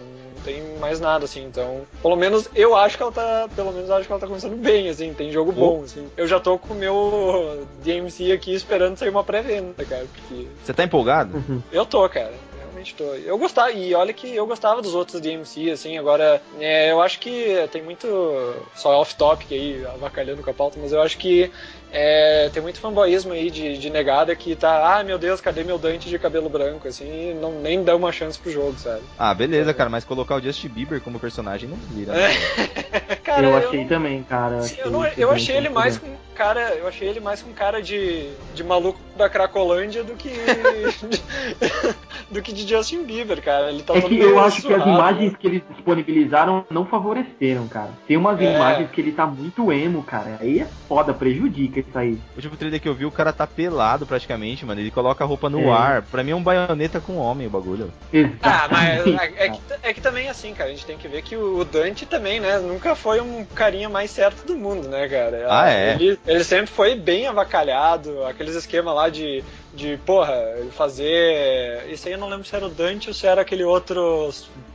tem 0.49 0.63
mais 0.79 0.99
nada 0.99 1.27
assim. 1.27 1.45
Então, 1.45 1.83
pelo 2.01 2.17
menos 2.17 2.49
eu 2.55 2.75
acho 2.75 2.97
que 2.97 3.03
ela 3.03 3.13
tá, 3.13 3.49
pelo 3.55 3.73
menos 3.73 3.89
eu 3.89 3.97
acho 3.97 4.07
que 4.07 4.13
ela 4.13 4.21
tá 4.21 4.27
começando 4.27 4.57
bem 4.57 4.89
assim, 4.89 5.13
tem 5.13 5.31
jogo 5.31 5.53
bom 5.53 5.83
assim. 5.85 6.09
Eu 6.17 6.27
já 6.27 6.41
tô 6.41 6.59
com 6.59 6.73
o 6.73 6.77
meu 6.77 7.67
DMC 7.83 8.33
aqui 8.33 8.55
esperando 8.55 8.97
sair 8.97 9.11
uma 9.11 9.23
pré-venda, 9.23 9.85
cara, 9.85 10.07
porque 10.15 10.47
Você 10.65 10.73
tá 10.73 10.85
empolgado? 10.85 11.37
Uhum. 11.37 11.63
eu 11.71 11.85
tô, 11.85 12.09
cara. 12.09 12.33
Realmente 12.59 12.95
tô. 12.95 13.05
Eu 13.05 13.37
gostava, 13.37 13.73
e 13.73 13.95
olha 13.95 14.13
que 14.13 14.35
eu 14.35 14.47
gostava 14.47 14.81
dos 14.81 14.95
outros 14.95 15.21
DMC, 15.21 15.71
assim, 15.71 15.99
agora 15.99 16.41
é, 16.59 16.91
eu 16.91 17.03
acho 17.03 17.19
que 17.19 17.69
tem 17.71 17.83
muito. 17.83 18.07
Só 18.75 19.01
off-topic 19.01 19.53
aí, 19.53 19.85
avacalhando 19.95 20.43
com 20.43 20.51
a 20.51 20.55
pauta, 20.55 20.79
mas 20.81 20.93
eu 20.93 21.03
acho 21.03 21.19
que 21.19 21.51
é, 21.93 22.49
tem 22.53 22.63
muito 22.63 22.79
fanboyismo 22.81 23.33
aí 23.33 23.51
de, 23.51 23.79
de 23.79 23.91
negada 23.91 24.35
que 24.37 24.55
tá, 24.55 24.99
ah 24.99 25.05
meu 25.05 25.19
Deus, 25.19 25.41
cadê 25.41 25.65
meu 25.65 25.79
Dante 25.79 26.09
de 26.09 26.19
cabelo 26.19 26.49
branco? 26.49 26.87
Assim, 26.89 27.35
não, 27.35 27.53
nem 27.61 27.83
dá 27.83 27.97
uma 27.97 28.13
chance 28.13 28.39
pro 28.39 28.51
jogo, 28.51 28.79
sabe? 28.79 29.03
Ah, 29.19 29.35
beleza, 29.35 29.73
cara, 29.75 29.89
mas 29.91 30.05
colocar 30.05 30.37
o 30.37 30.41
Justin 30.41 30.69
Bieber 30.69 31.01
como 31.01 31.19
personagem 31.19 31.69
não 31.69 31.77
vira. 31.77 32.13
né? 32.13 32.29
Cara, 33.29 33.47
eu 33.47 33.57
achei 33.57 33.81
não- 33.81 33.89
também, 33.89 34.23
cara. 34.23 34.63
Sim, 34.63 34.77
eu, 34.79 34.91
não- 34.91 35.05
eu 35.07 35.31
achei 35.31 35.57
ele 35.57 35.69
mais 35.69 35.99
com 35.99 36.09
cara, 36.35 36.75
eu 36.77 36.87
achei 36.87 37.09
ele 37.09 37.19
mais 37.21 37.43
com 37.43 37.53
cara 37.53 37.83
de, 37.83 38.31
de 38.55 38.63
maluco 38.63 38.99
da 39.17 39.29
Cracolândia 39.29 40.05
do 40.05 40.15
que 40.15 40.31
do 42.31 42.43
que 42.43 42.53
de 42.53 42.67
Justin 42.67 43.05
Bieber, 43.05 43.43
cara. 43.43 43.71
Ele 43.71 43.83
tá 43.83 43.95
É 43.95 44.01
que 44.01 44.19
eu 44.19 44.39
acho 44.39 44.63
que 44.63 44.73
as 44.73 44.83
imagens 44.83 45.33
né? 45.33 45.39
que 45.41 45.47
eles 45.47 45.63
disponibilizaram 45.75 46.65
não 46.71 46.85
favoreceram, 46.87 47.67
cara. 47.69 47.91
Tem 48.07 48.17
umas 48.17 48.41
É. 48.41 48.55
imagens 48.55 48.91
que 48.91 49.01
ele 49.01 49.13
tá 49.13 49.27
muito 49.27 49.73
emo, 49.73 50.03
cara. 50.03 50.39
Aí 50.41 50.61
é 50.61 50.67
foda, 50.87 51.13
prejudica 51.13 51.81
isso 51.81 51.99
aí. 51.99 52.13
O 52.33 52.37
último 52.37 52.57
trailer 52.57 52.81
que 52.81 52.89
eu 52.89 52.95
vi, 52.95 53.05
o 53.05 53.11
cara 53.11 53.33
tá 53.33 53.47
pelado 53.47 54.07
praticamente, 54.07 54.65
mano. 54.65 54.81
Ele 54.81 54.91
coloca 54.91 55.25
a 55.25 55.27
roupa 55.27 55.49
no 55.51 55.69
É. 55.69 55.73
ar. 55.73 56.03
Pra 56.03 56.23
mim 56.23 56.33
é 56.33 56.37
um 56.37 56.43
baioneta 56.43 57.01
com 57.01 57.17
homem 57.17 57.47
o 57.47 57.51
bagulho. 57.51 57.93
Ah, 58.43 58.69
mas 58.71 59.07
Exatamente, 59.07 59.39
é, 59.39 59.47
é 59.47 59.51
que, 59.51 59.61
é 59.83 59.95
que 59.95 60.01
também 60.01 60.29
assim, 60.29 60.55
cara, 60.55 60.71
a 60.71 60.73
gente 60.73 60.87
tem 60.87 60.97
que 60.97 61.09
ver 61.09 61.23
que 61.23 61.37
o 61.37 61.65
Dante 61.65 62.07
também, 62.07 62.41
né, 62.41 62.59
nunca 62.59 62.95
foi 62.95 63.18
um 63.21 63.45
carinha 63.45 63.89
mais 63.89 64.11
certo 64.11 64.47
do 64.47 64.57
mundo, 64.57 64.89
né, 64.89 65.09
cara? 65.09 65.47
Ah, 65.49 65.71
é? 65.71 65.95
Ele, 65.95 66.19
ele 66.27 66.45
sempre 66.45 66.67
foi 66.67 66.95
bem 66.95 67.27
avacalhado, 67.27 68.25
aqueles 68.25 68.55
esquemas 68.55 68.95
lá 68.95 69.09
de, 69.09 69.45
de, 69.75 69.97
porra, 69.99 70.35
fazer. 70.73 71.85
Isso 71.91 72.07
aí 72.09 72.15
eu 72.15 72.19
não 72.19 72.29
lembro 72.29 72.45
se 72.47 72.55
era 72.55 72.67
o 72.67 72.71
Dante 72.71 73.09
ou 73.09 73.15
se 73.15 73.27
era 73.27 73.41
aquele 73.43 73.65
outro 73.65 74.31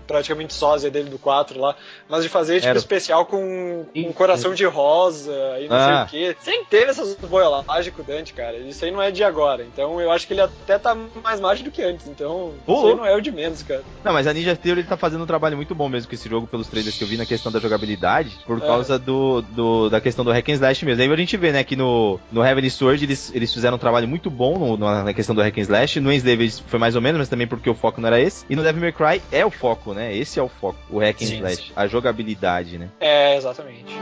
praticamente 0.05 0.53
sósia 0.53 0.91
dele 0.91 1.09
do 1.09 1.17
4 1.17 1.57
lá, 1.57 1.75
mas 2.09 2.23
de 2.23 2.29
fazer 2.29 2.55
tipo 2.55 2.67
Era. 2.67 2.77
especial 2.77 3.25
com, 3.25 3.85
com 3.93 3.99
um 4.01 4.11
coração 4.11 4.53
de 4.53 4.65
rosa 4.65 5.31
e 5.61 5.67
não 5.69 5.77
Ah. 5.77 6.05
sei 6.09 6.29
o 6.29 6.35
que. 6.35 6.43
Sempre 6.43 6.65
teve 6.69 6.91
essas 6.91 7.15
boiolagens 7.15 7.95
com 7.95 8.01
o 8.01 8.05
Dante, 8.05 8.33
cara. 8.33 8.57
Isso 8.57 8.83
aí 8.83 8.91
não 8.91 9.01
é 9.01 9.11
de 9.11 9.23
agora. 9.23 9.63
Então 9.63 10.01
eu 10.01 10.11
acho 10.11 10.27
que 10.27 10.33
ele 10.33 10.41
até 10.41 10.77
tá 10.77 10.93
mais 11.23 11.39
macho 11.39 11.63
do 11.63 11.71
que 11.71 11.81
antes. 11.81 12.05
Então, 12.07 12.51
isso 12.67 12.85
aí 12.87 12.95
não 12.95 13.05
é 13.05 13.15
o 13.15 13.21
de 13.21 13.31
menos, 13.31 13.63
cara. 13.63 13.81
Não, 14.03 14.11
mas 14.11 14.27
a 14.27 14.33
Ninja 14.33 14.57
Theory 14.57 14.83
tá 14.83 14.97
fazendo 14.97 15.23
um 15.23 15.27
trabalho 15.27 15.55
muito 15.55 15.73
bom 15.73 15.87
mesmo 15.87 16.09
com 16.09 16.15
esse 16.15 16.27
jogo, 16.27 16.47
pelos 16.47 16.67
trailers 16.67 16.97
que 16.97 17.03
eu 17.03 17.07
vi 17.07 17.15
na 17.15 17.25
questão 17.25 17.49
da 17.49 17.59
jogabilidade, 17.61 18.37
por 18.45 18.57
É. 18.57 18.61
causa 18.61 18.99
do, 18.99 19.41
do- 19.41 19.89
da 19.89 20.01
questão 20.01 20.25
do 20.25 20.31
hack 20.33 20.49
and 20.49 20.53
slash 20.55 20.83
mesmo. 20.85 21.01
Aí 21.01 21.09
a 21.09 21.15
gente 21.15 21.37
vê, 21.37 21.53
né, 21.53 21.63
que 21.63 21.77
no, 21.77 22.19
no 22.29 22.43
Heavenly 22.45 22.69
Sword 22.69 23.05
eles, 23.05 23.31
eles 23.33 23.53
fizeram 23.53 23.75
um 23.77 23.79
trabalho 23.79 24.07
muito 24.07 24.29
bom 24.29 24.57
no- 24.59 24.75
no- 24.83 25.03
na 25.03 25.13
questão 25.13 25.33
do 25.35 25.41
hack 25.41 25.57
and 25.57 25.61
slash. 25.61 25.99
No 25.99 26.11
Enslaved 26.11 26.63
foi 26.67 26.79
mais 26.79 26.95
ou 26.95 27.01
menos, 27.01 27.19
mas 27.19 27.29
também 27.29 27.47
porque 27.47 27.69
o 27.69 27.75
foco 27.75 27.99
não 28.01 28.07
era 28.07 28.19
esse. 28.19 28.45
E 28.49 28.55
no 28.55 28.63
Devil 28.63 28.81
May 28.81 28.91
Cry 28.91 29.21
é 29.31 29.45
o 29.45 29.49
foco, 29.51 29.93
né? 29.93 30.15
Esse 30.15 30.39
é 30.39 30.43
o 30.43 30.49
foco, 30.49 30.77
o 30.89 30.99
hack 30.99 31.21
and 31.21 31.25
Sim, 31.25 31.37
slash, 31.37 31.67
sim. 31.67 31.73
a 31.75 31.87
jogabilidade, 31.87 32.77
né? 32.77 32.89
É, 32.99 33.35
exatamente. 33.37 33.93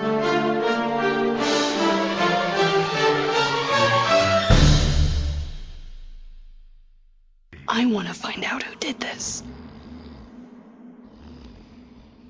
I 7.68 7.86
want 7.86 8.08
to 8.08 8.14
find 8.14 8.44
out 8.44 8.64
who 8.64 8.76
did 8.80 9.00
this. 9.00 9.44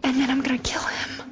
And 0.04 0.14
then 0.20 0.30
I'm 0.30 0.41
gonna 0.41 0.58
kill 0.60 0.82
him. 0.82 1.31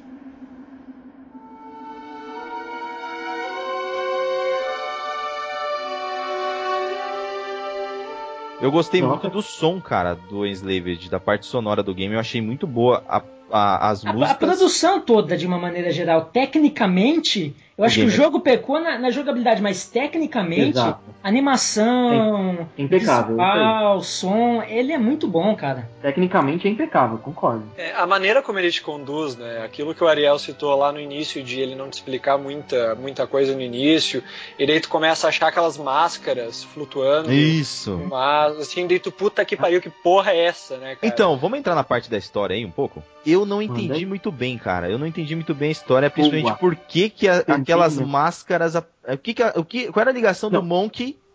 Eu 8.60 8.70
gostei 8.70 9.00
Nossa. 9.00 9.14
muito 9.22 9.30
do 9.30 9.40
som, 9.42 9.80
cara, 9.80 10.14
do 10.14 10.46
Enslaved, 10.46 11.08
da 11.08 11.18
parte 11.18 11.46
sonora 11.46 11.82
do 11.82 11.94
game. 11.94 12.14
Eu 12.14 12.20
achei 12.20 12.40
muito 12.42 12.66
boa 12.66 13.02
a- 13.08 13.22
a- 13.50 13.88
as 13.90 14.04
A, 14.04 14.10
a 14.10 14.12
músicas. 14.12 14.36
produção 14.36 15.00
toda, 15.00 15.36
de 15.36 15.46
uma 15.46 15.58
maneira 15.58 15.90
geral, 15.90 16.26
tecnicamente, 16.26 17.54
eu 17.80 17.82
O 17.82 17.86
acho 17.86 17.94
que 17.96 18.00
o 18.02 18.04
game 18.06 18.12
é- 18.12 18.16
jogo 18.24 18.40
pecou 18.40 18.78
na, 18.80 18.98
na 18.98 19.10
jogabilidade, 19.10 19.62
mas 19.62 19.86
tecnicamente, 19.88 20.76
Exato. 20.78 21.00
animação, 21.22 22.66
Impecável, 22.76 23.36
isso 23.36 23.42
aí. 23.44 23.52
visual, 23.58 24.02
som, 24.02 24.62
ele 24.62 24.92
é 24.92 24.98
muito 24.98 25.26
bom, 25.26 25.54
cara. 25.54 25.88
Tecnicamente 26.02 26.66
é 26.66 26.70
impecável, 26.70 27.18
concordo. 27.18 27.62
É, 27.76 27.92
a 27.92 28.06
maneira 28.06 28.42
como 28.42 28.58
ele 28.58 28.70
te 28.70 28.82
conduz, 28.82 29.36
né? 29.36 29.62
Aquilo 29.64 29.94
que 29.94 30.02
o 30.02 30.08
Ariel 30.08 30.38
citou 30.38 30.76
lá 30.76 30.92
no 30.92 31.00
início 31.00 31.42
de 31.42 31.60
ele 31.60 31.74
não 31.74 31.88
te 31.88 31.94
explicar 31.94 32.38
muita, 32.38 32.94
muita 32.94 33.26
coisa 33.26 33.54
no 33.54 33.60
início, 33.60 34.22
e 34.58 34.66
daí 34.66 34.80
tu 34.80 34.88
começa 34.88 35.26
a 35.26 35.30
achar 35.30 35.48
aquelas 35.48 35.76
máscaras 35.78 36.64
flutuando. 36.64 37.32
Isso. 37.32 38.00
Mas, 38.10 38.58
assim, 38.58 38.86
daí 38.86 38.98
tu, 38.98 39.12
puta 39.12 39.44
que 39.44 39.56
pariu, 39.56 39.80
que 39.80 39.90
porra 39.90 40.32
é 40.32 40.44
essa, 40.46 40.76
né, 40.76 40.94
cara? 40.96 40.98
Então, 41.06 41.36
vamos 41.36 41.58
entrar 41.58 41.74
na 41.74 41.84
parte 41.84 42.10
da 42.10 42.18
história 42.18 42.54
aí 42.54 42.64
um 42.64 42.70
pouco? 42.70 43.02
Eu 43.26 43.44
não 43.44 43.60
entendi 43.60 43.92
aí. 43.92 44.06
muito 44.06 44.32
bem, 44.32 44.56
cara. 44.56 44.88
Eu 44.88 44.98
não 44.98 45.06
entendi 45.06 45.34
muito 45.34 45.54
bem 45.54 45.68
a 45.68 45.72
história, 45.72 46.08
principalmente 46.10 46.44
Boa. 46.46 46.56
por 46.56 46.74
que, 46.74 47.10
que 47.10 47.28
a- 47.28 47.40
Entendi, 47.40 47.69
aquelas 47.72 47.96
né? 47.96 48.04
máscaras. 48.04 48.76
a- 48.76 48.84
O 49.08 49.18
que 49.18 49.34
que 49.34 49.42
o 49.42 49.64
que, 49.64 49.92
qual 49.92 50.02
era 50.02 50.10
a 50.10 50.14
ligação 50.14 50.50
do 50.50 50.60
Não. 50.60 50.62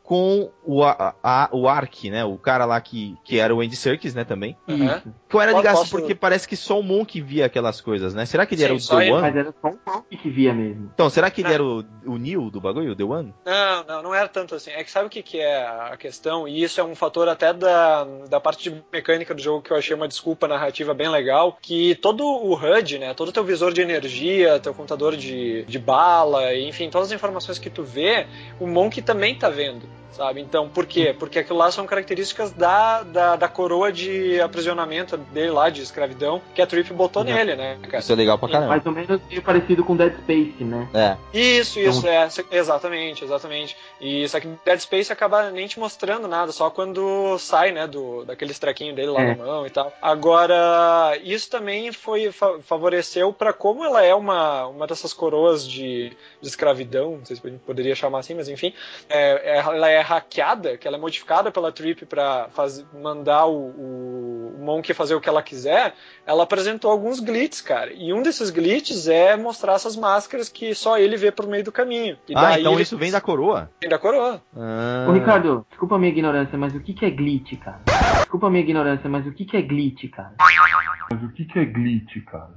Com 0.05 0.51
o, 0.63 0.83
a, 0.83 1.15
a- 1.23 1.49
o 1.51 1.67
Ark, 1.67 2.11
né? 2.11 2.23
O 2.23 2.37
cara 2.37 2.63
lá 2.63 2.79
que, 2.79 3.17
que 3.23 3.39
era 3.39 3.55
o 3.55 3.59
Andy 3.61 3.75
Serkis, 3.75 4.13
né, 4.13 4.23
também. 4.23 4.55
Aham. 4.69 4.97
Isso. 4.97 5.13
Qual 5.31 5.41
era 5.41 5.51
a 5.51 5.55
Posso- 5.55 5.63
ligação? 5.63 5.81
posso- 5.81 5.95
Porque 5.97 6.13
parece 6.13 6.47
que 6.47 6.55
só 6.55 6.79
o 6.79 6.83
Monkey 6.83 7.21
via 7.21 7.47
aquelas 7.47 7.81
coisas, 7.81 8.13
né? 8.13 8.23
Será 8.25 8.45
que 8.45 8.53
ele 8.53 8.59
Sim, 8.61 8.65
era 8.65 8.73
o 8.75 8.77
The 8.87 8.95
ele, 9.03 9.11
One? 9.13 9.21
Mas 9.23 9.35
era 9.35 9.53
só 9.59 9.67
um 9.67 9.79
Monkey 9.93 10.17
que 10.17 10.29
via 10.29 10.53
mesmo. 10.53 10.91
Então, 10.93 11.09
será 11.09 11.31
que 11.31 11.41
ele 11.41 11.47
Não. 11.47 11.53
era 11.55 11.63
o, 11.63 11.83
o 12.05 12.17
Neil 12.19 12.51
do 12.51 12.61
bagulho, 12.61 12.91
o 12.91 12.95
The 12.95 13.03
One? 13.03 13.33
Não, 13.43 13.83
não, 13.83 14.03
não 14.03 14.13
era 14.13 14.27
tanto 14.27 14.53
assim. 14.53 14.69
É 14.69 14.83
que 14.83 14.91
sabe 14.91 15.07
o 15.07 15.09
que, 15.09 15.23
que 15.23 15.39
é 15.39 15.65
a 15.65 15.97
questão? 15.97 16.47
E 16.47 16.61
isso 16.61 16.79
é 16.79 16.83
um 16.83 16.93
fator 16.93 17.27
até 17.27 17.51
da, 17.51 18.03
da 18.29 18.39
parte 18.39 18.69
de 18.69 18.83
mecânica 18.93 19.33
do 19.33 19.41
jogo 19.41 19.63
que 19.63 19.71
eu 19.71 19.77
achei 19.77 19.95
uma 19.95 20.07
desculpa 20.07 20.47
narrativa 20.47 20.93
bem 20.93 21.09
legal. 21.09 21.57
Que 21.59 21.95
todo 21.95 22.23
o 22.23 22.53
HUD, 22.53 22.99
né? 22.99 23.13
Todo 23.15 23.29
o 23.29 23.31
teu 23.31 23.43
visor 23.43 23.73
de 23.73 23.81
energia, 23.81 24.59
teu 24.59 24.73
contador 24.73 25.17
de, 25.17 25.63
de 25.65 25.79
bala, 25.79 26.53
enfim, 26.55 26.91
todas 26.91 27.07
as 27.07 27.13
informações 27.15 27.57
que 27.57 27.71
tu 27.71 27.81
vê, 27.83 28.27
o 28.59 28.67
Monk 28.67 29.01
também 29.01 29.33
tá 29.35 29.49
vendo. 29.49 29.94
Sabe? 30.16 30.39
Então, 30.39 30.70
por 30.70 30.86
quê? 30.86 31.13
Porque 31.18 31.39
aquilo 31.39 31.59
lá 31.59 31.70
são 31.72 31.86
características 31.86 32.51
da, 32.53 33.03
da, 33.03 33.36
da 33.36 33.47
coroa 33.49 33.91
de 33.91 34.39
aprisionamento 34.39 35.18
dele 35.18 35.49
lá, 35.51 35.70
de 35.70 35.82
escravidão, 35.82 36.41
que 36.53 36.61
a 36.61 36.66
Trip 36.68 36.93
botou 36.93 37.22
Uhum. 37.24 37.34
nele, 37.34 37.55
né, 37.55 37.78
cara? 37.84 37.99
Isso 37.99 38.11
é 38.13 38.16
legal 38.16 38.38
pra 38.38 38.47
caramba. 38.49 38.70
Mais 38.70 38.86
ou 38.86 38.91
menos 38.93 39.20
meio 39.30 39.41
parecido 39.41 39.84
com 39.84 39.95
Dead 39.95 40.13
Space, 40.20 40.63
né? 40.63 40.88
É. 40.93 41.18
Isso, 41.38 41.80
isso, 41.80 41.99
Então- 41.99 42.09
é, 42.11 42.30
se- 42.30 42.45
exatamente, 42.49 43.24
exatamente. 43.26 43.76
E 43.99 44.28
só 44.30 44.39
que 44.39 44.47
Dead 44.66 44.80
Space 44.80 45.11
acaba 45.11 45.51
nem 45.51 45.68
te 45.68 45.80
mostrando 45.80 46.28
nada, 46.28 46.51
só 46.53 46.70
quando 46.70 47.38
sai, 47.38 47.72
né, 47.72 47.86
do, 47.86 48.24
daqueles 48.24 48.57
trequinhos 48.57 48.95
dele 48.95 49.09
lá 49.11 49.22
É. 49.22 49.36
na 49.36 49.43
mão 49.45 49.68
e 49.68 49.70
tal. 49.70 49.91
Agora, 50.01 51.18
isso 51.24 51.49
também 51.49 51.91
foi 51.91 52.32
fa- 52.32 52.59
favoreceu 52.61 53.34
pra 53.34 53.51
como 53.53 53.84
ela 53.84 54.03
é 54.03 54.13
uma, 54.13 54.68
uma 54.68 54.88
dessas 54.88 55.13
coroas 55.13 55.68
de, 55.68 56.09
de 56.41 56.47
escravidão, 56.47 57.18
não 57.18 57.26
sei 57.26 57.36
se 57.36 57.41
a 57.45 57.49
gente 57.49 57.59
poderia 57.61 57.95
chamar 57.95 58.20
assim, 58.20 58.34
mas 58.34 58.47
enfim, 58.49 58.74
é, 59.09 59.55
é- 59.55 59.57
ela 59.59 59.89
é 59.89 60.04
hackeada, 60.05 60.77
que 60.77 60.87
ela 60.87 60.97
é 60.97 60.99
modificada 60.99 61.51
pela 61.51 61.71
Trip 61.71 62.05
pra 62.05 62.47
faz, 62.53 62.85
mandar 62.93 63.45
o, 63.45 63.55
o, 63.71 64.55
o 64.59 64.63
Monkey 64.65 64.93
fazer 64.93 65.15
o 65.15 65.21
que 65.21 65.27
ela 65.29 65.41
quiser, 65.43 65.93
ela 66.25 66.43
apresentou 66.43 66.89
alguns 66.91 67.19
glitches, 67.19 67.61
cara. 67.61 67.91
E 67.93 68.13
um 68.13 68.21
desses 68.21 68.49
glitches 68.49 69.07
é 69.07 69.35
mostrar 69.35 69.73
essas 69.73 69.95
máscaras 69.95 70.47
que 70.49 70.73
só 70.75 70.97
ele 70.97 71.17
vê 71.17 71.31
por 71.31 71.47
meio 71.47 71.63
do 71.63 71.71
caminho. 71.71 72.17
E 72.27 72.33
Ah, 72.35 72.41
daí 72.41 72.61
então 72.61 72.73
ele- 72.73 72.83
isso 72.83 72.97
vem 72.97 73.11
da 73.11 73.19
coroa? 73.21 73.69
vem 73.81 73.89
da 73.89 73.97
coroa. 73.99 74.41
Ah. 74.55 75.07
Ô 75.09 75.11
Ricardo, 75.13 75.65
desculpa 75.69 75.95
a 75.95 75.99
minha 75.99 76.11
ignorância, 76.11 76.57
mas 76.57 76.73
o 76.75 76.79
que, 76.79 76.93
que 76.93 77.05
é 77.05 77.09
glitch, 77.09 77.57
cara? 77.59 77.81
Desculpa 78.19 78.47
a 78.47 78.49
minha 78.49 78.63
ignorância, 78.63 79.09
mas 79.09 79.25
o 79.27 79.31
que, 79.31 79.43
que 79.45 79.57
é 79.57 79.61
glitch, 79.61 80.09
cara? 80.11 80.33
Mas 80.39 81.21
o 81.23 81.29
que, 81.33 81.45
que 81.45 81.59
é 81.59 81.65
glitch, 81.65 82.23
cara? 82.25 82.49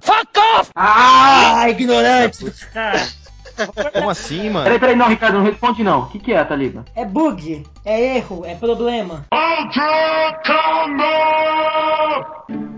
Ah, 0.75 1.69
ignorante! 1.69 2.51
Cara, 2.73 2.99
Como 3.93 4.11
assim, 4.11 4.51
mano? 4.51 4.65
Peraí, 4.65 4.79
peraí, 4.79 4.97
não, 4.97 5.09
Ricardo, 5.09 5.39
não 5.39 5.45
responde 5.45 5.83
não. 5.85 6.01
O 6.01 6.07
que, 6.09 6.19
que 6.19 6.33
é, 6.33 6.43
Taliba? 6.45 6.85
é 6.95 7.05
bug, 7.05 7.65
é 7.85 8.17
erro, 8.17 8.45
é 8.45 8.55
problema. 8.55 9.25
Ultra 9.33 10.41
Combo! 10.47 12.78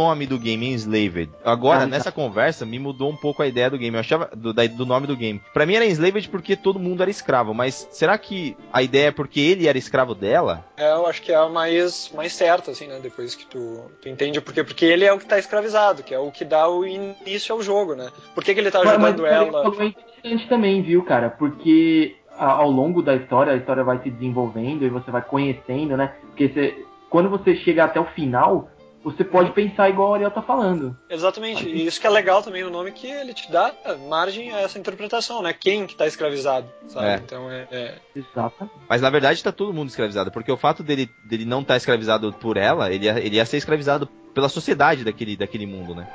Nome 0.00 0.26
do 0.26 0.38
game 0.38 0.66
Enslaved. 0.72 1.30
Agora, 1.44 1.82
Ah, 1.82 1.86
nessa 1.86 2.10
conversa, 2.12 2.64
me 2.64 2.78
mudou 2.78 3.10
um 3.10 3.16
pouco 3.16 3.42
a 3.42 3.46
ideia 3.46 3.68
do 3.70 3.76
game. 3.78 3.94
Eu 3.96 4.00
achava 4.00 4.30
do, 4.34 4.52
da- 4.52 4.66
do 4.66 4.86
nome 4.86 5.06
do 5.06 5.16
game. 5.16 5.40
Pra 5.52 5.66
mim 5.66 5.74
era 5.74 5.84
Enslaved 5.86 6.28
porque 6.28 6.56
todo 6.56 6.78
mundo 6.78 7.02
era 7.02 7.10
escravo, 7.10 7.52
mas 7.54 7.86
será 7.90 8.16
que 8.18 8.56
a 8.72 8.82
ideia 8.82 9.08
é 9.08 9.10
porque 9.12 9.40
ele 9.40 9.66
era 9.68 9.76
escravo 9.78 10.14
dela? 10.14 10.64
É, 10.76 10.90
eu 10.92 11.06
acho 11.06 11.20
que 11.22 11.30
é 11.32 11.36
a 11.36 11.48
mais, 11.48 12.10
mais 12.14 12.32
certa, 12.32 12.70
assim, 12.70 12.86
né? 12.86 12.98
Depois 13.02 13.34
que 13.34 13.44
tu, 13.46 13.82
tu 14.00 14.08
entende 14.08 14.38
o 14.38 14.42
porquê. 14.42 14.64
Porque 14.64 14.84
ele 14.84 15.04
é 15.04 15.12
o 15.12 15.18
que 15.18 15.26
tá 15.26 15.38
escravizado, 15.38 16.02
que 16.02 16.14
é 16.14 16.18
o 16.18 16.30
que 16.30 16.44
dá 16.44 16.68
o 16.68 16.84
início 16.86 17.54
ao 17.54 17.62
jogo, 17.62 17.94
né? 17.94 18.08
Por 18.34 18.42
que, 18.44 18.54
que 18.54 18.60
ele 18.60 18.70
tá 18.70 18.78
Mas- 18.78 18.88
ajudando 18.94 19.22
mas 19.22 19.32
ela? 19.32 19.52
falou 19.62 19.82
é 19.82 19.86
interessante 19.86 20.48
também, 20.48 20.82
viu, 20.82 21.02
cara? 21.04 21.30
Porque 21.30 22.16
ao 22.38 22.70
longo 22.70 23.02
da 23.02 23.14
história, 23.16 23.52
a 23.52 23.56
história 23.56 23.84
vai 23.84 24.02
se 24.02 24.10
desenvolvendo 24.10 24.84
e 24.84 24.88
você 24.88 25.10
vai 25.10 25.20
conhecendo, 25.22 25.96
né? 25.96 26.14
Porque 26.28 26.48
você- 26.48 26.84
quando 27.10 27.28
você 27.28 27.56
chega 27.56 27.84
até 27.84 27.98
o 28.00 28.04
final, 28.06 28.70
você 29.02 29.24
pode 29.24 29.52
pensar 29.52 29.88
igual 29.88 30.10
o 30.10 30.14
Ariel 30.14 30.30
tá 30.30 30.42
falando. 30.42 30.96
Exatamente. 31.08 31.66
E 31.66 31.86
isso 31.86 32.00
que 32.00 32.06
é 32.06 32.10
legal 32.10 32.42
também 32.42 32.62
no 32.62 32.70
nome, 32.70 32.92
que 32.92 33.06
ele 33.06 33.32
te 33.32 33.50
dá 33.50 33.72
margem 34.08 34.52
a 34.52 34.60
essa 34.60 34.78
interpretação, 34.78 35.40
né? 35.42 35.52
Quem 35.52 35.86
que 35.86 35.96
tá 35.96 36.06
escravizado, 36.06 36.68
sabe? 36.86 37.06
É. 37.06 37.14
Então 37.16 37.50
é, 37.50 37.66
é- 37.70 37.94
Exatamente. 38.14 38.76
Mas 38.88 39.00
na 39.00 39.08
verdade 39.10 39.42
tá 39.42 39.50
todo 39.50 39.72
mundo 39.72 39.88
escravizado, 39.88 40.30
porque 40.30 40.52
o 40.52 40.56
fato 40.56 40.82
dele, 40.82 41.08
dele 41.24 41.44
não 41.44 41.62
estar 41.62 41.76
escravizado 41.76 42.32
por 42.34 42.56
ela, 42.56 42.92
ele 42.92 43.06
ia, 43.06 43.18
ele 43.18 43.36
ia 43.36 43.46
ser 43.46 43.56
escravizado 43.56 44.06
pela 44.34 44.48
sociedade 44.48 45.02
daquele, 45.04 45.36
daquele 45.36 45.66
mundo, 45.66 45.94
né? 45.94 46.06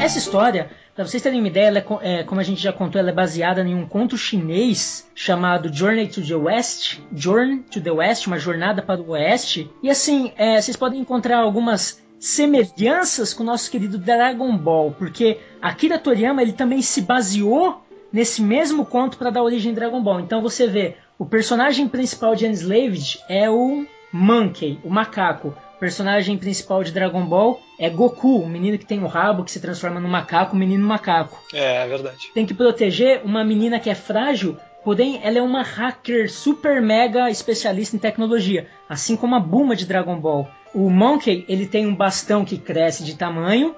Essa 0.00 0.18
história, 0.18 0.70
pra 0.96 1.06
vocês 1.06 1.22
terem 1.22 1.38
uma 1.38 1.48
ideia, 1.48 1.66
ela 1.66 1.78
é 1.78 1.84
é, 2.00 2.22
como 2.24 2.40
a 2.40 2.44
gente 2.44 2.60
já 2.60 2.72
contou, 2.72 2.98
ela 2.98 3.10
é 3.10 3.12
baseada 3.12 3.60
em 3.60 3.74
um 3.74 3.86
conto 3.86 4.16
chinês 4.16 5.06
chamado 5.14 5.72
Journey 5.72 6.08
to 6.08 6.26
the 6.26 6.34
West. 6.34 6.98
Journey 7.14 7.58
to 7.70 7.80
the 7.80 7.90
West, 7.90 8.26
uma 8.26 8.38
jornada 8.38 8.80
para 8.80 9.00
o 9.00 9.10
oeste. 9.10 9.70
E 9.82 9.90
assim, 9.90 10.32
é, 10.36 10.60
vocês 10.60 10.76
podem 10.76 10.98
encontrar 10.98 11.38
algumas 11.38 12.02
semelhanças 12.18 13.34
com 13.34 13.42
o 13.42 13.46
nosso 13.46 13.70
querido 13.70 13.98
Dragon 13.98 14.56
Ball, 14.56 14.90
porque 14.98 15.38
Akira 15.60 15.98
Toriyama 15.98 16.40
ele 16.40 16.54
também 16.54 16.80
se 16.80 17.02
baseou 17.02 17.82
nesse 18.10 18.40
mesmo 18.40 18.86
conto 18.86 19.18
para 19.18 19.30
dar 19.30 19.42
origem 19.42 19.72
a 19.72 19.74
Dragon 19.74 20.02
Ball. 20.02 20.20
Então 20.20 20.40
você 20.40 20.66
vê, 20.66 20.96
o 21.18 21.26
personagem 21.26 21.86
principal 21.86 22.34
de 22.34 22.46
Enslaved 22.46 23.20
é 23.28 23.50
o 23.50 23.84
Monkey, 24.10 24.78
o 24.82 24.88
macaco. 24.88 25.54
O 25.76 25.78
personagem 25.78 26.38
principal 26.38 26.82
de 26.82 26.90
Dragon 26.90 27.26
Ball 27.26 27.60
é 27.78 27.90
Goku, 27.90 28.38
o 28.38 28.48
menino 28.48 28.78
que 28.78 28.86
tem 28.86 29.02
o 29.02 29.06
rabo 29.06 29.44
que 29.44 29.50
se 29.50 29.60
transforma 29.60 30.00
no 30.00 30.08
macaco, 30.08 30.56
o 30.56 30.58
menino 30.58 30.86
macaco. 30.86 31.38
é, 31.52 31.84
é 31.84 31.86
verdade. 31.86 32.30
Tem 32.32 32.46
que 32.46 32.54
proteger 32.54 33.20
uma 33.22 33.44
menina 33.44 33.78
que 33.78 33.90
é 33.90 33.94
frágil, 33.94 34.56
porém 34.82 35.20
ela 35.22 35.36
é 35.36 35.42
uma 35.42 35.62
hacker 35.62 36.32
super 36.32 36.80
mega 36.80 37.30
especialista 37.30 37.94
em 37.94 37.98
tecnologia, 37.98 38.68
assim 38.88 39.16
como 39.16 39.34
a 39.34 39.40
Bulma 39.40 39.76
de 39.76 39.84
Dragon 39.84 40.18
Ball. 40.18 40.48
O 40.74 40.88
Monkey, 40.88 41.44
ele 41.46 41.66
tem 41.66 41.86
um 41.86 41.94
bastão 41.94 42.42
que 42.42 42.56
cresce 42.56 43.04
de 43.04 43.14
tamanho, 43.14 43.76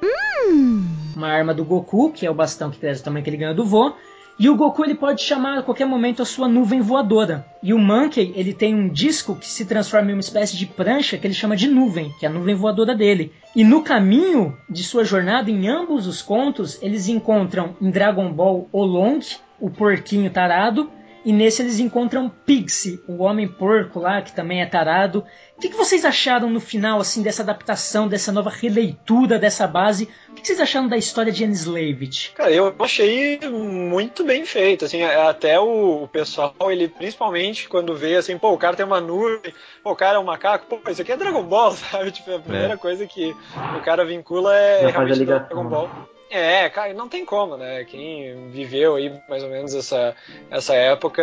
uma 1.16 1.28
arma 1.28 1.52
do 1.52 1.64
Goku, 1.64 2.12
que 2.12 2.24
é 2.24 2.30
o 2.30 2.34
bastão 2.34 2.70
que 2.70 2.78
cresce 2.78 3.02
do 3.02 3.06
tamanho 3.06 3.24
que 3.24 3.30
ele 3.30 3.36
ganha 3.38 3.54
do 3.54 3.64
vô, 3.64 3.92
e 4.38 4.48
o 4.48 4.54
Goku 4.54 4.84
ele 4.84 4.94
pode 4.94 5.22
chamar 5.22 5.58
a 5.58 5.62
qualquer 5.62 5.84
momento 5.84 6.22
a 6.22 6.24
sua 6.24 6.46
nuvem 6.46 6.80
voadora. 6.80 7.44
E 7.60 7.74
o 7.74 7.78
Monkey 7.78 8.32
ele 8.36 8.54
tem 8.54 8.72
um 8.72 8.88
disco 8.88 9.34
que 9.34 9.48
se 9.48 9.64
transforma 9.64 10.10
em 10.10 10.14
uma 10.14 10.20
espécie 10.20 10.56
de 10.56 10.64
prancha 10.64 11.18
que 11.18 11.26
ele 11.26 11.34
chama 11.34 11.56
de 11.56 11.66
nuvem, 11.66 12.12
que 12.20 12.24
é 12.24 12.28
a 12.28 12.32
nuvem 12.32 12.54
voadora 12.54 12.94
dele. 12.94 13.32
E 13.56 13.64
no 13.64 13.82
caminho 13.82 14.56
de 14.70 14.84
sua 14.84 15.04
jornada, 15.04 15.50
em 15.50 15.68
ambos 15.68 16.06
os 16.06 16.22
contos, 16.22 16.80
eles 16.80 17.08
encontram 17.08 17.74
em 17.80 17.90
Dragon 17.90 18.32
Ball 18.32 18.68
o 18.70 18.84
Long, 18.84 19.18
o 19.60 19.70
porquinho 19.70 20.30
tarado, 20.30 20.88
e 21.24 21.32
nesse 21.32 21.60
eles 21.60 21.80
encontram 21.80 22.30
Pixie, 22.46 23.00
o 23.08 23.22
homem 23.22 23.48
porco 23.48 23.98
lá, 23.98 24.22
que 24.22 24.32
também 24.32 24.62
é 24.62 24.66
tarado. 24.66 25.24
O 25.58 25.60
que, 25.60 25.70
que 25.70 25.76
vocês 25.76 26.04
acharam 26.04 26.48
no 26.48 26.60
final, 26.60 27.00
assim, 27.00 27.20
dessa 27.20 27.42
adaptação, 27.42 28.06
dessa 28.06 28.30
nova 28.30 28.48
releitura 28.48 29.40
dessa 29.40 29.66
base? 29.66 30.04
O 30.30 30.34
que, 30.36 30.42
que 30.42 30.46
vocês 30.46 30.60
acharam 30.60 30.86
da 30.86 30.96
história 30.96 31.32
de 31.32 31.44
Enslaved? 31.44 32.30
Cara, 32.36 32.52
eu 32.52 32.72
achei 32.78 33.40
muito 33.40 34.22
bem 34.22 34.46
feito, 34.46 34.84
assim, 34.84 35.02
é- 35.02 35.16
até 35.28 35.58
o, 35.58 36.04
o 36.04 36.08
pessoal, 36.08 36.54
ele 36.68 36.86
principalmente 36.88 37.68
quando 37.68 37.96
vê, 37.96 38.14
assim, 38.14 38.38
pô, 38.38 38.52
o 38.52 38.58
cara 38.58 38.76
tem 38.76 38.86
uma 38.86 39.00
nuvem, 39.00 39.52
pô, 39.82 39.90
o 39.90 39.96
cara 39.96 40.16
é 40.16 40.20
um 40.20 40.24
macaco, 40.24 40.64
pô, 40.66 40.80
isso 40.92 41.02
aqui 41.02 41.10
é 41.10 41.16
Dragon 41.16 41.42
Ball, 41.42 41.72
sabe? 41.74 42.12
Tipo, 42.12 42.36
a 42.36 42.38
primeira 42.38 42.74
É. 42.74 42.76
coisa 42.76 43.04
que 43.08 43.34
o 43.72 43.80
cara 43.80 44.04
vincula 44.04 44.56
é 44.56 44.82
Já 44.82 44.92
faz 44.92 45.10
a 45.10 45.14
realmente 45.14 45.18
ligação, 45.18 45.46
Dragon 45.48 45.64
né? 45.64 45.70
Ball. 45.70 45.90
É, 46.30 46.68
cara, 46.68 46.92
não 46.92 47.08
tem 47.08 47.24
como, 47.24 47.56
né? 47.56 47.84
Quem 47.86 48.50
viveu 48.50 48.96
aí 48.96 49.10
mais 49.30 49.42
ou 49.42 49.48
menos 49.48 49.74
essa, 49.74 50.14
essa 50.50 50.74
época 50.74 51.22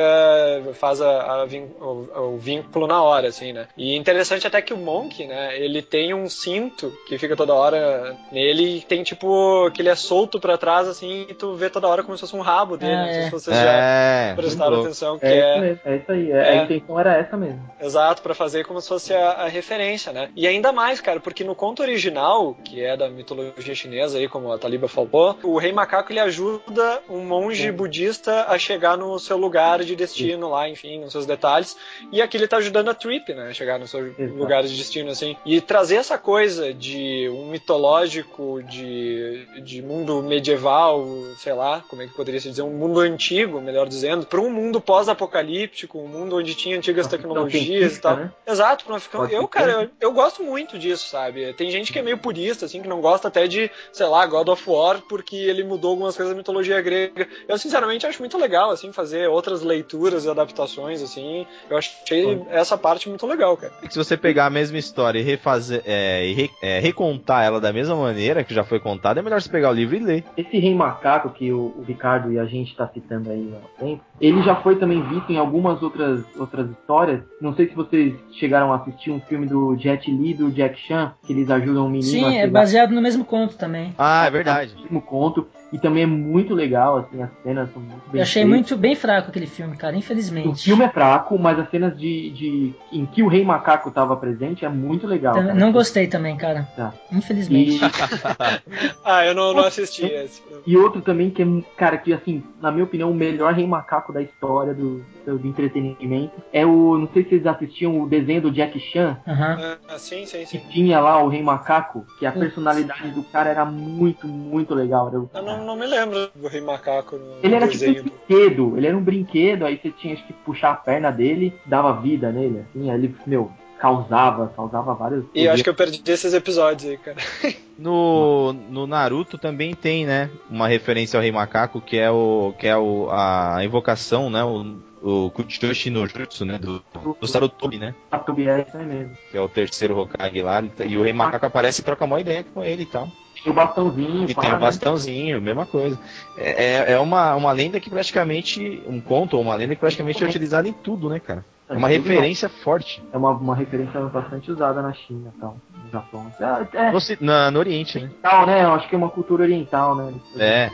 faz 0.74 1.00
a, 1.00 1.44
a 1.44 1.46
vin- 1.46 1.72
o, 1.80 2.34
o 2.34 2.38
vínculo 2.40 2.88
na 2.88 3.04
hora, 3.04 3.28
assim, 3.28 3.54
né? 3.54 3.68
E 3.78 3.96
interessante 3.96 4.25
até 4.34 4.62
que 4.62 4.74
o 4.74 4.78
Monk, 4.78 5.26
né? 5.28 5.58
Ele 5.60 5.82
tem 5.82 6.14
um 6.14 6.28
cinto 6.30 6.92
que 7.08 7.18
fica 7.18 7.36
toda 7.36 7.54
hora 7.54 8.16
nele 8.32 8.78
e 8.78 8.82
tem 8.82 9.04
tipo 9.04 9.70
que 9.72 9.82
ele 9.82 9.90
é 9.90 9.96
solto 9.96 10.40
pra 10.40 10.58
trás, 10.58 10.88
assim, 10.88 11.26
e 11.30 11.34
tu 11.34 11.56
vê 11.56 11.70
toda 11.70 11.88
hora 11.88 12.04
como 12.04 12.18
se 12.18 12.22
fosse 12.22 12.36
um 12.36 12.42
rabo 12.42 12.78
dele. 12.78 12.94
Ah, 12.94 13.06
não 13.06 13.14
sei 13.14 13.22
é. 13.22 13.24
se 13.26 13.32
vocês 13.32 13.56
já 13.58 13.72
É, 13.72 14.34
prestaram 14.36 14.72
muito 14.72 14.76
louco. 14.76 14.86
atenção, 14.88 15.20
que 15.20 15.26
É, 15.26 15.30
é, 15.58 15.72
isso 15.72 15.82
é 15.86 15.96
isso 15.98 16.12
aí. 16.12 16.32
É, 16.32 16.36
É. 16.36 16.60
A 16.60 16.64
intenção 16.64 17.00
era 17.00 17.16
essa 17.18 17.38
mesmo. 17.38 17.70
Exato, 17.80 18.22
pra 18.22 18.34
fazer 18.34 18.66
como 18.66 18.80
se 18.82 18.88
fosse 18.88 19.14
a, 19.14 19.32
a 19.32 19.48
referência, 19.48 20.12
né? 20.12 20.30
E 20.36 20.48
ainda 20.48 20.72
mais, 20.72 21.00
cara, 21.02 21.20
porque 21.20 21.44
no 21.44 21.56
conto 21.56 21.82
original, 21.82 22.56
que 22.64 22.84
é 22.84 22.96
da 22.98 23.10
mitologia 23.10 23.76
chinesa 23.76 24.18
aí, 24.18 24.28
como 24.28 24.52
a 24.52 24.58
Taliba 24.58 24.88
falou, 24.88 25.38
o 25.44 25.58
rei 25.58 25.72
macaco 25.72 26.12
ele 26.12 26.20
ajuda 26.20 27.02
um 27.10 27.20
monge 27.26 27.72
budista 27.72 28.46
a 28.48 28.58
chegar 28.58 28.98
no 28.98 29.18
seu 29.20 29.38
lugar 29.38 29.84
de 29.84 29.96
destino 29.96 30.50
lá, 30.50 30.68
enfim, 30.70 31.00
nos 31.00 31.12
seus 31.12 31.26
detalhes. 31.26 31.76
E 32.12 32.22
aqui 32.22 32.38
ele 32.38 32.48
tá 32.48 32.58
ajudando 32.58 32.90
a 32.90 32.94
Trip, 32.94 33.34
né? 33.34 33.50
A 33.50 33.54
chegar 33.54 33.78
no 33.80 33.88
seu 33.88 34.15
Exato. 34.18 34.40
lugar 34.40 34.64
de 34.64 34.76
destino, 34.76 35.12
assim. 35.12 35.36
E 35.46 35.60
trazer 35.62 35.96
essa 35.96 36.18
coisa 36.18 36.74
de 36.74 37.30
um 37.30 37.50
mitológico, 37.50 38.62
de, 38.64 39.46
de 39.64 39.82
mundo 39.82 40.22
medieval, 40.24 41.06
sei 41.38 41.54
lá, 41.54 41.84
como 41.88 42.02
é 42.02 42.08
que 42.08 42.14
poderia 42.14 42.40
se 42.40 42.50
dizer, 42.50 42.62
um 42.62 42.70
mundo 42.72 43.00
antigo, 43.00 43.62
melhor 43.62 43.88
dizendo, 43.88 44.26
para 44.26 44.40
um 44.40 44.50
mundo 44.50 44.80
pós-apocalíptico, 44.82 46.00
um 46.00 46.08
mundo 46.08 46.38
onde 46.38 46.56
tinha 46.56 46.78
antigas 46.78 47.08
tecnologias 47.08 47.98
e 47.98 48.02
tal. 48.02 48.18
né? 48.18 48.32
Exato, 48.46 48.86
pra 48.86 49.00
ficção. 49.00 49.26
Eu, 49.28 49.48
cara, 49.48 49.72
eu, 49.84 49.90
eu 50.00 50.12
gosto 50.14 50.44
muito 50.44 50.78
disso, 50.78 51.08
sabe? 51.10 51.54
Tem 51.54 51.70
gente 51.70 51.92
que 51.92 52.00
é 52.00 52.02
meio 52.02 52.18
purista, 52.18 52.66
assim, 52.66 52.82
que 52.82 52.88
não 52.88 53.02
gosta 53.02 53.28
até 53.28 53.48
de, 53.48 53.70
sei 53.92 54.06
lá, 54.06 54.26
God 54.26 54.48
of 54.50 54.70
War, 54.70 55.02
porque 55.08 55.36
ele 55.36 55.64
mudou 55.64 55.92
algumas 55.92 56.16
coisas 56.16 56.34
da 56.34 56.38
mitologia 56.38 56.82
grega. 56.82 57.28
Eu, 57.48 57.58
sinceramente, 57.58 58.06
acho 58.06 58.20
muito 58.20 58.38
legal, 58.38 58.72
assim, 58.72 58.92
fazer 58.92 59.28
outras 59.30 59.62
leituras 59.62 60.26
e 60.26 60.30
adaptações, 60.30 61.02
assim. 61.02 61.46
Eu 61.70 61.78
achei 61.78 62.42
essa 62.50 62.78
parte 62.78 63.10
muito 63.10 63.26
legal, 63.28 63.56
cara. 63.58 63.74
É 63.82 63.88
você 64.06 64.18
pegar 64.18 64.46
a 64.46 64.50
mesma 64.50 64.78
história 64.78 65.20
e 65.20 65.24
refazer 65.24 65.82
é, 65.86 66.28
e 66.28 66.34
re- 66.34 66.50
é, 66.62 66.80
recontar 66.80 67.44
ela 67.44 67.60
da 67.60 67.74
mesma 67.74 67.96
maneira 67.96 68.44
que 68.44 68.54
já 68.54 68.64
foi 68.64 68.80
contada, 68.80 69.20
é 69.20 69.24
melhor 69.24 69.42
você 69.42 69.50
pegar 69.50 69.70
o 69.70 69.74
livro 69.74 69.96
e 69.96 70.00
ler. 70.00 70.24
Esse 70.38 70.58
rei 70.60 70.74
macaco 70.74 71.30
que 71.30 71.52
o, 71.52 71.74
o 71.78 71.84
Ricardo 71.88 72.32
e 72.32 72.40
a 72.40 72.46
gente 72.46 72.72
está 72.72 72.88
citando 72.88 73.30
aí 73.30 73.54
há 73.56 73.80
tempo, 73.84 74.02
ele 74.22 74.42
já 74.44 74.56
foi 74.56 74.76
também 74.78 75.02
visto 75.10 75.32
em 75.32 75.38
algumas 75.38 75.82
outras, 75.84 76.24
outras 76.38 76.70
histórias. 76.70 77.22
Não 77.42 77.54
sei 77.56 77.68
se 77.68 77.76
vocês 77.76 78.14
chegaram 78.34 78.72
a 78.72 78.78
assistir 78.78 79.12
um 79.12 79.20
filme 79.20 79.46
do 79.46 79.76
Jet 79.78 80.10
Li 80.10 80.32
e 80.32 80.34
do 80.34 80.52
Jack 80.52 80.80
Chan, 80.80 81.14
que 81.26 81.34
eles 81.34 81.50
ajudam 81.50 81.86
o 81.86 81.90
menino 81.90 82.28
a 82.28 82.32
Sim, 82.32 82.38
é 82.38 82.48
baseado 82.48 82.92
no 82.92 83.02
mesmo 83.02 83.26
conto 83.26 83.58
também. 83.58 83.94
Ah, 83.98 84.26
é 84.26 84.32
verdade. 84.32 84.74
no 84.76 84.82
mesmo 84.84 85.02
conto. 85.02 85.48
E 85.74 85.80
também 85.80 86.04
é 86.04 86.06
muito 86.06 86.54
legal, 86.54 86.98
assim, 86.98 87.22
as 87.22 87.30
cenas 87.44 87.70
são 87.74 87.82
muito 87.82 88.10
bem 88.10 88.20
Eu 88.20 88.24
achei 88.24 88.44
feitas. 88.44 88.50
muito 88.50 88.78
bem 88.78 88.96
fraco 88.96 89.30
aquele 89.30 89.48
filme, 89.48 89.76
cara, 89.76 89.96
O 89.96 90.00
infelizmente. 90.00 90.64
filme 90.64 90.84
é 90.86 90.90
fraco, 90.90 91.38
mas 91.38 91.60
as 91.60 91.70
cenas 91.70 91.98
de, 91.98 92.30
de 92.32 92.74
em 92.94 93.06
que 93.06 93.22
o 93.24 93.28
Rei 93.28 93.44
Macaco 93.44 93.90
estava 93.90 94.16
presente 94.16 94.64
é 94.64 94.70
muito 94.70 95.06
legal. 95.08 95.34
Tam- 95.34 95.48
cara. 95.48 95.54
Não 95.60 95.72
gostei 95.72 96.08
também, 96.08 96.38
cara. 96.38 96.68
Tá. 96.76 96.94
Infelizmente. 97.12 97.76
E, 97.76 97.80
Ah, 99.04 99.26
eu 99.26 99.34
não, 99.36 99.54
não 99.54 99.64
assisti 99.66 100.06
esse. 100.06 100.42
e 100.66 100.78
outro 100.78 101.02
também 101.02 101.30
que 101.30 101.42
é, 101.44 101.46
cara, 101.78 101.98
que 101.98 102.14
assim, 102.14 102.44
na 102.62 102.72
minha 102.72 102.84
opinião, 102.84 103.12
o 103.12 103.16
melhor 103.16 103.54
Rei 103.54 103.66
Macaco 103.68 104.12
da 104.14 104.22
história 104.22 104.74
do, 104.74 105.04
do, 105.26 105.38
do 105.38 105.48
entretenimento 105.48 106.42
é 106.52 106.66
o. 106.66 106.98
Não 106.98 107.08
sei 107.14 107.24
se 107.24 107.30
vocês 107.30 107.48
assistiam 107.48 108.02
o 108.02 108.08
desenho 108.10 108.42
do 108.42 108.52
Jack 108.52 108.80
Chan, 108.80 109.18
Aham. 109.28 109.78
Ah, 109.88 109.98
sim, 110.00 110.26
sim, 110.26 110.40
que 110.40 110.46
sim. 110.46 110.62
tinha 110.70 111.00
lá 111.00 111.22
o 111.22 111.28
Rei 111.28 111.42
Macaco, 111.44 112.06
que 112.20 112.26
a 112.26 112.32
Putz. 112.32 112.46
personalidade 112.46 113.12
do 113.12 113.24
cara 113.24 113.50
era 113.50 113.66
muito, 113.66 114.28
muito 114.28 114.74
legal. 114.74 115.08
Era 115.08 115.20
o- 115.20 115.30
Eu 115.34 115.44
não, 115.58 115.66
não 115.66 115.76
me 115.76 115.86
lembro 115.86 116.30
do 116.36 116.48
Rei 116.48 116.62
Macaco 116.62 117.18
no 117.18 117.36
Ele 117.44 117.56
era 117.56 117.68
tipo 117.68 117.80
desenho. 117.80 118.02
um 118.02 118.04
do- 118.06 118.12
brinquedo, 118.28 118.78
ele 118.78 118.88
era 118.88 118.98
um 118.98 119.04
brinquedo, 119.04 119.66
aí 119.66 119.78
você 119.82 119.92
tinha 119.92 120.16
que 120.16 120.34
puxar 120.34 120.72
a 120.72 120.76
perna 120.76 121.12
dele, 121.12 121.54
dava 121.66 121.94
vida 122.02 122.32
nele, 122.32 122.60
assim, 122.70 122.90
aí 122.90 122.98
ele, 122.98 123.16
meu, 123.26 123.52
causava, 123.80 124.52
causava 124.56 124.94
vários. 124.94 125.26
E 125.34 125.46
eu 125.46 125.52
acho 125.52 125.64
que 125.64 125.70
eu 125.70 125.76
perdi 125.76 126.02
esses 126.12 126.34
episódios 126.34 126.90
aí, 126.90 126.98
cara. 126.98 127.18
No, 127.78 128.54
no 128.70 128.88
Naruto 128.88 129.38
também 129.38 129.76
tem, 129.76 130.06
né? 130.06 130.30
Uma 130.50 130.66
referência 130.66 131.18
ao 131.18 131.22
Rei 131.22 131.30
Macaco, 131.32 131.82
que 131.82 131.98
é 131.98 132.10
o 132.10 132.54
que 132.58 132.66
é 132.68 132.78
o, 132.78 133.10
a 133.12 133.58
invocação, 133.66 134.30
né? 134.30 134.42
O, 134.46 134.78
o 135.06 135.30
Kuchoshi 135.30 135.92
no 135.92 136.08
Jutsu, 136.08 136.44
né? 136.46 136.58
Do, 136.58 136.84
do 137.22 137.28
Sarutobi, 137.28 137.78
né? 137.78 137.94
A 138.12 138.18
Tobi 138.18 138.50
é 138.50 138.66
isso 138.68 138.76
aí 138.76 138.86
mesmo. 138.86 139.16
Que 139.30 139.38
é 139.38 139.42
o 139.42 139.48
terceiro 139.48 139.98
Hokage 140.00 140.42
lá. 140.42 140.64
E 140.84 140.98
o 140.98 141.04
Rei 141.04 141.14
Macaco 141.14 141.46
aparece 141.46 141.82
e 141.82 141.84
troca 141.84 142.06
uma 142.06 142.20
ideia 142.20 142.44
com 142.44 142.64
ele 142.64 142.84
e 142.84 142.86
tal. 142.88 143.08
Tinha 143.36 143.52
o 143.52 143.56
bastãozinho, 143.56 144.28
E 144.28 144.34
pá, 144.34 144.42
tem 144.42 144.50
um 144.50 144.54
né? 144.54 144.60
bastãozinho, 144.60 145.42
mesma 145.42 145.66
coisa. 145.66 146.00
É, 146.36 146.64
é- 146.66 146.92
é 146.94 147.00
uma, 147.00 147.36
uma 147.36 147.52
lenda 147.52 147.80
que 147.80 147.90
praticamente. 147.90 148.82
Um 148.88 149.00
conto 149.00 149.36
ou 149.38 149.44
uma 149.44 149.54
lenda 149.56 149.76
que 149.76 149.82
praticamente 149.82 150.24
é 150.24 150.28
utilizada 150.28 150.68
em 150.68 150.74
tudo, 150.74 151.10
né, 151.10 151.20
cara? 151.20 151.46
É 151.70 151.74
uma 151.74 151.88
Tudo 151.90 151.98
referência 152.04 152.48
forte. 152.50 153.04
É 153.12 153.18
uma, 153.18 153.32
uma 153.32 153.56
referência 153.56 154.00
bastante 154.02 154.52
usada 154.52 154.82
na 154.82 154.94
China 154.94 155.32
e 155.36 155.40
tal, 155.40 155.58
no 155.84 155.92
Japão. 155.92 156.32
É, 156.40 156.78
é 156.78 156.92
No, 156.92 156.98
Oci- 156.98 157.18
na- 157.20 157.52
no 157.52 157.60
Oriente, 157.60 158.00
né? 158.00 158.06
oriental, 158.06 158.46
né? 158.48 158.64
Eu 158.64 158.74
acho 158.74 158.88
que 158.88 158.96
é 158.96 158.98
uma 158.98 159.10
cultura 159.10 159.44
oriental, 159.44 159.96
né? 159.96 160.14
É. 160.38 160.70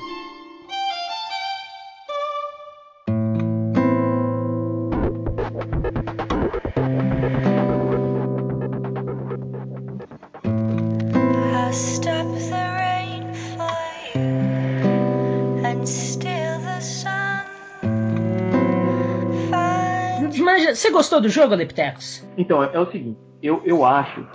você 20.82 20.90
gostou 20.90 21.22
do 21.22 21.30
jogo, 21.30 21.54
Leptecos? 21.54 22.28
Então, 22.36 22.64
é, 22.64 22.72
é 22.74 22.80
o 22.80 22.90
seguinte, 22.90 23.20
eu, 23.44 23.62
eu 23.64 23.86
acho 23.86 24.28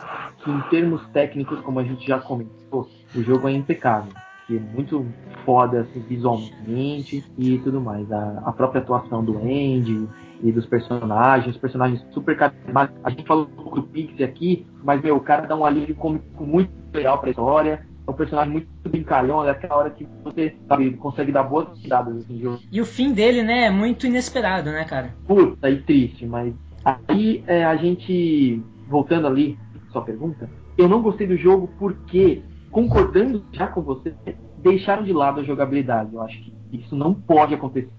que 0.45 0.51
em 0.51 0.61
termos 0.71 1.05
técnicos, 1.09 1.61
como 1.61 1.81
a 1.81 1.85
gente 1.85 2.07
já 2.07 2.21
comentou, 2.21 2.89
o 3.15 3.23
jogo 3.23 3.49
é 3.49 3.53
impecável. 3.53 4.13
É 4.49 4.53
muito 4.53 5.05
foda 5.45 5.81
assim, 5.81 5.99
visualmente 6.09 7.25
e 7.37 7.59
tudo 7.59 7.81
mais. 7.81 8.11
A, 8.13 8.43
a 8.47 8.53
própria 8.53 8.81
atuação 8.81 9.25
do 9.25 9.37
Andy 9.39 10.09
e 10.41 10.53
dos 10.53 10.65
personagens, 10.67 11.57
personagens 11.57 12.07
super 12.13 12.37
carismáticos. 12.37 13.01
A 13.03 13.11
gente 13.11 13.27
falou 13.27 13.45
um 13.45 13.63
pouco 13.63 13.81
do 13.81 13.89
Pixie 13.89 14.23
aqui, 14.23 14.65
mas 14.85 15.03
meu, 15.03 15.17
o 15.17 15.21
cara 15.21 15.49
dá 15.49 15.57
um 15.57 15.65
alívio 15.65 15.97
muito 16.39 16.71
legal 16.95 17.19
pra 17.19 17.31
história. 17.31 17.85
É 18.07 18.11
um 18.11 18.15
personagem 18.15 18.53
muito 18.53 18.69
brincalhão, 18.85 19.45
é 19.45 19.51
aquela 19.51 19.77
hora 19.77 19.91
que 19.91 20.07
você 20.23 20.55
sabe, 20.69 20.93
consegue 20.93 21.33
dar 21.33 21.43
boas 21.43 21.69
assim, 21.69 22.23
de 22.29 22.41
jogo. 22.41 22.61
E 22.71 22.81
o 22.81 22.87
fim 22.87 23.13
dele, 23.13 23.43
né, 23.43 23.65
é 23.65 23.71
muito 23.71 24.07
inesperado, 24.07 24.71
né, 24.71 24.85
cara? 24.85 25.15
puta 25.27 25.69
e 25.69 25.83
triste, 25.83 26.25
mas 26.25 26.55
aí 26.85 27.43
é, 27.47 27.65
a 27.65 27.77
gente, 27.77 28.63
voltando 28.89 29.27
ali, 29.27 29.59
sua 29.91 30.03
pergunta, 30.03 30.49
eu 30.79 30.89
não 30.89 31.03
gostei 31.03 31.27
do 31.27 31.37
jogo 31.37 31.69
porque, 31.79 32.43
concordando 32.71 33.45
já 33.53 33.67
com 33.67 33.83
você, 33.83 34.15
deixaram 34.59 35.05
de 35.05 35.13
lado 35.13 35.41
a 35.41 35.45
jogabilidade. 35.45 36.15
Eu 36.15 36.23
acho 36.23 36.39
que 36.43 36.53
isso 36.73 36.95
não 36.95 37.15
pode 37.15 37.55
acontecer. 37.55 37.91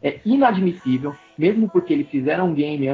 É 0.00 0.20
inadmissível, 0.24 1.14
mesmo 1.36 1.68
porque 1.68 1.92
eles 1.92 2.08
fizeram 2.08 2.48
um 2.48 2.54
game 2.54 2.86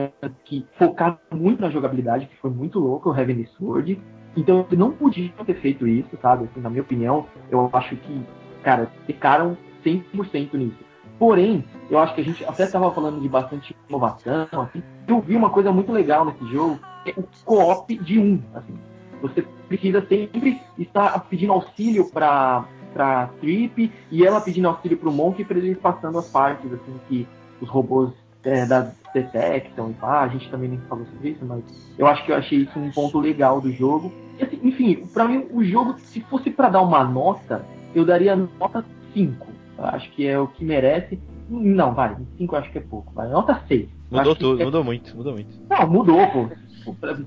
que 0.45 0.65
focava 0.79 1.19
muito 1.35 1.61
na 1.61 1.69
jogabilidade, 1.69 2.27
que 2.27 2.37
foi 2.37 2.51
muito 2.51 2.79
louco, 2.79 3.11
o 3.11 3.17
Heavenly 3.17 3.47
Sword. 3.59 4.01
Então 4.37 4.67
não 4.73 4.91
podiam 4.91 5.45
ter 5.45 5.55
feito 5.55 5.87
isso, 5.87 6.17
sabe? 6.21 6.45
Assim, 6.45 6.61
na 6.61 6.71
minha 6.71 6.83
opinião, 6.83 7.27
eu 7.51 7.71
acho 7.73 7.97
que, 7.97 8.23
cara, 8.63 8.91
ficaram 9.07 9.57
100% 9.85 10.55
nisso. 10.55 10.85
Porém, 11.19 11.65
eu 11.89 11.99
acho 11.99 12.15
que 12.15 12.21
a 12.21 12.25
gente 12.25 12.45
até 12.45 12.65
estava 12.65 12.91
falando 12.91 13.21
de 13.21 13.29
bastante 13.29 13.77
inovação, 13.89 14.49
assim. 14.53 14.83
Eu 15.07 15.21
vi 15.21 15.37
uma 15.37 15.51
coisa 15.51 15.71
muito 15.71 15.93
legal 15.93 16.25
nesse 16.25 16.45
jogo, 16.53 16.81
que 17.05 17.11
é 17.11 17.15
o 17.17 17.25
co-op 17.45 17.97
de 17.99 18.19
um, 18.19 18.43
assim. 18.55 18.75
Você 19.23 19.43
precisa 19.69 20.05
sempre 20.07 20.61
estar 20.79 21.19
pedindo 21.29 21.53
auxílio 21.53 22.11
para 22.11 22.65
para 22.95 23.27
Trip 23.41 23.93
e 24.09 24.25
ela 24.25 24.41
pedindo 24.41 24.69
auxílio 24.69 24.97
para 24.97 25.09
o 25.09 25.13
Monk 25.13 25.45
para 25.45 25.59
eles 25.59 25.77
passando 25.77 26.17
as 26.17 26.31
partes 26.31 26.73
assim 26.73 27.01
que 27.09 27.27
os 27.61 27.69
robôs 27.69 28.13
é, 28.45 28.67
da 28.67 28.93
detectam 29.15 29.91
e 29.91 29.95
pá, 29.95 30.23
a 30.23 30.29
gente 30.29 30.51
também 30.51 30.69
nem 30.69 30.81
falou 30.89 31.07
sobre 31.07 31.31
isso, 31.31 31.45
mas 31.45 31.63
eu 31.97 32.07
acho 32.07 32.25
que 32.25 32.33
eu 32.33 32.37
achei 32.37 32.59
isso 32.63 32.79
um 32.79 32.91
ponto 32.91 33.21
legal 33.21 33.61
do 33.61 33.73
jogo. 33.73 34.13
E, 34.39 34.43
assim, 34.43 34.59
enfim, 34.63 35.07
para 35.13 35.27
mim 35.27 35.47
o 35.53 35.63
jogo, 35.63 35.97
se 35.99 36.21
fosse 36.23 36.51
para 36.51 36.69
dar 36.69 36.83
uma 36.83 37.05
nota, 37.05 37.65
eu 37.95 38.05
daria 38.05 38.35
nota 38.35 38.85
5. 39.13 39.47
Eu 39.79 39.85
acho 39.85 40.11
que 40.11 40.27
é 40.27 40.39
o 40.39 40.49
que 40.49 40.65
merece. 40.65 41.21
Não, 41.49 41.95
vai, 41.95 42.17
5 42.37 42.55
eu 42.55 42.59
acho 42.59 42.71
que 42.73 42.79
é 42.79 42.81
pouco. 42.81 43.13
Vai, 43.15 43.29
nota 43.29 43.61
6. 43.69 43.89
Eu 44.11 44.19
Mudou 44.19 44.35
tudo, 44.35 44.63
é- 44.63 44.65
mudou 44.65 44.85
muito, 44.85 45.17
mudou 45.17 45.33
muito. 45.33 45.51
Não, 45.71 45.89
mudou, 45.89 46.27
pô. 46.29 46.49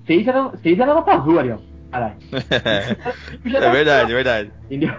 6 0.05 0.28
era, 0.28 0.51
seis 0.61 0.78
era 0.78 0.93
nota 0.93 1.13
azul, 1.13 1.39
Ariel. 1.39 1.61
Caralho. 1.91 2.15
É 3.45 3.72
verdade, 3.72 4.11
é 4.11 4.15
verdade. 4.15 4.51
Entendeu? 4.65 4.93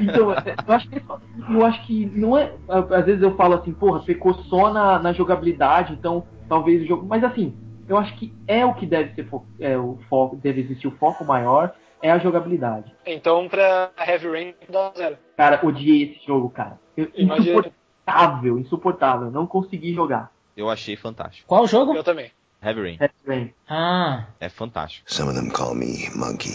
Então, 0.00 0.30
eu 0.30 0.74
acho 0.74 0.88
que 0.88 1.02
eu 1.50 1.64
acho 1.64 1.86
que 1.86 2.06
não 2.06 2.36
é. 2.36 2.52
Às 2.68 3.04
vezes 3.06 3.22
eu 3.22 3.34
falo 3.36 3.54
assim, 3.54 3.72
porra, 3.72 4.00
pecou 4.02 4.34
só 4.44 4.72
na, 4.72 4.98
na 4.98 5.12
jogabilidade, 5.12 5.92
então 5.92 6.24
talvez 6.48 6.82
o 6.82 6.86
jogo. 6.86 7.06
Mas 7.06 7.22
assim, 7.24 7.56
eu 7.88 7.96
acho 7.98 8.14
que 8.16 8.32
é 8.46 8.64
o 8.64 8.74
que 8.74 8.86
deve 8.86 9.14
ser 9.14 9.24
fo- 9.26 9.44
é, 9.60 9.76
o 9.76 9.98
foco, 10.08 10.36
deve 10.36 10.60
existir 10.60 10.86
o 10.86 10.92
foco 10.92 11.24
maior, 11.24 11.74
é 12.00 12.10
a 12.10 12.18
jogabilidade. 12.18 12.94
Então, 13.06 13.48
pra 13.48 13.90
Heavy 14.06 14.28
Rain, 14.30 14.54
dá 14.68 14.92
zero. 14.96 15.16
Cara, 15.36 15.60
odiei 15.62 16.12
esse 16.12 16.26
jogo, 16.26 16.50
cara. 16.50 16.78
Eu-. 16.96 17.08
Insuportável, 17.16 18.58
insuportável. 18.58 19.30
Não 19.30 19.46
consegui 19.46 19.92
jogar. 19.94 20.30
Eu 20.56 20.70
achei 20.70 20.96
fantástico. 20.96 21.48
Qual 21.48 21.66
jogo? 21.66 21.94
Eu 21.94 22.04
também. 22.04 22.30
Heavy 22.62 22.80
Rain 22.80 22.96
É, 23.00 23.10
bem. 23.26 23.54
Ah, 23.68 24.24
é 24.40 24.48
fantástico. 24.48 25.12
Some 25.12 25.30
of 25.30 25.38
them 25.38 25.50
call 25.50 25.74
me 25.74 26.08
Monkey. 26.14 26.54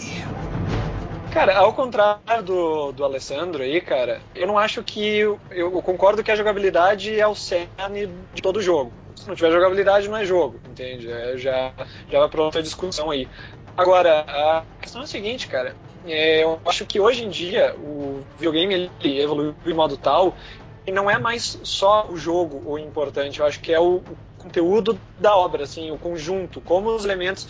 Cara, 1.32 1.58
ao 1.58 1.72
contrário 1.72 2.42
do, 2.42 2.92
do 2.92 3.04
Alessandro 3.04 3.62
aí, 3.62 3.80
cara, 3.80 4.20
eu 4.34 4.46
não 4.46 4.58
acho 4.58 4.82
que. 4.82 5.18
Eu, 5.18 5.38
eu 5.50 5.82
concordo 5.82 6.22
que 6.22 6.30
a 6.30 6.36
jogabilidade 6.36 7.18
é 7.18 7.26
o 7.26 7.34
cerne 7.34 8.08
de 8.34 8.42
todo 8.42 8.60
jogo. 8.60 8.92
Se 9.14 9.28
não 9.28 9.34
tiver 9.34 9.52
jogabilidade, 9.52 10.08
não 10.08 10.16
é 10.16 10.24
jogo, 10.24 10.60
entende? 10.68 11.10
É, 11.10 11.36
já, 11.36 11.72
já 12.10 12.18
vai 12.18 12.28
pra 12.28 12.42
outra 12.42 12.62
discussão 12.62 13.10
aí. 13.10 13.28
Agora, 13.76 14.24
a 14.26 14.64
questão 14.80 15.02
é 15.02 15.04
a 15.04 15.06
seguinte, 15.06 15.46
cara. 15.46 15.76
é, 16.06 16.42
eu 16.42 16.60
acho 16.64 16.84
que 16.84 16.98
hoje 16.98 17.24
em 17.24 17.28
dia 17.28 17.74
o 17.76 18.22
videogame 18.36 18.90
ele 19.00 19.20
evoluiu 19.20 19.54
de 19.64 19.74
modo 19.74 19.96
tal 19.96 20.34
que 20.84 20.90
não 20.90 21.10
é 21.10 21.18
mais 21.18 21.58
só 21.62 22.06
o 22.08 22.16
jogo 22.16 22.62
o 22.64 22.78
importante. 22.78 23.40
Eu 23.40 23.46
acho 23.46 23.60
que 23.60 23.72
é 23.72 23.78
o, 23.78 24.02
conteúdo 24.40 24.98
da 25.18 25.36
obra, 25.36 25.64
assim, 25.64 25.90
o 25.90 25.98
conjunto, 25.98 26.60
como 26.60 26.90
os 26.94 27.04
elementos 27.04 27.46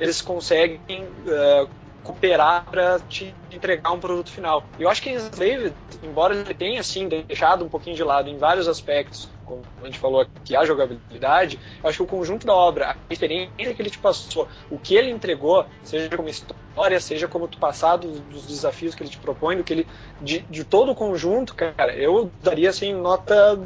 eles 0.00 0.20
conseguem 0.20 0.80
eh, 0.88 1.66
cooperar 2.02 2.64
para 2.70 2.98
te 3.00 3.34
entregar 3.50 3.92
um 3.92 4.00
produto 4.00 4.30
final. 4.30 4.64
Eu 4.78 4.88
acho 4.88 5.02
que 5.02 5.10
Slave, 5.10 5.72
embora 6.02 6.34
ele 6.34 6.54
tenha 6.54 6.80
assim 6.80 7.08
deixado 7.08 7.64
um 7.64 7.68
pouquinho 7.68 7.96
de 7.96 8.02
lado 8.02 8.28
em 8.28 8.36
vários 8.36 8.66
aspectos, 8.66 9.28
como 9.44 9.62
a 9.82 9.86
gente 9.86 9.98
falou 9.98 10.20
aqui, 10.20 10.56
a 10.56 10.64
jogabilidade, 10.64 11.58
eu 11.82 11.88
acho 11.88 11.98
que 11.98 12.02
o 12.02 12.06
conjunto 12.06 12.46
da 12.46 12.54
obra, 12.54 12.90
a 12.90 13.12
experiência 13.12 13.74
que 13.74 13.82
ele 13.82 13.90
te 13.90 13.98
passou, 13.98 14.48
o 14.70 14.78
que 14.78 14.94
ele 14.94 15.10
entregou, 15.10 15.66
seja 15.82 16.16
como 16.16 16.28
história, 16.28 17.00
seja 17.00 17.28
como 17.28 17.46
tu 17.46 17.58
passar 17.58 17.96
dos, 17.96 18.20
dos 18.20 18.46
desafios 18.46 18.94
que 18.94 19.02
ele 19.02 19.10
te 19.10 19.18
propõe, 19.18 19.56
do 19.56 19.64
que 19.64 19.72
ele 19.72 19.86
de, 20.20 20.40
de 20.40 20.64
todo 20.64 20.92
o 20.92 20.94
conjunto, 20.94 21.54
cara, 21.54 21.94
eu 21.94 22.30
daria 22.42 22.70
assim 22.70 22.94
nota 22.94 23.58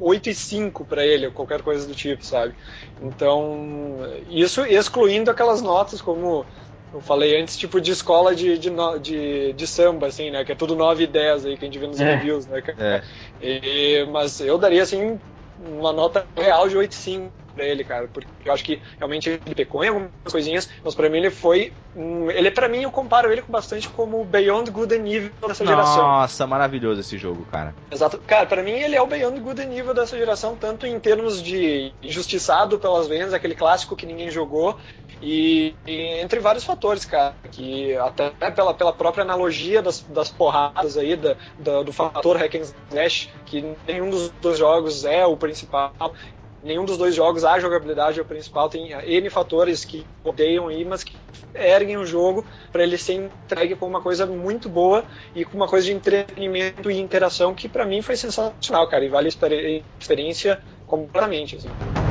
8 0.00 0.30
e 0.30 0.34
5 0.34 0.84
para 0.84 1.04
ele, 1.04 1.26
ou 1.26 1.32
qualquer 1.32 1.62
coisa 1.62 1.86
do 1.86 1.94
tipo, 1.94 2.24
sabe? 2.24 2.54
Então, 3.02 4.00
isso 4.28 4.64
excluindo 4.64 5.30
aquelas 5.30 5.60
notas 5.60 6.00
como 6.00 6.44
eu 6.92 7.00
falei 7.00 7.40
antes, 7.40 7.56
tipo 7.56 7.80
de 7.80 7.92
escola 7.92 8.34
de, 8.34 8.58
de, 8.58 8.70
de, 9.00 9.52
de 9.52 9.66
samba, 9.66 10.06
assim, 10.08 10.30
né? 10.30 10.44
Que 10.44 10.52
é 10.52 10.56
tudo 10.56 10.74
9 10.74 11.04
e 11.04 11.06
10 11.06 11.46
aí 11.46 11.56
que 11.56 11.64
a 11.64 11.68
gente 11.68 11.78
vê 11.78 11.86
nos 11.86 12.00
É. 12.00 12.14
reviews, 12.16 12.46
né? 12.46 12.62
É. 12.78 13.02
E- 13.40 14.04
mas 14.10 14.40
eu 14.40 14.58
daria, 14.58 14.82
assim, 14.82 15.20
uma 15.58 15.92
nota 15.92 16.26
real 16.36 16.68
de 16.68 16.76
8,5 16.76 17.30
pra 17.54 17.64
ele, 17.64 17.82
cara, 17.84 18.08
porque 18.08 18.28
eu 18.44 18.52
acho 18.52 18.64
que 18.64 18.80
realmente 18.98 19.28
ele 19.28 19.54
pecou 19.54 19.84
em 19.84 19.88
algumas 19.88 20.10
coisinhas, 20.30 20.68
mas 20.84 20.94
pra 20.94 21.08
mim 21.10 21.18
ele 21.18 21.30
foi. 21.30 21.72
um- 21.92 22.30
ele, 22.30 22.52
pra 22.52 22.68
mim, 22.68 22.82
eu 22.82 22.92
comparo 22.92 23.32
ele 23.32 23.42
com 23.42 23.50
bastante 23.50 23.88
como 23.88 24.20
o 24.20 24.24
Beyond 24.24 24.70
Good 24.70 24.94
and 24.94 25.08
Evil 25.08 25.32
dessa 25.48 25.66
geração. 25.66 26.02
Nossa, 26.06 26.46
maravilhoso 26.46 27.00
esse 27.00 27.18
jogo, 27.18 27.44
cara. 27.46 27.74
Exato. 27.90 28.22
Cara, 28.24 28.46
pra 28.46 28.62
mim 28.62 28.70
ele 28.70 28.94
é 28.94 29.02
o 29.02 29.08
Beyond 29.08 29.40
Good 29.40 29.60
and 29.62 29.72
Evil 29.74 29.92
dessa 29.92 30.16
geração, 30.16 30.54
tanto 30.54 30.86
em 30.86 31.00
termos 31.00 31.42
de 31.42 31.92
injustiçado 32.00 32.78
pelas 32.78 33.08
vendas, 33.08 33.34
aquele 33.34 33.56
clássico 33.56 33.96
que 33.96 34.06
ninguém 34.06 34.30
jogou, 34.30 34.78
e, 35.20 35.74
e 35.86 36.20
entre 36.20 36.40
vários 36.40 36.64
fatores, 36.64 37.04
cara, 37.04 37.34
que 37.50 37.94
até 37.96 38.30
pela, 38.50 38.72
pela 38.74 38.92
própria 38.92 39.22
analogia 39.22 39.82
das, 39.82 40.00
das 40.02 40.30
porradas 40.30 40.96
aí, 40.96 41.16
da, 41.16 41.36
da- 41.58 41.82
do 41.82 41.92
fator 41.92 42.36
hack 42.36 42.54
and 42.54 42.64
slash, 42.90 43.30
que 43.46 43.76
nenhum 43.86 44.10
dos 44.10 44.30
dois 44.40 44.58
jogos 44.58 45.04
é 45.04 45.26
o 45.26 45.36
principal, 45.36 45.92
nenhum 46.62 46.84
dos 46.84 46.96
dois 46.98 47.14
jogos 47.14 47.44
a 47.44 47.58
jogabilidade 47.58 48.18
é 48.18 48.22
o 48.22 48.24
principal, 48.24 48.68
tem 48.68 48.92
N 48.92 49.30
fatores 49.30 49.84
que 49.84 50.06
odeiam 50.24 50.68
aí, 50.68 50.84
mas 50.84 51.02
que 51.04 51.16
erguem 51.54 51.96
o 51.96 52.06
jogo 52.06 52.46
para 52.70 52.82
ele 52.82 52.96
ser 52.98 53.14
entregue 53.14 53.74
com 53.76 53.86
uma 53.86 54.00
coisa 54.00 54.26
muito 54.26 54.68
boa 54.68 55.04
e 55.34 55.44
com 55.44 55.56
uma 55.56 55.66
coisa 55.68 55.86
de 55.86 55.92
entretenimento 55.92 56.90
e 56.90 56.98
interação 56.98 57.54
que 57.54 57.68
pra 57.68 57.84
mim 57.86 58.02
foi 58.02 58.16
sensacional, 58.16 58.86
cara, 58.88 59.04
e 59.04 59.08
vale 59.08 59.26
a 59.26 59.28
experi- 59.28 59.84
experiência 59.98 60.60
completamente. 60.86 61.56
Assim. 61.56 62.09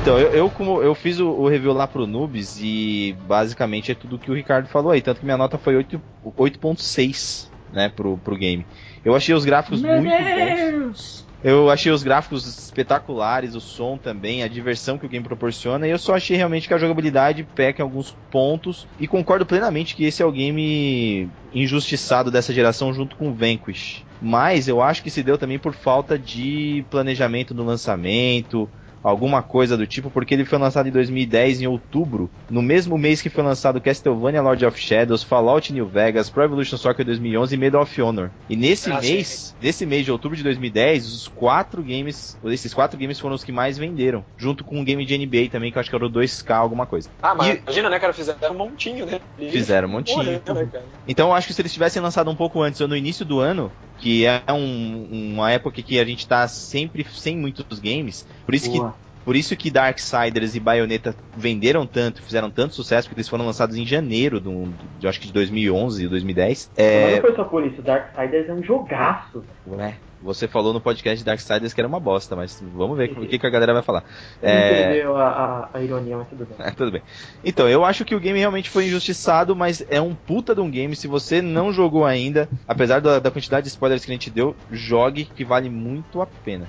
Então, 0.00 0.18
eu, 0.18 0.30
eu 0.30 0.50
como 0.50 0.82
eu 0.82 0.94
fiz 0.94 1.20
o, 1.20 1.28
o 1.28 1.48
review 1.48 1.72
lá 1.72 1.86
pro 1.86 2.06
Noobs 2.06 2.58
e 2.58 3.14
basicamente 3.26 3.92
é 3.92 3.94
tudo 3.94 4.18
que 4.18 4.30
o 4.30 4.34
Ricardo 4.34 4.66
falou 4.66 4.92
aí, 4.92 5.02
tanto 5.02 5.20
que 5.20 5.26
minha 5.26 5.36
nota 5.36 5.58
foi 5.58 5.76
8 5.76 6.00
8.6, 6.24 7.50
né, 7.70 7.90
pro, 7.90 8.16
pro 8.16 8.36
game. 8.36 8.66
Eu 9.04 9.14
achei 9.14 9.34
os 9.34 9.44
gráficos 9.44 9.82
Meu 9.82 10.00
muito 10.00 10.10
bons. 10.10 10.70
Deus! 10.70 11.30
Eu 11.42 11.70
achei 11.70 11.90
os 11.90 12.02
gráficos 12.02 12.46
espetaculares, 12.46 13.54
o 13.54 13.60
som 13.60 13.96
também, 13.96 14.42
a 14.42 14.48
diversão 14.48 14.98
que 14.98 15.06
o 15.06 15.08
game 15.08 15.24
proporciona, 15.24 15.86
e 15.86 15.90
eu 15.90 15.98
só 15.98 16.14
achei 16.14 16.36
realmente 16.36 16.68
que 16.68 16.74
a 16.74 16.78
jogabilidade 16.78 17.44
peca 17.54 17.80
em 17.80 17.84
alguns 17.84 18.14
pontos, 18.30 18.86
e 18.98 19.08
concordo 19.08 19.46
plenamente 19.46 19.94
que 19.94 20.04
esse 20.04 20.22
é 20.22 20.26
o 20.26 20.32
game 20.32 21.30
injustiçado 21.52 22.30
dessa 22.30 22.52
geração 22.52 22.92
junto 22.92 23.16
com 23.16 23.30
o 23.30 23.34
Vanquish. 23.34 24.04
Mas 24.20 24.68
eu 24.68 24.82
acho 24.82 25.02
que 25.02 25.10
se 25.10 25.22
deu 25.22 25.38
também 25.38 25.58
por 25.58 25.72
falta 25.72 26.18
de 26.18 26.84
planejamento 26.90 27.54
no 27.54 27.64
lançamento, 27.64 28.68
alguma 29.02 29.42
coisa 29.42 29.76
do 29.76 29.86
tipo, 29.86 30.10
porque 30.10 30.34
ele 30.34 30.44
foi 30.44 30.58
lançado 30.58 30.88
em 30.88 30.92
2010 30.92 31.60
em 31.60 31.66
outubro, 31.66 32.32
no 32.48 32.62
mesmo 32.62 32.98
mês 32.98 33.22
que 33.22 33.30
foi 33.30 33.42
lançado 33.44 33.80
Castlevania 33.80 34.42
Lord 34.42 34.64
of 34.66 34.78
Shadows, 34.78 35.22
Fallout 35.22 35.72
New 35.72 35.86
Vegas, 35.88 36.28
Pro 36.30 36.42
Evolution 36.44 36.76
Soccer 36.76 37.04
2011 37.04 37.54
e 37.54 37.58
Medal 37.58 37.82
of 37.82 38.02
Honor. 38.02 38.32
E 38.48 38.56
nesse 38.56 38.90
Ah, 38.90 39.00
mês, 39.00 39.54
nesse 39.60 39.86
mês 39.86 40.04
de 40.04 40.12
outubro 40.12 40.36
de 40.36 40.42
2010, 40.42 41.06
os 41.06 41.28
quatro 41.28 41.82
games, 41.82 42.38
esses 42.44 42.74
quatro 42.74 42.98
games 42.98 43.18
foram 43.18 43.34
os 43.34 43.44
que 43.44 43.52
mais 43.52 43.78
venderam, 43.78 44.24
junto 44.36 44.64
com 44.64 44.78
um 44.78 44.84
game 44.84 45.04
de 45.04 45.14
NBA 45.14 45.48
também, 45.50 45.70
que 45.72 45.78
eu 45.78 45.80
acho 45.80 45.90
que 45.90 45.96
era 45.96 46.06
o 46.06 46.08
2K 46.08 46.56
alguma 46.56 46.86
coisa. 46.86 47.10
Ah, 47.22 47.34
mas 47.34 47.54
E- 47.56 47.62
imagina, 47.62 47.90
né, 47.90 47.98
cara, 48.00 48.12
fizeram 48.12 48.54
um 48.54 48.58
montinho, 48.58 49.06
né? 49.06 49.20
E- 49.38 49.50
Fizeram 49.50 49.88
um 49.88 49.92
montinho. 49.92 50.16
Morreu, 50.16 50.54
né? 50.54 50.70
Então 51.06 51.28
eu 51.28 51.34
acho 51.34 51.46
que 51.46 51.54
se 51.54 51.60
eles 51.62 51.72
tivessem 51.72 52.00
lançado 52.00 52.30
um 52.30 52.36
pouco 52.36 52.60
antes, 52.62 52.80
ou 52.80 52.88
no 52.88 52.96
início 52.96 53.24
do 53.24 53.40
ano, 53.40 53.72
que 54.00 54.24
é 54.26 54.42
um- 54.52 55.32
uma 55.34 55.50
época 55.50 55.82
que 55.82 55.98
a 56.00 56.04
gente 56.04 56.26
tá 56.26 56.46
sempre 56.48 57.04
sem 57.10 57.36
muitos 57.36 57.78
games, 57.78 58.26
por 58.46 58.54
isso 58.54 58.70
que 58.70 58.78
Boa. 58.78 58.94
por 59.24 59.36
isso 59.36 59.54
que 59.56 59.70
Darksiders 59.70 60.54
e 60.56 60.60
Bayonetta 60.60 61.14
venderam 61.36 61.86
tanto, 61.86 62.22
fizeram 62.22 62.50
tanto 62.50 62.74
sucesso, 62.74 63.06
porque 63.08 63.20
eles 63.20 63.28
foram 63.28 63.44
lançados 63.46 63.76
em 63.76 63.86
janeiro 63.86 64.40
do, 64.40 64.72
de, 64.98 65.06
acho 65.06 65.20
que 65.20 65.26
de 65.26 65.32
2011 65.32 66.04
ou 66.04 66.10
2010. 66.10 66.70
Mas 66.76 66.84
É, 66.84 67.14
não 67.16 67.20
foi 67.20 67.34
só 67.36 67.44
por 67.44 67.64
isso, 67.66 67.82
Darksiders 67.82 68.48
é 68.48 68.52
um 68.54 68.62
jogaço. 68.62 69.44
ué, 69.68 69.94
você 70.22 70.46
falou 70.46 70.72
no 70.72 70.80
podcast 70.80 71.18
de 71.18 71.24
Darksiders 71.24 71.72
que 71.72 71.80
era 71.80 71.88
uma 71.88 72.00
bosta, 72.00 72.36
mas 72.36 72.62
vamos 72.74 72.96
ver 72.96 73.10
o 73.12 73.26
que, 73.26 73.38
que 73.38 73.46
a 73.46 73.50
galera 73.50 73.72
vai 73.72 73.82
falar. 73.82 74.04
É, 74.42 74.82
entendeu 74.82 75.16
a, 75.16 75.28
a, 75.72 75.78
a 75.78 75.82
ironia, 75.82 76.16
mas 76.18 76.28
tudo 76.28 76.46
bem. 76.46 76.56
É, 76.60 76.70
tudo 76.72 76.92
bem. 76.92 77.02
Então, 77.44 77.68
eu 77.68 77.84
acho 77.84 78.04
que 78.04 78.14
o 78.14 78.20
game 78.20 78.38
realmente 78.38 78.68
foi 78.68 78.86
injustiçado, 78.86 79.56
mas 79.56 79.84
é 79.88 80.00
um 80.00 80.14
puta 80.14 80.54
de 80.54 80.60
um 80.60 80.70
game. 80.70 80.94
Se 80.94 81.08
você 81.08 81.40
não 81.40 81.72
jogou 81.72 82.04
ainda, 82.04 82.48
apesar 82.68 83.00
da, 83.00 83.18
da 83.18 83.30
quantidade 83.30 83.64
de 83.64 83.70
spoilers 83.70 84.04
que 84.04 84.10
a 84.10 84.14
gente 84.14 84.30
deu, 84.30 84.54
jogue 84.70 85.24
que 85.24 85.44
vale 85.44 85.70
muito 85.70 86.20
a 86.20 86.26
pena. 86.26 86.68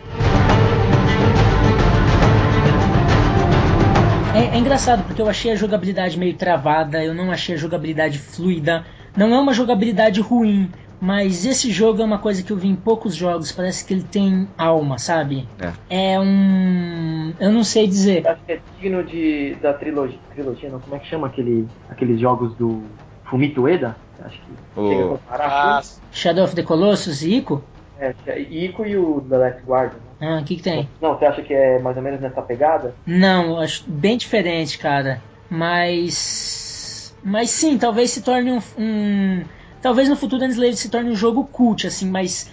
É, 4.33 4.55
é 4.55 4.57
engraçado 4.57 5.03
porque 5.03 5.21
eu 5.21 5.27
achei 5.27 5.51
a 5.51 5.55
jogabilidade 5.55 6.17
meio 6.17 6.33
travada, 6.35 7.03
eu 7.03 7.13
não 7.13 7.31
achei 7.31 7.55
a 7.55 7.57
jogabilidade 7.57 8.17
fluida. 8.17 8.85
Não 9.15 9.33
é 9.35 9.39
uma 9.39 9.53
jogabilidade 9.53 10.21
ruim, 10.21 10.71
mas 11.01 11.45
esse 11.45 11.71
jogo 11.71 12.01
é 12.01 12.05
uma 12.05 12.19
coisa 12.19 12.43
que 12.43 12.51
eu 12.51 12.57
vi 12.57 12.67
em 12.67 12.75
poucos 12.75 13.15
jogos. 13.15 13.51
Parece 13.51 13.85
que 13.85 13.93
ele 13.93 14.03
tem 14.03 14.47
alma, 14.57 14.97
sabe? 14.97 15.47
É, 15.89 16.19
um. 16.19 17.33
Eu 17.39 17.51
não 17.51 17.63
sei 17.63 17.87
dizer. 17.87 18.27
Acho 18.27 18.43
que 18.45 18.51
é 18.53 18.61
digno 18.77 19.03
de, 19.03 19.55
da 19.55 19.73
trilogia, 19.73 20.19
trilogia 20.29 20.69
não, 20.69 20.79
como 20.79 20.95
é 20.95 20.99
que 20.99 21.07
chama 21.07 21.27
aquele, 21.27 21.67
aqueles 21.89 22.19
jogos 22.19 22.55
do 22.55 22.89
Fumito 23.29 23.63
Ueda? 23.63 23.97
Acho 24.19 24.37
que 24.45 24.51
O- 24.75 24.89
chega 24.89 25.03
a 25.05 25.07
comparar 25.07 25.47
Ah, 25.49 25.81
Shadow 26.11 26.43
of 26.45 26.55
the 26.55 26.63
Colossus 26.63 27.21
e 27.23 27.35
Ico? 27.37 27.63
é, 27.97 28.39
Ico 28.39 28.85
e 28.85 28.95
o 28.95 29.21
The 29.21 29.37
Last 29.37 29.65
Guardian. 29.65 29.99
né? 29.99 30.11
Ah, 30.21 30.39
o 30.41 30.45
que, 30.45 30.55
que 30.57 30.63
tem? 30.63 30.87
Não, 31.01 31.17
você 31.17 31.25
acha 31.25 31.41
que 31.41 31.53
é 31.53 31.79
mais 31.79 31.97
ou 31.97 32.03
menos 32.03 32.21
nessa 32.21 32.41
pegada? 32.41 32.95
Não, 33.05 33.59
acho 33.59 33.83
bem 33.91 34.17
diferente, 34.17 34.77
cara. 34.77 35.21
Mas. 35.49 37.15
Mas 37.23 37.49
sim, 37.51 37.77
talvez 37.77 38.11
se 38.11 38.21
torne 38.23 38.51
um. 38.51 38.59
um- 38.77 39.45
talvez 39.81 40.07
no 40.09 40.15
futuro 40.15 40.45
Enslaved 40.45 40.77
se 40.77 40.89
torne 40.89 41.09
um 41.09 41.15
jogo 41.15 41.43
cult, 41.45 41.87
assim, 41.87 42.09
mas. 42.09 42.49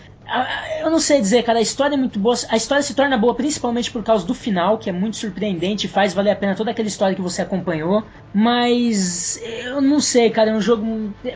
Eu 0.83 0.91
não 0.91 1.01
sei 1.01 1.23
dizer, 1.23 1.43
cara, 1.43 1.59
a 1.59 1.63
história 1.63 1.95
é 1.95 1.97
muito 1.97 2.19
boa. 2.19 2.35
A 2.51 2.57
história 2.57 2.83
se 2.83 2.95
torna 2.95 3.17
boa 3.17 3.35
principalmente 3.35 3.91
por 3.91 4.03
causa 4.03 4.27
do 4.27 4.35
final, 4.35 4.77
que 4.77 4.91
é 4.91 4.93
muito 4.93 5.17
surpreendente 5.17 5.87
e 5.87 5.89
faz 5.89 6.13
valer 6.13 6.33
a 6.33 6.37
pena 6.37 6.55
toda 6.55 6.71
aquela 6.71 6.87
história 6.87 7.17
que 7.17 7.23
você 7.23 7.41
acompanhou. 7.41 8.05
Mas 8.35 9.41
eu 9.43 9.81
não 9.81 10.01
sei, 10.01 10.29
cara, 10.29 10.51
é 10.51 10.55
um 10.55 10.61
jogo 10.61 10.85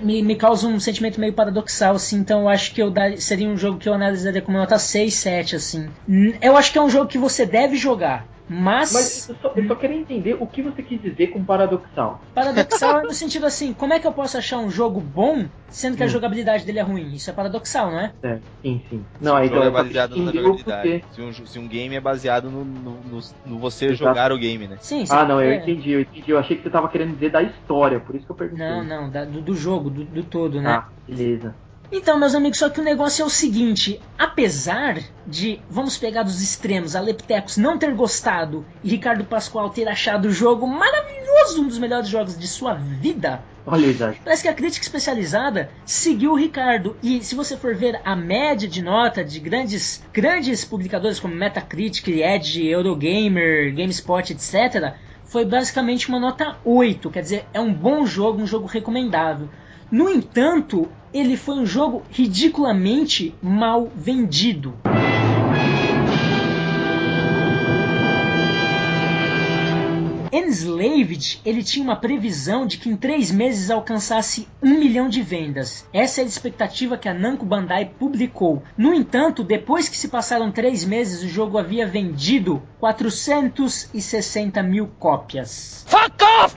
me, 0.02 0.22
me 0.22 0.36
causa 0.36 0.68
um 0.68 0.78
sentimento 0.78 1.18
meio 1.18 1.32
paradoxal, 1.32 1.94
assim, 1.94 2.18
então 2.18 2.42
eu 2.42 2.48
acho 2.50 2.74
que 2.74 2.82
eu 2.82 2.90
dar, 2.90 3.16
seria 3.16 3.48
um 3.48 3.56
jogo 3.56 3.78
que 3.78 3.88
eu 3.88 3.94
analisaria 3.94 4.42
como 4.42 4.58
nota 4.58 4.78
6, 4.78 5.14
7, 5.14 5.56
assim. 5.56 5.88
Eu 6.42 6.54
acho 6.54 6.70
que 6.70 6.76
é 6.76 6.82
um 6.82 6.90
jogo 6.90 7.06
que 7.06 7.16
você 7.16 7.46
deve 7.46 7.76
jogar. 7.76 8.26
Mas, 8.48 8.92
Mas 8.92 9.28
eu 9.28 9.36
só, 9.36 9.52
eu 9.56 9.66
só 9.66 9.74
queria 9.76 9.96
entender 9.96 10.34
o 10.34 10.46
que 10.46 10.62
você 10.62 10.82
quis 10.82 11.00
dizer 11.00 11.28
com 11.28 11.44
paradoxal. 11.44 12.22
paradoxal 12.34 13.00
é 13.00 13.02
no 13.04 13.12
sentido 13.14 13.46
assim, 13.46 13.72
como 13.74 13.92
é 13.94 14.00
que 14.00 14.06
eu 14.06 14.12
posso 14.12 14.36
achar 14.38 14.58
um 14.58 14.70
jogo 14.70 15.00
bom 15.00 15.48
sendo 15.68 15.96
que 15.96 16.02
a 16.02 16.06
Hum. 16.06 16.08
jogabilidade 16.08 16.64
dele 16.66 16.78
é 16.78 16.82
ruim? 16.82 17.12
Isso 17.14 17.30
é 17.30 17.32
paradoxal, 17.32 17.90
não 17.90 18.00
é? 18.00 18.14
É, 18.24 18.40
sim, 18.64 18.84
sim. 18.88 19.04
Se 19.20 19.24
Não, 19.24 19.34
um 19.34 19.36
aí 19.36 19.46
jogo 19.48 19.48
então 19.48 19.64
é 19.64 19.70
baseado 19.70 20.16
na 20.16 20.32
jogabilidade. 20.32 20.96
Se 21.10 21.20
um, 21.20 21.32
se 21.32 21.58
um 21.58 21.68
game 21.68 21.94
é 21.96 22.00
baseado 22.00 22.50
no, 22.50 22.64
no- 22.64 23.02
no- 23.04 23.20
no 23.44 23.58
você 23.58 23.88
Exato. 23.88 23.98
jogar 23.98 24.32
o 24.32 24.38
game, 24.38 24.68
né? 24.68 24.76
Sim, 24.78 25.04
Ah, 25.08 25.24
não, 25.24 25.40
eu 25.40 25.52
é- 25.52 25.56
entendi, 25.56 25.90
eu 25.90 26.00
entendi. 26.00 26.30
Eu 26.30 26.38
achei 26.38 26.56
que 26.56 26.62
você 26.62 26.70
tava 26.70 26.88
querendo 26.88 27.14
dizer 27.14 27.30
da 27.30 27.42
história, 27.42 28.00
por 28.00 28.14
isso 28.14 28.26
que 28.26 28.32
eu 28.32 28.36
perguntei. 28.36 28.76
Não, 28.76 28.84
não, 28.84 29.10
da- 29.10 29.24
do, 29.24 29.42
do 29.42 29.54
jogo, 29.54 29.90
do, 29.90 30.04
do 30.04 30.24
todo, 30.24 30.60
né? 30.62 30.74
Ah, 30.74 30.88
beleza. 31.06 31.60
Então, 31.92 32.18
meus 32.18 32.34
amigos, 32.34 32.58
só 32.58 32.70
que 32.70 32.80
o 32.80 32.84
negócio 32.84 33.22
é 33.22 33.26
o 33.26 33.30
seguinte: 33.30 34.00
apesar 34.18 34.98
de, 35.26 35.60
vamos 35.68 35.98
pegar 35.98 36.22
dos 36.22 36.40
extremos, 36.40 36.96
a 36.96 37.00
Leptecos 37.00 37.58
não 37.58 37.76
ter 37.76 37.94
gostado 37.94 38.64
e 38.82 38.88
Ricardo 38.88 39.24
Pascoal 39.24 39.68
ter 39.68 39.86
achado 39.86 40.28
o 40.28 40.32
jogo 40.32 40.66
maravilhoso, 40.66 41.62
um 41.62 41.68
dos 41.68 41.78
melhores 41.78 42.08
jogos 42.08 42.38
de 42.38 42.48
sua 42.48 42.72
vida, 42.72 43.42
Olha. 43.64 43.86
Parece 44.24 44.42
que 44.42 44.48
a 44.48 44.54
crítica 44.54 44.84
especializada 44.84 45.70
seguiu 45.84 46.32
o 46.32 46.36
Ricardo. 46.36 46.96
E 47.02 47.22
se 47.22 47.34
você 47.34 47.56
for 47.56 47.74
ver 47.76 48.00
a 48.04 48.16
média 48.16 48.68
de 48.68 48.82
nota 48.82 49.24
de 49.24 49.38
grandes, 49.38 50.02
grandes 50.12 50.64
publicadores 50.64 51.20
como 51.20 51.34
Metacritic, 51.34 52.08
Edge, 52.08 52.66
Eurogamer, 52.66 53.72
GameSpot, 53.72 54.32
etc., 54.32 54.94
foi 55.24 55.44
basicamente 55.44 56.08
uma 56.08 56.18
nota 56.18 56.56
8. 56.64 57.10
Quer 57.10 57.22
dizer, 57.22 57.46
é 57.54 57.60
um 57.60 57.72
bom 57.72 58.04
jogo, 58.04 58.42
um 58.42 58.46
jogo 58.46 58.66
recomendável. 58.66 59.48
No 59.92 60.08
entanto, 60.08 60.88
ele 61.12 61.36
foi 61.36 61.56
um 61.56 61.66
jogo 61.66 62.02
ridiculamente 62.10 63.34
mal 63.42 63.92
vendido. 63.94 64.74
Enslaved, 70.32 71.42
ele 71.44 71.62
tinha 71.62 71.84
uma 71.84 71.94
previsão 71.94 72.66
de 72.66 72.78
que 72.78 72.88
em 72.88 72.96
três 72.96 73.30
meses 73.30 73.70
alcançasse 73.70 74.48
um 74.62 74.78
milhão 74.78 75.10
de 75.10 75.20
vendas. 75.20 75.86
Essa 75.92 76.22
é 76.22 76.24
a 76.24 76.26
expectativa 76.26 76.96
que 76.96 77.06
a 77.06 77.12
Namco 77.12 77.44
Bandai 77.44 77.84
publicou. 77.84 78.62
No 78.78 78.94
entanto, 78.94 79.44
depois 79.44 79.90
que 79.90 79.96
se 79.98 80.08
passaram 80.08 80.50
três 80.50 80.86
meses, 80.86 81.22
o 81.22 81.28
jogo 81.28 81.58
havia 81.58 81.86
vendido 81.86 82.62
460 82.80 84.62
mil 84.62 84.86
cópias. 84.98 85.84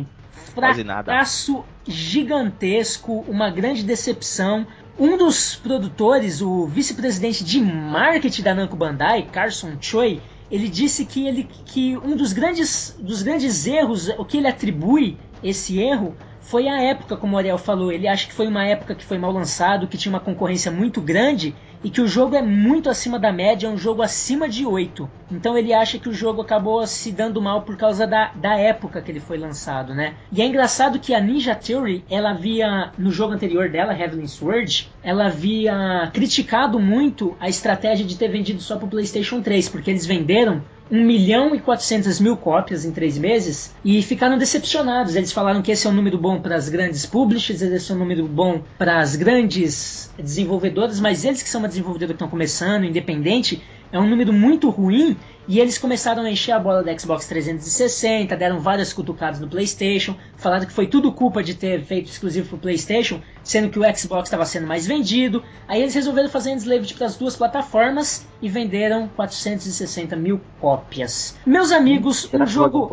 nada. 0.00 0.19
Fracasso 0.40 1.64
gigantesco, 1.86 3.24
uma 3.28 3.50
grande 3.50 3.82
decepção. 3.82 4.66
Um 4.98 5.16
dos 5.16 5.56
produtores, 5.56 6.42
o 6.42 6.66
vice-presidente 6.66 7.42
de 7.44 7.60
marketing 7.60 8.42
da 8.42 8.54
Namco 8.54 8.76
Bandai, 8.76 9.22
Carson 9.22 9.76
Choi, 9.80 10.20
ele 10.50 10.68
disse 10.68 11.04
que, 11.06 11.26
ele, 11.26 11.48
que 11.64 11.96
um 11.98 12.16
dos 12.16 12.32
grandes, 12.32 12.96
dos 12.98 13.22
grandes 13.22 13.66
erros, 13.66 14.08
o 14.18 14.24
que 14.24 14.38
ele 14.38 14.48
atribui 14.48 15.16
esse 15.42 15.78
erro, 15.78 16.16
foi 16.40 16.68
a 16.68 16.82
época, 16.82 17.16
como 17.16 17.36
o 17.36 17.38
Ariel 17.38 17.56
falou. 17.56 17.92
Ele 17.92 18.08
acha 18.08 18.26
que 18.26 18.34
foi 18.34 18.48
uma 18.48 18.64
época 18.66 18.94
que 18.94 19.04
foi 19.04 19.16
mal 19.16 19.30
lançado, 19.30 19.86
que 19.86 19.96
tinha 19.96 20.12
uma 20.12 20.20
concorrência 20.20 20.70
muito 20.70 21.00
grande 21.00 21.54
e 21.82 21.90
que 21.90 22.00
o 22.00 22.06
jogo 22.06 22.36
é 22.36 22.42
muito 22.42 22.90
acima 22.90 23.18
da 23.18 23.32
média, 23.32 23.66
é 23.66 23.70
um 23.70 23.78
jogo 23.78 24.02
acima 24.02 24.48
de 24.48 24.66
8. 24.66 25.08
Então 25.30 25.56
ele 25.56 25.72
acha 25.72 25.98
que 25.98 26.08
o 26.08 26.12
jogo 26.12 26.42
acabou 26.42 26.86
se 26.86 27.12
dando 27.12 27.40
mal 27.40 27.62
por 27.62 27.76
causa 27.76 28.06
da, 28.06 28.32
da 28.34 28.56
época 28.56 29.00
que 29.00 29.10
ele 29.10 29.20
foi 29.20 29.38
lançado, 29.38 29.94
né? 29.94 30.14
E 30.32 30.42
é 30.42 30.46
engraçado 30.46 30.98
que 30.98 31.14
a 31.14 31.20
Ninja 31.20 31.54
Theory, 31.54 32.04
ela 32.10 32.30
havia, 32.30 32.92
no 32.98 33.10
jogo 33.10 33.34
anterior 33.34 33.68
dela, 33.68 33.96
Heavenly 33.98 34.28
Sword, 34.28 34.90
ela 35.02 35.26
havia 35.26 36.10
criticado 36.12 36.78
muito 36.78 37.36
a 37.40 37.48
estratégia 37.48 38.04
de 38.04 38.16
ter 38.16 38.28
vendido 38.28 38.60
só 38.60 38.76
pro 38.76 38.88
PlayStation 38.88 39.40
3, 39.40 39.68
porque 39.68 39.90
eles 39.90 40.04
venderam 40.04 40.62
1 40.90 41.04
milhão 41.04 41.54
e 41.54 41.60
400 41.60 42.18
mil 42.20 42.36
cópias 42.36 42.84
em 42.84 42.90
três 42.90 43.16
meses 43.16 43.72
e 43.84 44.02
ficaram 44.02 44.36
decepcionados. 44.36 45.14
Eles 45.14 45.32
falaram 45.32 45.62
que 45.62 45.70
esse 45.70 45.86
é 45.86 45.90
um 45.90 45.92
número 45.92 46.18
bom 46.18 46.40
para 46.40 46.56
as 46.56 46.68
grandes 46.68 47.06
publishers, 47.06 47.62
esse 47.62 47.92
é 47.92 47.94
um 47.94 47.98
número 47.98 48.26
bom 48.26 48.60
para 48.76 48.98
as 48.98 49.14
grandes 49.14 50.10
desenvolvedoras, 50.18 50.98
mas 51.00 51.24
eles 51.24 51.42
que 51.42 51.48
são 51.48 51.60
uma 51.60 51.68
desenvolvedora 51.68 52.08
que 52.08 52.16
estão 52.16 52.28
começando, 52.28 52.84
independente, 52.84 53.62
é 53.92 53.98
um 53.98 54.08
número 54.08 54.32
muito 54.32 54.70
ruim 54.70 55.16
e 55.48 55.58
eles 55.58 55.78
começaram 55.78 56.22
a 56.22 56.30
encher 56.30 56.52
a 56.52 56.60
bola 56.60 56.80
da 56.80 56.96
Xbox 56.96 57.26
360, 57.26 58.36
deram 58.36 58.60
várias 58.60 58.92
cutucadas 58.92 59.40
no 59.40 59.48
PlayStation, 59.48 60.14
falaram 60.36 60.64
que 60.64 60.72
foi 60.72 60.86
tudo 60.86 61.10
culpa 61.12 61.42
de 61.42 61.54
ter 61.54 61.82
feito 61.82 62.08
exclusivo 62.08 62.50
pro 62.50 62.58
PlayStation, 62.58 63.20
sendo 63.42 63.68
que 63.68 63.76
o 63.76 63.96
Xbox 63.96 64.28
estava 64.28 64.44
sendo 64.44 64.68
mais 64.68 64.86
vendido. 64.86 65.42
Aí 65.66 65.80
eles 65.82 65.92
resolveram 65.92 66.28
fazer 66.28 66.52
Enslaved 66.52 66.94
para 66.94 67.06
as 67.06 67.16
duas 67.16 67.34
plataformas 67.34 68.24
e 68.40 68.48
venderam 68.48 69.08
460 69.16 70.14
mil 70.14 70.40
cópias. 70.60 71.36
Meus 71.44 71.72
amigos, 71.72 72.28
Será 72.30 72.44
um 72.44 72.46
jogo, 72.46 72.88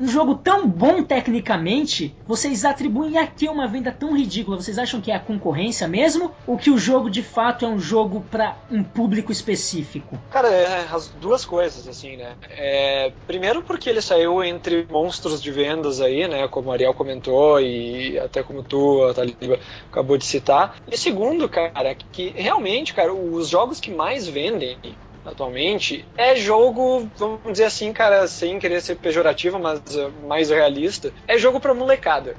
um 0.00 0.08
jogo 0.08 0.34
tão 0.34 0.66
bom 0.66 1.00
tecnicamente, 1.04 2.12
vocês 2.26 2.64
atribuem 2.64 3.18
a 3.18 3.26
que 3.26 3.48
uma 3.48 3.68
venda 3.68 3.92
tão 3.92 4.16
ridícula? 4.16 4.60
Vocês 4.60 4.78
acham 4.78 5.00
que 5.00 5.12
é 5.12 5.14
a 5.14 5.20
concorrência 5.20 5.86
mesmo? 5.86 6.32
Ou 6.44 6.58
que 6.58 6.72
o 6.72 6.78
jogo 6.78 7.08
de 7.08 7.22
fato 7.22 7.64
é 7.64 7.68
um 7.68 7.78
jogo 7.78 8.24
para 8.32 8.56
um 8.68 8.82
público 8.82 9.30
específico? 9.30 10.18
Cara, 10.30 10.48
é, 10.48 10.88
as 10.88 11.10
duas 11.14 11.44
coisas, 11.44 11.86
assim, 11.86 12.16
né? 12.16 12.36
É, 12.50 13.10
primeiro 13.24 13.62
porque 13.62 13.88
ele 13.88 14.02
saiu 14.02 14.42
entre 14.42 14.84
monstros 14.90 15.40
de 15.40 15.52
vendas 15.52 16.00
aí, 16.00 16.26
né? 16.26 16.48
Como 16.48 16.70
o 16.70 16.72
Ariel 16.72 16.92
comentou 16.92 17.60
e 17.60 18.18
até 18.18 18.42
como 18.42 18.64
tu, 18.64 19.04
a 19.04 19.14
Taliba, 19.14 19.60
acabou 19.88 20.18
de 20.18 20.24
citar. 20.24 20.76
E 20.90 20.96
segundo, 20.98 21.48
cara, 21.48 21.94
que 21.94 22.30
realmente, 22.30 22.92
cara, 22.92 23.14
os 23.14 23.48
jogos 23.48 23.78
que 23.78 23.92
mais 23.92 24.26
vendem 24.26 24.80
atualmente 25.24 26.04
é 26.16 26.36
jogo, 26.36 27.08
vamos 27.16 27.52
dizer 27.52 27.64
assim, 27.64 27.92
cara, 27.92 28.26
sem 28.26 28.58
querer 28.58 28.80
ser 28.80 28.96
pejorativo, 28.96 29.58
mas 29.58 29.80
uh, 29.94 30.12
mais 30.26 30.50
realista, 30.50 31.12
é 31.26 31.38
jogo 31.38 31.60
pra 31.60 31.74
molecada. 31.74 32.36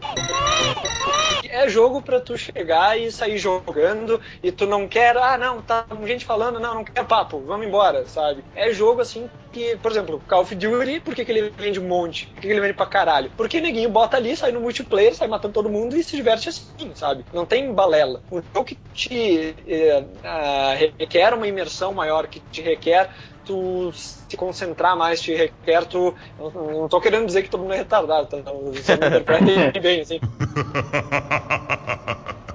É 1.49 1.69
jogo 1.69 2.01
pra 2.01 2.19
tu 2.19 2.38
chegar 2.38 2.99
e 2.99 3.11
sair 3.11 3.38
jogando 3.38 4.19
e 4.43 4.51
tu 4.51 4.65
não 4.65 4.88
quer, 4.88 5.15
ah, 5.17 5.38
não, 5.38 5.61
tá 5.61 5.86
gente 6.05 6.25
falando, 6.25 6.59
não, 6.59 6.75
não 6.75 6.83
quer 6.83 7.05
papo, 7.05 7.39
vamos 7.45 7.65
embora, 7.65 8.05
sabe? 8.05 8.43
É 8.55 8.71
jogo 8.71 9.01
assim 9.01 9.29
que, 9.56 9.78
por 9.78 9.89
exemplo, 9.89 10.22
Call 10.28 10.41
of 10.41 10.53
Duty, 10.53 10.99
por 10.99 11.16
que, 11.16 11.24
que 11.24 11.32
ele 11.32 11.49
vende 11.49 11.80
um 11.80 11.88
monte? 11.88 12.28
Por 12.28 12.41
que, 12.41 12.41
que 12.41 12.53
ele 12.53 12.60
vende 12.60 12.74
pra 12.74 12.86
caralho? 12.86 13.32
Porque 13.38 13.62
neguinho 13.62 13.89
bota 13.89 14.18
ali, 14.18 14.36
sai 14.36 14.51
no 14.51 14.60
multiplayer, 14.60 15.16
sai 15.16 15.30
matando 15.30 15.53
todo 15.53 15.70
mundo 15.70 15.95
e 15.95 16.03
se 16.03 16.18
diverte 16.18 16.49
assim, 16.49 16.91
sabe? 16.93 17.26
Não 17.34 17.45
tem 17.45 17.74
balela. 17.74 18.22
Um 18.30 18.43
jogo 18.53 18.66
que 18.66 18.78
te 18.93 19.56
eh, 19.66 20.03
ah, 20.26 20.76
requer 20.99 21.34
uma 21.34 21.47
imersão 21.47 21.93
maior, 21.93 22.28
que 22.28 22.41
te 22.41 22.62
requer 22.62 23.10
tu 23.46 23.91
se 23.93 24.36
concentrar 24.36 24.98
mais, 24.98 25.22
te 25.22 25.34
requer 25.34 25.86
tu. 25.86 26.16
Não, 26.38 26.50
não 26.50 26.89
tô 26.89 27.00
querendo 27.00 27.26
dizer 27.26 27.43
que 27.43 27.50
todo 27.50 27.62
mundo 27.62 27.74
é 27.74 27.78
retardado, 27.78 28.28
tá? 28.28 28.38
Não, 28.38 28.72
Você 28.72 28.96
me 28.98 29.08
interprete 29.08 29.80
bem, 29.80 30.02
assim. 30.02 30.20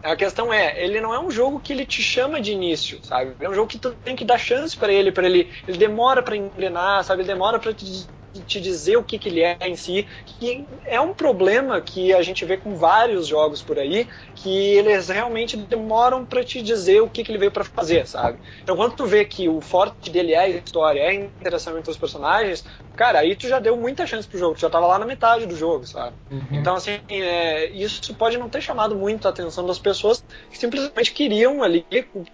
A 0.02 0.16
questão 0.16 0.52
é, 0.52 0.82
ele 0.82 1.00
não 1.00 1.14
é 1.14 1.20
um 1.20 1.30
jogo 1.30 1.60
que 1.60 1.72
ele 1.72 1.84
te 1.84 2.02
chama 2.02 2.40
de 2.40 2.52
início, 2.52 2.98
sabe? 3.02 3.36
É 3.38 3.48
um 3.48 3.54
jogo 3.54 3.68
que 3.68 3.78
tu 3.78 3.92
tem 3.92 4.16
que 4.16 4.24
dar 4.24 4.38
chance 4.38 4.76
pra 4.76 4.92
ele, 4.92 5.12
para 5.12 5.26
ele, 5.26 5.52
ele 5.68 5.78
demora 5.78 6.22
pra 6.22 6.36
engrenar, 6.36 7.04
sabe? 7.04 7.22
Ele 7.22 7.28
demora 7.28 7.58
pra 7.58 7.74
te, 7.74 8.06
te 8.46 8.60
dizer 8.60 8.96
o 8.96 9.04
que, 9.04 9.18
que 9.18 9.28
ele 9.28 9.42
é 9.42 9.58
em 9.62 9.76
si, 9.76 10.06
que 10.24 10.66
é 10.86 11.00
um 11.00 11.12
problema 11.12 11.80
que 11.80 12.14
a 12.14 12.22
gente 12.22 12.44
vê 12.44 12.56
com 12.56 12.74
vários 12.76 13.26
jogos 13.26 13.62
por 13.62 13.78
aí, 13.78 14.08
que 14.42 14.76
eles 14.76 15.08
realmente 15.08 15.56
demoram 15.56 16.24
pra 16.24 16.42
te 16.42 16.62
dizer 16.62 17.00
o 17.02 17.08
que, 17.08 17.22
que 17.22 17.30
ele 17.30 17.38
veio 17.38 17.50
pra 17.50 17.64
fazer, 17.64 18.06
sabe? 18.06 18.38
Então 18.62 18.76
quando 18.76 18.94
tu 18.94 19.06
vê 19.06 19.24
que 19.24 19.48
o 19.48 19.60
forte 19.60 20.10
dele 20.10 20.32
é 20.32 20.38
a 20.38 20.48
história, 20.48 21.00
é 21.00 21.08
a 21.08 21.14
interação 21.14 21.78
entre 21.78 21.90
os 21.90 21.96
personagens, 21.96 22.64
cara, 22.96 23.20
aí 23.20 23.34
tu 23.34 23.48
já 23.48 23.58
deu 23.58 23.76
muita 23.76 24.06
chance 24.06 24.28
pro 24.28 24.38
jogo, 24.38 24.54
tu 24.54 24.60
já 24.60 24.70
tava 24.70 24.86
lá 24.86 24.98
na 24.98 25.06
metade 25.06 25.46
do 25.46 25.56
jogo, 25.56 25.86
sabe? 25.86 26.14
Então, 26.52 26.74
assim, 26.74 26.98
é, 27.08 27.70
isso 27.70 28.14
pode 28.14 28.36
não 28.38 28.48
ter 28.48 28.60
chamado 28.60 28.94
muito 28.94 29.26
a 29.26 29.30
atenção 29.30 29.66
das 29.66 29.78
pessoas 29.78 30.24
que 30.50 30.58
simplesmente 30.58 31.12
queriam 31.12 31.62
ali 31.62 31.84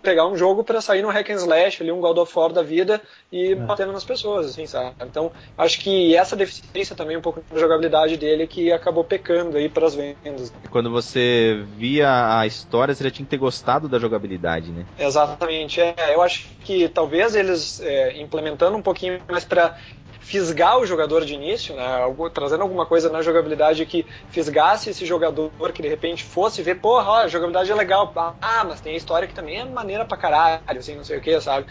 pegar 0.03 0.27
um 0.27 0.37
jogo 0.37 0.65
pra 0.65 0.81
sair 0.81 1.03
no 1.03 1.09
hack 1.11 1.31
and 1.31 1.37
slash, 1.37 1.83
ali 1.83 1.93
um 1.93 2.01
God 2.01 2.19
of 2.19 2.39
War 2.39 2.53
da 2.53 2.63
vida 2.63 3.01
e 3.31 3.55
batendo 3.55 3.93
nas 3.93 4.05
pessoas, 4.05 4.47
assim, 4.47 4.67
sabe? 4.67 4.95
Então, 5.03 5.31
acho 5.57 5.81
que 5.81 6.17
essa 6.17 6.37
deficiência 6.37 6.97
também 6.97 7.17
um 7.17 7.23
pouco 7.23 7.43
da 7.51 7.61
jogabilidade 7.61 8.17
dele 8.17 8.47
que 8.47 8.73
acabou 8.73 9.05
pecando 9.05 9.57
aí 9.57 9.69
pras 9.69 9.95
vendas. 9.95 10.53
Quando 10.71 10.91
você 10.91 11.65
via 11.77 11.95
a 12.03 12.47
história, 12.47 12.94
você 12.94 13.05
já 13.05 13.11
tinha 13.11 13.26
que 13.26 13.30
ter 13.30 13.38
gostado 13.38 13.88
da 13.88 13.99
jogabilidade, 13.99 14.72
né? 14.72 14.86
Exatamente. 14.97 15.80
É, 15.80 16.14
eu 16.14 16.22
acho 16.22 16.49
que 16.61 16.88
talvez 16.88 17.34
eles 17.34 17.80
é, 17.80 18.18
implementando 18.20 18.76
um 18.76 18.82
pouquinho 18.82 19.20
mais 19.30 19.44
para 19.44 19.76
fisgar 20.18 20.78
o 20.78 20.86
jogador 20.86 21.24
de 21.24 21.34
início, 21.34 21.76
né, 21.76 21.84
algo- 22.03 22.30
trazendo 22.30 22.62
alguma 22.62 22.84
coisa 22.86 23.09
na 23.11 23.22
jogabilidade 23.22 23.84
que 23.86 24.09
fisgasse 24.28 24.90
esse 24.90 25.05
jogador 25.07 25.53
que 25.72 25.82
de 25.82 25.88
repente 25.88 26.24
fosse 26.24 26.62
ver, 26.62 26.76
porra, 26.76 27.09
ó, 27.11 27.16
a 27.18 27.28
jogabilidade 27.28 27.70
é 27.70 27.74
legal, 27.74 28.12
ah, 28.40 28.64
mas 28.64 28.80
tem 28.80 28.94
a 28.94 28.97
história 28.97 29.28
que 29.28 29.34
também 29.34 29.59
é 29.59 29.64
maneira 29.64 30.05
pra 30.05 30.16
caralho, 30.16 30.62
assim, 30.78 30.97
não 30.97 31.05
sei 31.05 31.18
o 31.18 31.20
que, 31.20 31.40
sabe? 31.40 31.66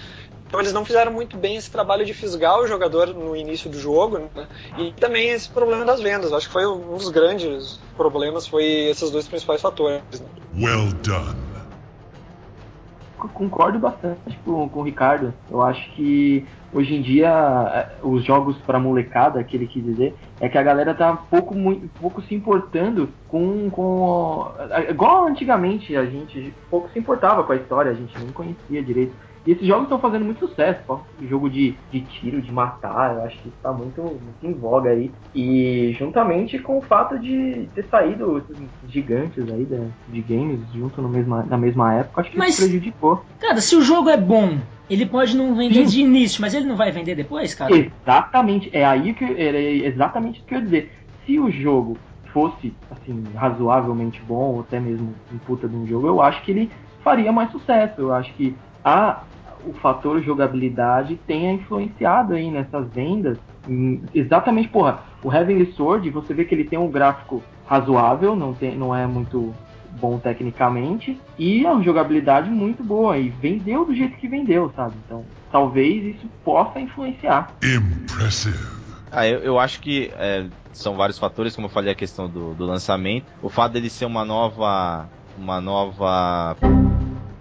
Então 0.56 0.62
eles 0.64 0.72
não 0.74 0.86
fizeram 0.86 1.12
muito 1.12 1.36
bem 1.36 1.58
esse 1.58 1.70
trabalho 1.70 2.06
de 2.06 2.14
fisgar 2.14 2.58
o 2.62 2.66
jogador 2.66 3.08
no 3.08 3.36
início 3.36 3.70
do 3.70 3.78
jogo, 3.78 4.20
né? 4.20 4.48
E 4.78 4.94
também 4.94 5.28
esse 5.32 5.50
problema 5.50 5.84
das 5.84 6.00
vendas. 6.00 6.32
Acho 6.32 6.48
que 6.48 6.54
foi 6.54 6.66
um 6.66 6.96
dos 6.96 7.10
grandes 7.10 7.78
problemas, 7.98 8.48
foi 8.48 8.64
esses 8.64 9.12
dois 9.12 9.28
principais 9.28 9.62
fatores. 9.62 10.02
Né? 10.18 10.28
Well 10.58 10.94
done. 11.04 11.36
Co- 13.18 13.28
Concordo 13.28 13.80
bastante 13.80 14.38
com, 14.46 14.70
com 14.70 14.80
o 14.80 14.84
Ricardo. 14.84 15.34
Eu 15.50 15.62
acho 15.62 15.94
que 15.94 16.48
hoje 16.72 16.96
em 16.96 17.02
dia 17.02 17.30
eh, 17.76 18.00
os 18.02 18.24
jogos 18.24 18.56
pra 18.60 18.80
molecada, 18.80 19.44
que 19.44 19.58
ele 19.58 19.68
quis 19.68 19.84
dizer, 19.84 20.16
é 20.40 20.48
que 20.48 20.58
a 20.58 20.64
galera 20.64 20.94
tá 20.96 21.18
pouco, 21.18 21.54
muito, 21.54 21.90
pouco 22.00 22.22
se 22.22 22.34
importando 22.34 23.10
com, 23.28 23.70
com. 23.70 24.54
eh, 24.72 24.90
Igual 24.92 25.28
antigamente, 25.28 25.98
a 25.98 26.06
gente 26.06 26.56
pouco 26.70 26.90
se 26.92 26.98
importava 27.00 27.44
com 27.44 27.52
a 27.52 27.58
história, 27.58 27.92
a 27.92 27.96
gente 27.96 28.18
nem 28.18 28.32
conhecia 28.32 28.82
direito. 28.82 29.18
E 29.46 29.52
esses 29.52 29.68
jogos 29.68 29.84
estão 29.84 30.00
fazendo 30.00 30.26
muito 30.26 30.40
sucesso, 30.48 30.82
ó. 30.88 31.00
Jogo 31.22 31.50
de, 31.50 31.76
de 31.92 32.02
tiro, 32.02 32.42
de 32.42 32.52
matar, 32.52 33.16
eu 33.16 33.24
acho 33.24 33.40
que 33.42 33.50
isso 33.50 33.58
tá 33.62 33.72
muito, 33.72 34.02
muito 34.02 34.44
em 34.44 34.54
voga 34.54 34.90
aí. 34.90 35.12
E 35.36 35.96
juntamente 36.00 36.58
com 36.60 36.80
o 36.80 36.82
fato 36.82 37.20
de 37.20 37.70
ter 37.76 37.86
saído 37.90 38.40
esses 38.40 38.58
gigantes 38.88 39.44
aí 39.52 39.66
da- 39.66 39.88
de 40.08 40.22
games 40.22 40.60
junto 40.74 41.00
no 41.02 41.10
mesma, 41.10 41.44
na 41.44 41.58
mesma 41.58 41.94
época, 41.94 42.22
acho 42.22 42.32
que 42.32 42.38
Mas- 42.38 42.58
isso 42.58 42.64
prejudicou. 42.64 43.24
Cara, 43.40 43.62
se 43.62 43.76
o 43.76 43.82
jogo 43.82 44.10
é 44.10 44.18
bom, 44.18 44.58
ele 44.90 45.06
pode 45.06 45.38
não 45.38 45.54
vender 45.56 45.86
Sim. 45.86 45.92
de 45.92 46.02
início, 46.02 46.42
mas 46.42 46.54
ele 46.56 46.66
não 46.66 46.76
vai 46.76 46.92
vender 46.92 47.14
depois, 47.16 47.54
cara? 47.54 47.72
Exatamente, 47.76 48.70
é 48.74 48.84
aí 48.84 49.14
que 49.14 49.24
era 49.24 49.60
exatamente 49.60 50.38
isso 50.40 50.48
que 50.48 50.56
eu 50.56 50.60
ia 50.60 50.64
dizer. 50.66 50.92
Se 51.26 51.40
o 51.40 51.52
jogo 51.52 51.98
fosse 52.34 52.74
assim 52.92 53.24
razoavelmente 53.36 54.22
bom, 54.24 54.56
ou 54.56 54.60
até 54.62 54.80
mesmo 54.80 55.16
um 55.32 55.38
puta 55.38 55.68
de 55.68 55.76
um 55.76 55.86
jogo, 55.88 56.08
eu 56.08 56.22
acho 56.22 56.44
que 56.44 56.52
ele 56.52 56.72
faria 57.04 57.32
mais 57.32 57.52
sucesso. 57.52 58.02
Eu 58.02 58.14
acho 58.14 58.34
que 58.36 58.56
a 58.84 59.24
o 59.66 59.74
fator 59.74 60.22
jogabilidade 60.22 61.20
tenha 61.28 61.52
influenciado 61.52 62.34
aí 62.34 62.50
nessas 62.50 62.88
vendas. 62.92 63.38
Hum, 63.68 64.02
Exatamente, 64.14 64.70
porra, 64.70 65.04
o 65.24 65.32
Heavenly 65.32 65.72
Sword, 65.74 66.10
você 66.10 66.34
vê 66.34 66.46
que 66.46 66.54
ele 66.54 66.64
tem 66.64 66.78
um 66.78 66.90
gráfico 66.90 67.44
razoável, 67.68 68.36
não, 68.36 68.54
tem, 68.54 68.76
não 68.78 68.96
é 68.96 69.08
muito 69.08 69.54
bom 70.00 70.20
tecnicamente, 70.20 71.20
e 71.38 71.66
é 71.66 71.72
uma 71.72 71.84
jogabilidade 71.84 72.50
muito 72.50 72.84
boa, 72.84 73.18
e 73.18 73.30
vendeu 73.30 73.86
do 73.86 73.96
jeito 73.96 74.18
que 74.18 74.28
vendeu, 74.28 74.72
sabe? 74.76 74.94
Então, 75.06 75.26
talvez 75.52 76.16
isso 76.16 76.28
possa 76.44 76.80
influenciar. 76.80 77.52
Impressive. 77.64 78.58
Ah, 79.12 79.26
eu, 79.26 79.40
eu 79.40 79.58
acho 79.58 79.80
que 79.80 80.12
é, 80.18 80.46
são 80.74 80.96
vários 80.96 81.18
fatores, 81.18 81.56
como 81.56 81.68
eu 81.68 81.72
falei, 81.72 81.92
a 81.92 81.96
questão 81.96 82.28
do, 82.28 82.54
do 82.54 82.66
lançamento. 82.66 83.26
O 83.42 83.50
fato 83.50 83.72
dele 83.74 83.90
ser 83.90 84.06
uma 84.06 84.26
nova. 84.26 85.08
Uma 85.38 85.60
nova 85.60 86.56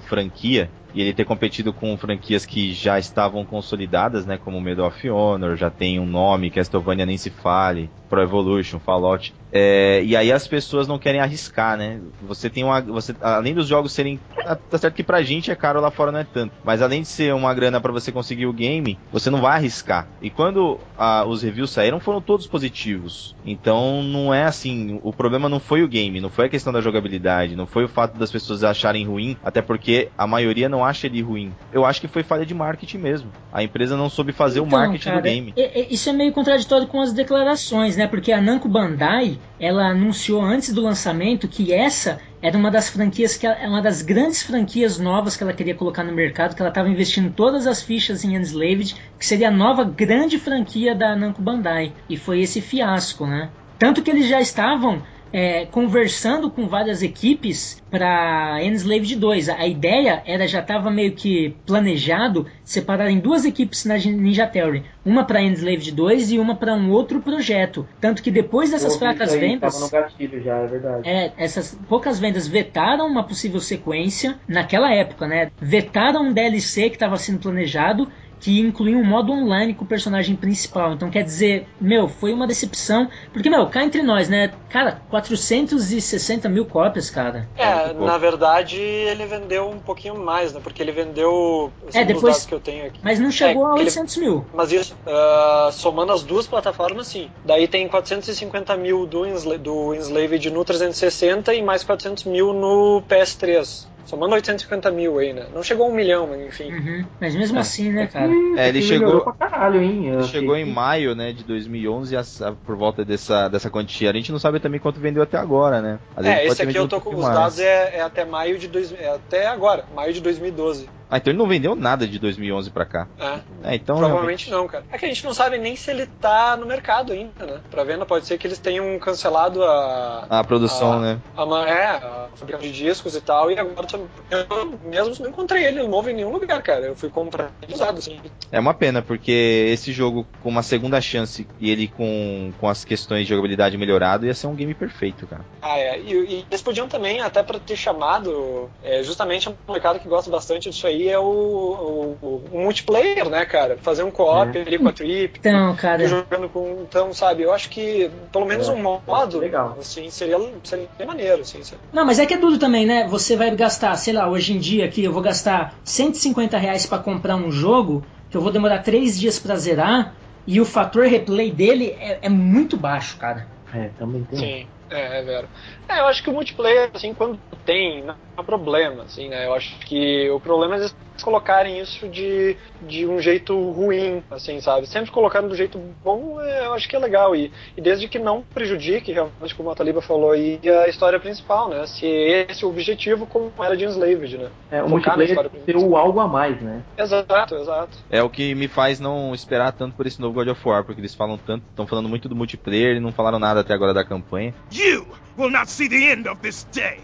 franquia 0.01 0.69
e 0.95 1.01
ele 1.01 1.13
ter 1.13 1.25
competido 1.25 1.73
com 1.73 1.97
franquias 1.97 2.47
que 2.47 2.73
já 2.73 2.99
estavam 2.99 3.45
consolidadas, 3.45 4.25
né, 4.25 4.39
como 4.39 4.61
Medal 4.61 4.87
of 4.87 5.11
Honor, 5.11 5.57
já 5.57 5.71
tem 5.71 5.99
um 5.99 6.07
nome, 6.07 6.51
Castlevania 6.51 7.05
nem 7.05 7.19
se 7.19 7.31
fale, 7.31 7.91
Pro 8.09 8.23
Evolution, 8.23 8.79
Fallout. 8.79 9.35
É, 9.57 10.03
e 10.05 10.17
aí 10.17 10.33
as 10.33 10.49
pessoas 10.49 10.89
não 10.89 10.99
querem 10.99 11.21
arriscar, 11.21 11.77
né? 11.77 12.01
Você 12.23 12.51
tem 12.51 12.65
uma, 12.65 12.81
você, 12.81 13.15
além 13.21 13.55
dos 13.55 13.69
jogos 13.69 13.93
serem, 13.93 14.19
tá 14.35 14.57
tá 14.57 14.79
certo 14.79 14.95
que 14.95 15.05
pra 15.05 15.23
gente 15.23 15.51
é 15.51 15.55
caro 15.55 15.81
lá 15.81 15.93
fora 15.93 16.11
não 16.11 16.19
é 16.19 16.25
tanto, 16.25 16.53
mas 16.65 16.83
além 16.83 17.03
de 17.03 17.09
ser 17.09 17.33
uma 17.33 17.55
grana 17.55 17.81
para 17.81 17.93
você 17.93 18.11
conseguir 18.11 18.47
o 18.47 18.53
game, 18.53 18.99
você 19.13 19.31
não 19.31 19.41
vai 19.41 19.57
arriscar. 19.57 20.09
E 20.21 20.29
quando 20.29 20.81
ah, 20.99 21.25
os 21.25 21.43
reviews 21.43 21.71
saíram, 21.71 22.01
foram 22.01 22.21
todos 22.21 22.47
positivos. 22.49 23.37
Então 23.47 24.03
não 24.03 24.35
é 24.35 24.45
assim, 24.45 24.99
o 25.03 25.13
problema 25.13 25.49
não 25.49 25.61
foi 25.61 25.83
o 25.83 25.89
game, 25.89 26.21
não 26.21 26.31
foi 26.31 26.47
a 26.47 26.49
questão 26.49 26.73
da 26.73 26.81
jogabilidade, 26.81 27.57
não 27.57 27.67
foi 27.67 27.85
o 27.85 27.89
fato 27.89 28.19
das 28.19 28.33
pessoas 28.33 28.65
acharem 28.65 29.07
ruim, 29.07 29.37
até 29.45 29.63
porque 29.63 30.09
a 30.19 30.27
maioria 30.27 30.69
não 30.69 30.84
não 30.85 30.91
acho 30.91 31.07
ele 31.07 31.23
ruim. 31.23 31.53
Eu 31.73 31.85
acho 31.87 32.01
que 32.01 32.07
foi 32.09 32.23
falha 32.23 32.45
de 32.45 32.53
marketing 32.55 32.99
mesmo. 32.99 33.31
A 33.53 33.63
empresa 33.63 33.97
não 33.97 34.11
soube 34.11 34.33
fazer 34.33 34.61
o 34.61 34.67
Então, 34.67 34.79
marketing 34.79 35.05
cara, 35.05 35.21
do 35.21 35.25
game. 35.25 35.53
é- 35.57 35.81
é- 35.81 35.87
isso 35.91 36.11
é 36.11 36.13
meio 36.13 36.33
contraditório 36.33 36.87
com 36.87 37.01
as 37.01 37.13
declarações, 37.13 37.97
né? 37.97 38.07
Porque 38.07 38.31
a 38.31 38.41
Namco 38.41 38.69
Bandai, 38.69 39.39
ela 39.59 39.87
anunciou 39.89 40.43
antes 40.43 40.73
do 40.73 40.83
lançamento 40.83 41.49
que 41.49 41.73
essa 41.73 42.19
era 42.43 42.57
uma 42.59 42.71
das 42.71 42.91
franquias 42.91 43.37
que 43.37 43.47
é 43.47 43.67
uma 43.67 43.81
das 43.81 44.03
grandes 44.03 44.43
franquias 44.43 44.99
novas 44.99 45.37
que 45.37 45.43
ela 45.43 45.55
queria 45.55 45.75
colocar 45.75 46.05
no 46.05 46.13
mercado, 46.13 46.55
que 46.55 46.61
ela 46.61 46.69
estava 46.69 46.89
investindo 46.89 47.33
todas 47.33 47.67
as 47.67 47.83
fichas 47.83 48.23
em 48.25 48.37
Enslaved, 48.37 48.95
que 49.19 49.25
seria 49.27 49.49
a 49.49 49.51
nova 49.51 49.85
grande 49.85 50.39
franquia 50.39 50.95
da 50.95 51.17
Namco 51.17 51.41
Bandai. 51.41 51.93
E 52.11 52.17
foi 52.19 52.41
esse 52.41 52.61
fiasco, 52.61 53.27
né? 53.27 53.49
Tanto 53.79 54.03
que 54.03 54.11
eles 54.11 54.29
já 54.29 54.41
estavam 54.41 55.03
é, 55.35 55.67
conversando 55.67 56.49
com 56.49 56.69
várias 56.69 57.03
equipes 57.03 57.83
para 57.91 58.63
Enslaved 58.63 59.17
2. 59.17 59.49
A 59.49 59.67
ideia 59.67 60.23
era 60.25 60.47
já 60.47 60.61
estava 60.61 60.93
meio 60.93 61.11
que 61.11 61.57
planejado 61.67 62.47
separar 62.63 63.11
em 63.11 63.19
duas 63.19 63.45
equipes 63.45 63.85
na 63.85 63.97
Ninja 63.97 64.47
Theory, 64.47 64.85
uma 65.05 65.25
para 65.25 65.43
Enslaved 65.43 65.91
2 65.91 66.31
e 66.31 66.39
uma 66.39 66.55
para 66.55 66.73
um 66.73 66.93
outro 66.93 67.21
projeto. 67.21 67.85
Tanto 68.01 68.23
que 68.23 68.31
depois 68.31 68.71
dessas 68.71 68.97
fracas 68.97 69.33
aí, 69.33 69.41
vendas, 69.41 69.81
no 69.81 69.91
gatilho 69.91 70.41
já, 70.41 70.55
é 70.55 70.67
verdade. 70.69 71.09
é, 71.09 71.33
essas 71.37 71.77
poucas 71.89 72.21
vendas 72.21 72.47
vetaram 72.47 73.05
uma 73.05 73.25
possível 73.25 73.59
sequência 73.59 74.37
naquela 74.47 74.95
época, 74.95 75.27
né? 75.27 75.51
Vetaram 75.61 76.29
um 76.29 76.33
DLC 76.33 76.91
que 76.91 76.95
estava 76.95 77.17
sendo 77.17 77.41
planejado 77.41 78.09
que 78.41 78.61
incluía 78.61 78.97
um 78.97 79.05
modo 79.05 79.33
online 79.33 79.75
com 79.75 79.85
o 79.85 79.89
personagem 79.89 80.37
principal. 80.37 80.93
Então 80.93 81.11
quer 81.11 81.23
dizer, 81.23 81.67
meu, 81.81 82.09
foi 82.09 82.33
uma 82.33 82.47
decepção. 82.47 83.09
Porque, 83.33 83.49
meu, 83.49 83.67
cá 83.69 83.83
entre 83.85 84.03
nós, 84.03 84.29
né? 84.29 84.53
Cara, 84.69 85.01
460 85.09 86.49
mil 86.49 86.65
cópias, 86.67 87.11
cara. 87.11 87.49
É, 87.57 87.87
muito 87.87 88.05
na 88.05 88.19
verdade 88.19 88.77
ele 88.81 89.25
vendeu 89.27 89.69
um 89.69 89.79
pouquinho 89.79 90.17
mais, 90.19 90.53
né? 90.53 90.61
Porque 90.63 90.83
ele 90.83 90.93
vendeu 90.93 91.73
segundo 91.89 92.11
É, 92.11 92.15
depois- 92.15 92.45
que 92.47 92.55
eu 92.55 92.61
tenho 92.61 92.87
aqui. 92.87 93.01
Mas 93.03 93.19
não 93.19 93.31
chegou 93.31 93.67
É, 93.67 93.71
a 93.71 93.75
ele- 93.77 93.85
800 93.85 94.17
mil. 94.17 94.45
Mas 94.53 94.73
isso, 94.73 94.95
ah, 95.07 95.71
somando 95.73 96.13
as 96.13 96.23
duas 96.23 96.47
plataformas, 96.47 97.07
sim. 97.07 97.31
Daí 97.45 97.67
tem 97.69 97.89
450 97.89 98.77
mil 98.77 99.07
do, 99.07 99.27
Ensla 99.27 99.57
do 99.59 99.95
Enslaved 99.95 100.51
no 100.51 100.65
360 100.65 101.55
e 101.55 101.63
mais 101.63 101.83
400 101.85 102.25
mil 102.25 102.53
no 102.53 103.03
PS3. 103.09 103.89
Somando 104.05 104.35
850 104.35 104.91
mil 104.91 105.19
aí, 105.19 105.33
né? 105.33 105.47
Não 105.55 105.63
chegou 105.63 105.87
a 105.87 105.89
um 105.89 105.95
milhão, 105.95 106.27
mas 106.27 106.41
enfim. 106.47 106.73
Uhum. 106.73 107.05
Mas 107.21 107.35
mesmo 107.35 107.59
assim, 107.59 107.91
né, 107.91 108.07
cara? 108.07 108.29
Hum, 108.29 108.55
É, 108.57 108.69
ele 108.69 108.83
chegou- 108.83 109.21
caralho, 109.39 109.81
hein? 109.83 110.09
Eu 110.09 110.23
Chegou 110.25 110.57
em 110.57 110.65
maio, 110.65 111.15
né, 111.15 111.33
de 111.33 111.43
2011, 111.45 112.17
a- 112.17 112.21
a- 112.49 112.53
por 112.53 112.77
volta 112.77 113.05
dessa, 113.05 113.49
dessa 113.49 113.71
quantia. 113.71 114.11
A 114.11 114.13
gente 114.15 114.31
não 114.33 114.39
sabe 114.39 114.61
também 114.61 114.79
quanto 114.81 115.01
vendeu 115.01 115.23
até 115.23 115.39
agora, 115.39 115.81
né? 115.81 115.99
É, 116.23 116.47
esse 116.47 116.63
aqui 116.63 116.77
eu 116.77 116.87
tô 116.89 117.01
com 117.01 117.15
os 117.15 117.23
mais. 117.23 117.35
dados 117.35 117.59
é, 117.59 117.97
é 117.97 118.03
até 118.03 118.25
maio 118.25 118.59
de 118.59 118.69
dois, 118.69 118.93
é 118.93 119.09
até 119.15 119.47
agora, 119.47 119.85
maio 119.95 120.13
de 120.13 120.21
2012. 120.21 120.89
Ah, 121.11 121.19
então 121.19 121.31
ele 121.31 121.39
não 121.39 121.47
vendeu 121.47 121.75
nada 121.77 122.07
de 122.07 122.19
2011 122.19 122.71
pra 122.71 122.85
cá. 122.85 123.07
É. 123.19 123.73
É, 123.73 123.75
então 123.77 123.97
Provavelmente 123.99 124.51
não, 124.51 124.67
cara. 124.67 124.85
É 124.91 124.99
que 124.99 125.05
a 125.05 125.09
gente 125.09 125.25
não 125.25 125.33
sabe 125.35 125.59
nem 125.59 125.77
se 125.77 125.91
ele 125.91 126.07
tá 126.07 126.57
no 126.57 126.67
mercado 126.67 127.13
ainda, 127.13 127.47
né? 127.47 127.61
Pra 127.71 127.85
venda, 127.85 128.05
pode 128.07 128.27
ser 128.27 128.37
que 128.39 128.47
eles 128.47 128.59
tenham 128.59 128.99
cancelado 128.99 129.63
a. 129.63 130.27
a 130.29 130.45
produção, 130.45 130.95
Ah. 130.95 131.01
né? 131.01 131.19
A, 131.37 131.47
ma- 131.47 131.69
é, 131.69 131.87
a 131.97 132.29
fabricação 132.35 132.67
de 132.69 132.73
discos 132.73 133.15
e 133.15 133.21
tal, 133.21 133.51
e 133.51 133.59
agora 133.59 133.87
eu 134.31 134.79
mesmo 134.85 135.15
não 135.21 135.31
encontrei 135.31 135.65
ele 135.65 135.83
novo 135.87 136.09
em 136.11 136.15
nenhum 136.15 136.33
lugar, 136.33 136.63
cara. 136.63 136.87
Eu 136.87 136.97
fui 136.97 137.09
comprar 137.09 137.51
ele 137.63 137.75
usado, 137.75 137.99
assim. 137.99 138.19
É 138.51 138.59
uma 138.59 138.75
pena, 138.75 139.03
porque 139.03 139.69
esse 139.73 139.93
jogo 139.93 140.27
com 140.43 140.49
uma 140.49 140.63
segunda 140.63 141.01
chance 141.01 141.47
e 141.61 141.71
ele 141.71 141.89
com, 141.89 142.53
com 142.61 142.69
as 142.69 142.85
questões 142.85 143.23
de 143.25 143.29
jogabilidade 143.31 143.77
melhorado 143.77 144.27
ia 144.27 144.35
ser 144.35 144.47
um 144.47 144.55
game 144.55 144.75
perfeito, 144.75 145.27
cara. 145.27 145.45
Ah, 145.63 145.79
é. 145.79 146.01
E, 146.01 146.13
e 146.13 146.47
eles 146.51 146.63
podiam 146.63 146.89
também, 146.89 147.21
até 147.21 147.43
pra 147.43 147.59
ter 147.59 147.77
chamado, 147.77 148.71
é, 148.83 149.03
justamente 149.03 149.49
um 149.49 149.55
mercado 149.73 149.99
que 150.01 150.09
gosta 150.09 150.31
bastante 150.31 150.71
disso 150.71 150.87
aí, 150.87 150.94
é 151.09 151.19
o, 151.19 151.25
o, 151.25 152.19
o- 152.53 152.59
multiplayer, 152.63 153.29
né, 153.29 153.45
cara? 153.45 153.77
Fazer 153.83 154.03
um 154.03 154.11
co-op 154.11 154.57
É. 154.57 154.63
ali 154.63 154.79
com 154.79 154.89
a 154.89 154.93
Trip. 154.93 155.39
Então, 155.39 155.75
cara. 155.77 156.07
Jogando 156.07 156.49
com. 156.49 156.83
Então, 156.83 157.13
sabe, 157.13 157.43
eu 157.43 157.53
acho 157.53 157.69
que 157.71 158.11
pelo 158.33 158.47
menos 158.47 158.69
É, 158.69 158.73
um 158.73 158.81
modo, 159.07 159.39
legal. 159.39 159.77
assim, 159.79 160.09
seria, 160.11 160.37
seria 160.63 160.89
maneiro, 161.07 161.43
assim. 161.43 161.63
sabe? 161.63 161.81
Não, 161.93 162.05
mas 162.05 162.19
é 162.19 162.27
que 162.27 162.35
é 162.35 162.39
duro 162.39 162.59
também, 162.59 162.87
né? 162.87 163.07
Você 163.09 163.37
vai 163.37 163.55
gastar, 163.55 163.97
sei 163.97 164.13
lá, 164.15 164.29
hoje 164.29 164.53
em 164.53 164.59
dia 164.59 164.85
aqui 164.85 165.03
eu 165.05 165.13
vou 165.13 165.23
gastar 165.23 165.75
150 165.85 166.57
reais 166.59 166.87
pra 166.87 166.99
comprar 166.99 167.37
um 167.37 167.51
jogo 167.51 168.05
que 168.31 168.37
eu 168.37 168.41
vou 168.41 168.51
demorar 168.53 168.79
3 168.83 169.19
dias 169.19 169.39
pra 169.39 169.57
zerar 169.57 170.15
e 170.47 170.61
o 170.61 170.65
fator 170.65 171.07
replay 171.07 171.51
dele 171.51 171.97
é, 171.99 172.19
é 172.23 172.29
muito 172.29 172.77
baixo, 172.77 173.17
cara. 173.19 173.47
É, 173.73 173.89
também 173.99 174.23
tem. 174.25 174.39
Sim, 174.39 174.67
é, 174.91 175.19
é 175.19 175.23
vero. 175.23 175.49
É, 175.89 176.01
eu 176.01 176.07
acho 176.07 176.23
que 176.23 176.31
o 176.31 176.33
multiplayer, 176.33 176.91
assim, 176.95 177.13
quando 177.15 177.39
tem, 177.65 178.03
não 178.03 178.11
há 178.11 178.17
problema, 178.43 179.05
assim, 179.05 179.29
né? 179.29 179.47
Eu 179.47 179.55
acho 179.55 179.79
que 179.81 180.29
o 180.31 180.41
problema 180.41 180.77
é 180.77 180.79
eles 180.79 181.23
colocarem 181.23 181.81
isso 181.81 182.09
de, 182.09 182.57
de 182.83 183.07
um 183.07 183.21
jeito 183.21 183.55
ruim, 183.71 184.23
assim, 184.31 184.61
sabe? 184.61 184.87
Sempre 184.87 185.11
colocando 185.11 185.49
do 185.49 185.55
jeito 185.55 185.79
bom, 186.03 186.41
é, 186.41 186.67
eu 186.67 186.75
acho 186.75 186.89
que 186.89 186.97
é 186.97 186.99
legal. 186.99 187.37
E, 187.37 187.53
e 187.77 187.81
desde 187.81 188.09
que 188.09 188.19
não 188.19 188.43
prejudique, 188.43 189.13
realmente, 189.13 189.55
como 189.55 189.71
a 189.71 189.75
Taliba 189.75 190.03
falou 190.03 190.33
aí, 190.33 190.61
a 190.85 190.89
história 190.89 191.21
principal, 191.21 191.69
né? 191.69 191.87
Se 191.87 192.07
esse 192.07 192.65
é 192.65 192.67
o 192.67 192.71
objetivo, 192.71 193.27
como 193.27 193.53
era 193.61 193.77
de 193.77 193.85
Enslaved, 193.85 194.39
né? 194.39 194.51
É, 194.71 194.83
o 194.83 194.89
Focar 194.89 195.17
multiplayer 195.17 195.51
ter 195.65 195.77
o 195.77 195.97
algo 195.97 196.21
a 196.21 196.27
mais, 196.27 196.61
né? 196.61 196.83
Exato, 196.99 197.55
exato. 197.55 197.99
É 198.11 198.23
o 198.23 198.29
que 198.29 198.55
me 198.55 198.69
faz 198.69 198.99
não 198.99 199.35
esperar 199.35 199.73
tanto 199.73 199.97
por 199.97 200.07
esse 200.07 200.21
novo 200.21 200.35
God 200.35 200.49
of 200.49 200.69
War, 200.69 200.85
porque 200.85 201.01
eles 201.01 201.15
falam 201.15 201.39
tanto, 201.39 201.65
estão 201.71 201.87
falando 201.87 202.09
muito 202.09 202.29
do 202.29 202.35
multiplayer 202.35 202.97
e 202.97 203.01
não 203.01 203.13
falaram 203.13 203.39
nada 203.39 203.61
até 203.61 203.73
agora 203.73 203.95
da 203.95 204.05
campanha. 204.05 204.55
You 204.73 205.07
will 205.39 205.51
not 205.51 205.71
see 205.71 205.89
the 205.89 206.13
end 206.13 206.29
of 206.29 206.41
this 206.41 206.65
day. 206.73 206.99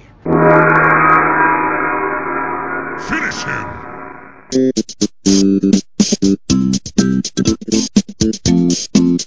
Finish 3.09 3.45
him. 3.45 3.91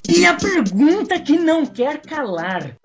E 0.09 0.25
a 0.25 0.33
pergunta 0.35 1.19
que 1.19 1.37
não 1.37 1.65
quer 1.65 2.01
calar. 2.01 2.75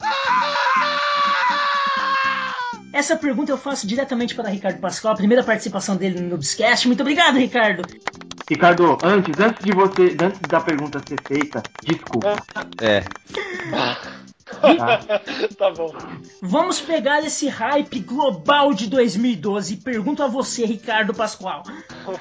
Essa 2.93 3.17
pergunta 3.17 3.53
eu 3.53 3.59
faço 3.59 3.87
diretamente 3.87 4.35
para 4.35 4.49
Ricardo 4.49 4.81
Pascoal, 4.81 5.15
a 5.15 5.17
primeira 5.17 5.45
participação 5.45 5.97
dele 5.97 6.21
no 6.21 6.31
Noobscast. 6.31 6.87
Muito 6.87 7.01
obrigado, 7.01 7.37
Ricardo. 7.37 7.83
Ricardo, 8.49 8.99
antes, 9.03 9.39
antes 9.39 9.65
de 9.65 9.73
você, 9.73 10.17
antes 10.21 10.41
da 10.49 10.61
pergunta 10.61 11.03
ser 11.07 11.21
feita, 11.27 11.63
desculpa. 11.85 12.37
É, 12.81 13.05
Tá? 14.61 14.99
tá 15.57 15.71
bom. 15.71 15.93
Vamos 16.43 16.81
pegar 16.81 17.23
esse 17.25 17.49
hype 17.49 18.01
global 18.01 18.73
de 18.73 18.89
2012 18.89 19.75
e 19.75 19.77
pergunto 19.77 20.23
a 20.23 20.27
você, 20.27 20.65
Ricardo 20.65 21.15
Pascoal. 21.15 21.63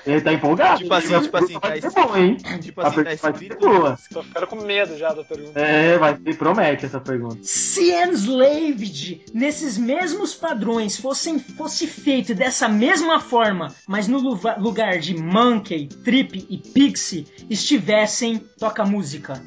Ele 0.05 0.21
tá 0.21 0.34
empolgado? 0.34 0.80
Tipo 0.80 0.93
assim, 0.93 1.21
tipo 1.21 1.38
assim, 1.38 1.59
vai 1.59 1.80
tá 1.80 1.89
ser 1.89 2.01
bom, 2.01 2.17
hein? 2.17 2.38
tipo 2.61 2.82
A 2.82 2.88
assim, 2.88 3.03
tá 3.03 3.03
pergunta 3.03 3.03
vai 3.03 3.17
ser 3.17 3.45
escrito. 3.45 3.59
boa. 3.59 3.99
Tô 4.11 4.23
ficando 4.23 4.47
com 4.47 4.55
medo 4.57 4.97
já 4.97 5.13
da 5.13 5.23
pergunta. 5.23 5.59
É, 5.59 5.97
vai 5.97 6.15
ser, 6.15 6.38
promete 6.38 6.86
essa 6.86 6.99
pergunta. 6.99 7.39
Se 7.41 7.91
Enslaved, 7.91 9.25
nesses 9.34 9.78
mesmos 9.78 10.34
padrões, 10.34 10.97
fossem, 10.97 11.39
fosse 11.39 11.88
feito 11.88 12.34
dessa 12.36 12.67
mesma 12.67 13.19
forma, 13.19 13.73
mas 13.88 14.07
no 14.07 14.17
lugar 14.19 14.99
de 14.99 15.15
Monkey, 15.15 15.88
Trip 15.88 16.45
e 16.49 16.57
Pixie 16.57 17.25
estivessem 17.49 18.38
toca 18.59 18.86
música. 18.86 19.41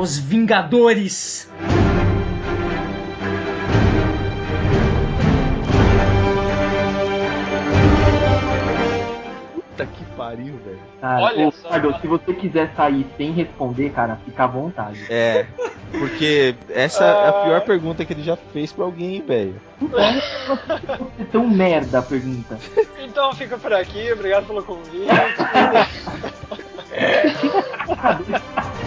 Os 0.00 0.18
Vingadores. 0.18 1.46
Puta 9.54 9.84
que 9.84 10.04
pariu, 10.16 10.58
velho. 10.64 10.78
Cara, 11.02 11.22
Olha 11.24 11.48
ô, 11.48 11.52
só, 11.52 11.68
Ricardo, 11.68 12.00
se 12.00 12.06
você 12.06 12.32
quiser 12.32 12.72
sair 12.74 13.06
sem 13.18 13.32
responder, 13.32 13.90
cara, 13.90 14.18
fica 14.24 14.44
à 14.44 14.46
vontade. 14.46 15.04
É, 15.10 15.44
porque 15.90 16.54
essa 16.70 17.04
é 17.04 17.28
a 17.28 17.32
pior 17.44 17.60
pergunta 17.60 18.02
que 18.02 18.14
ele 18.14 18.22
já 18.22 18.38
fez 18.38 18.72
pra 18.72 18.86
alguém, 18.86 19.20
velho. 19.20 19.60
É 21.18 21.24
tão 21.30 21.46
merda 21.46 21.98
a 21.98 22.02
pergunta. 22.02 22.58
Então 22.98 23.34
fica 23.34 23.58
por 23.58 23.74
aqui, 23.74 24.10
obrigado 24.10 24.46
pelo 24.46 24.62
convite. 24.62 25.08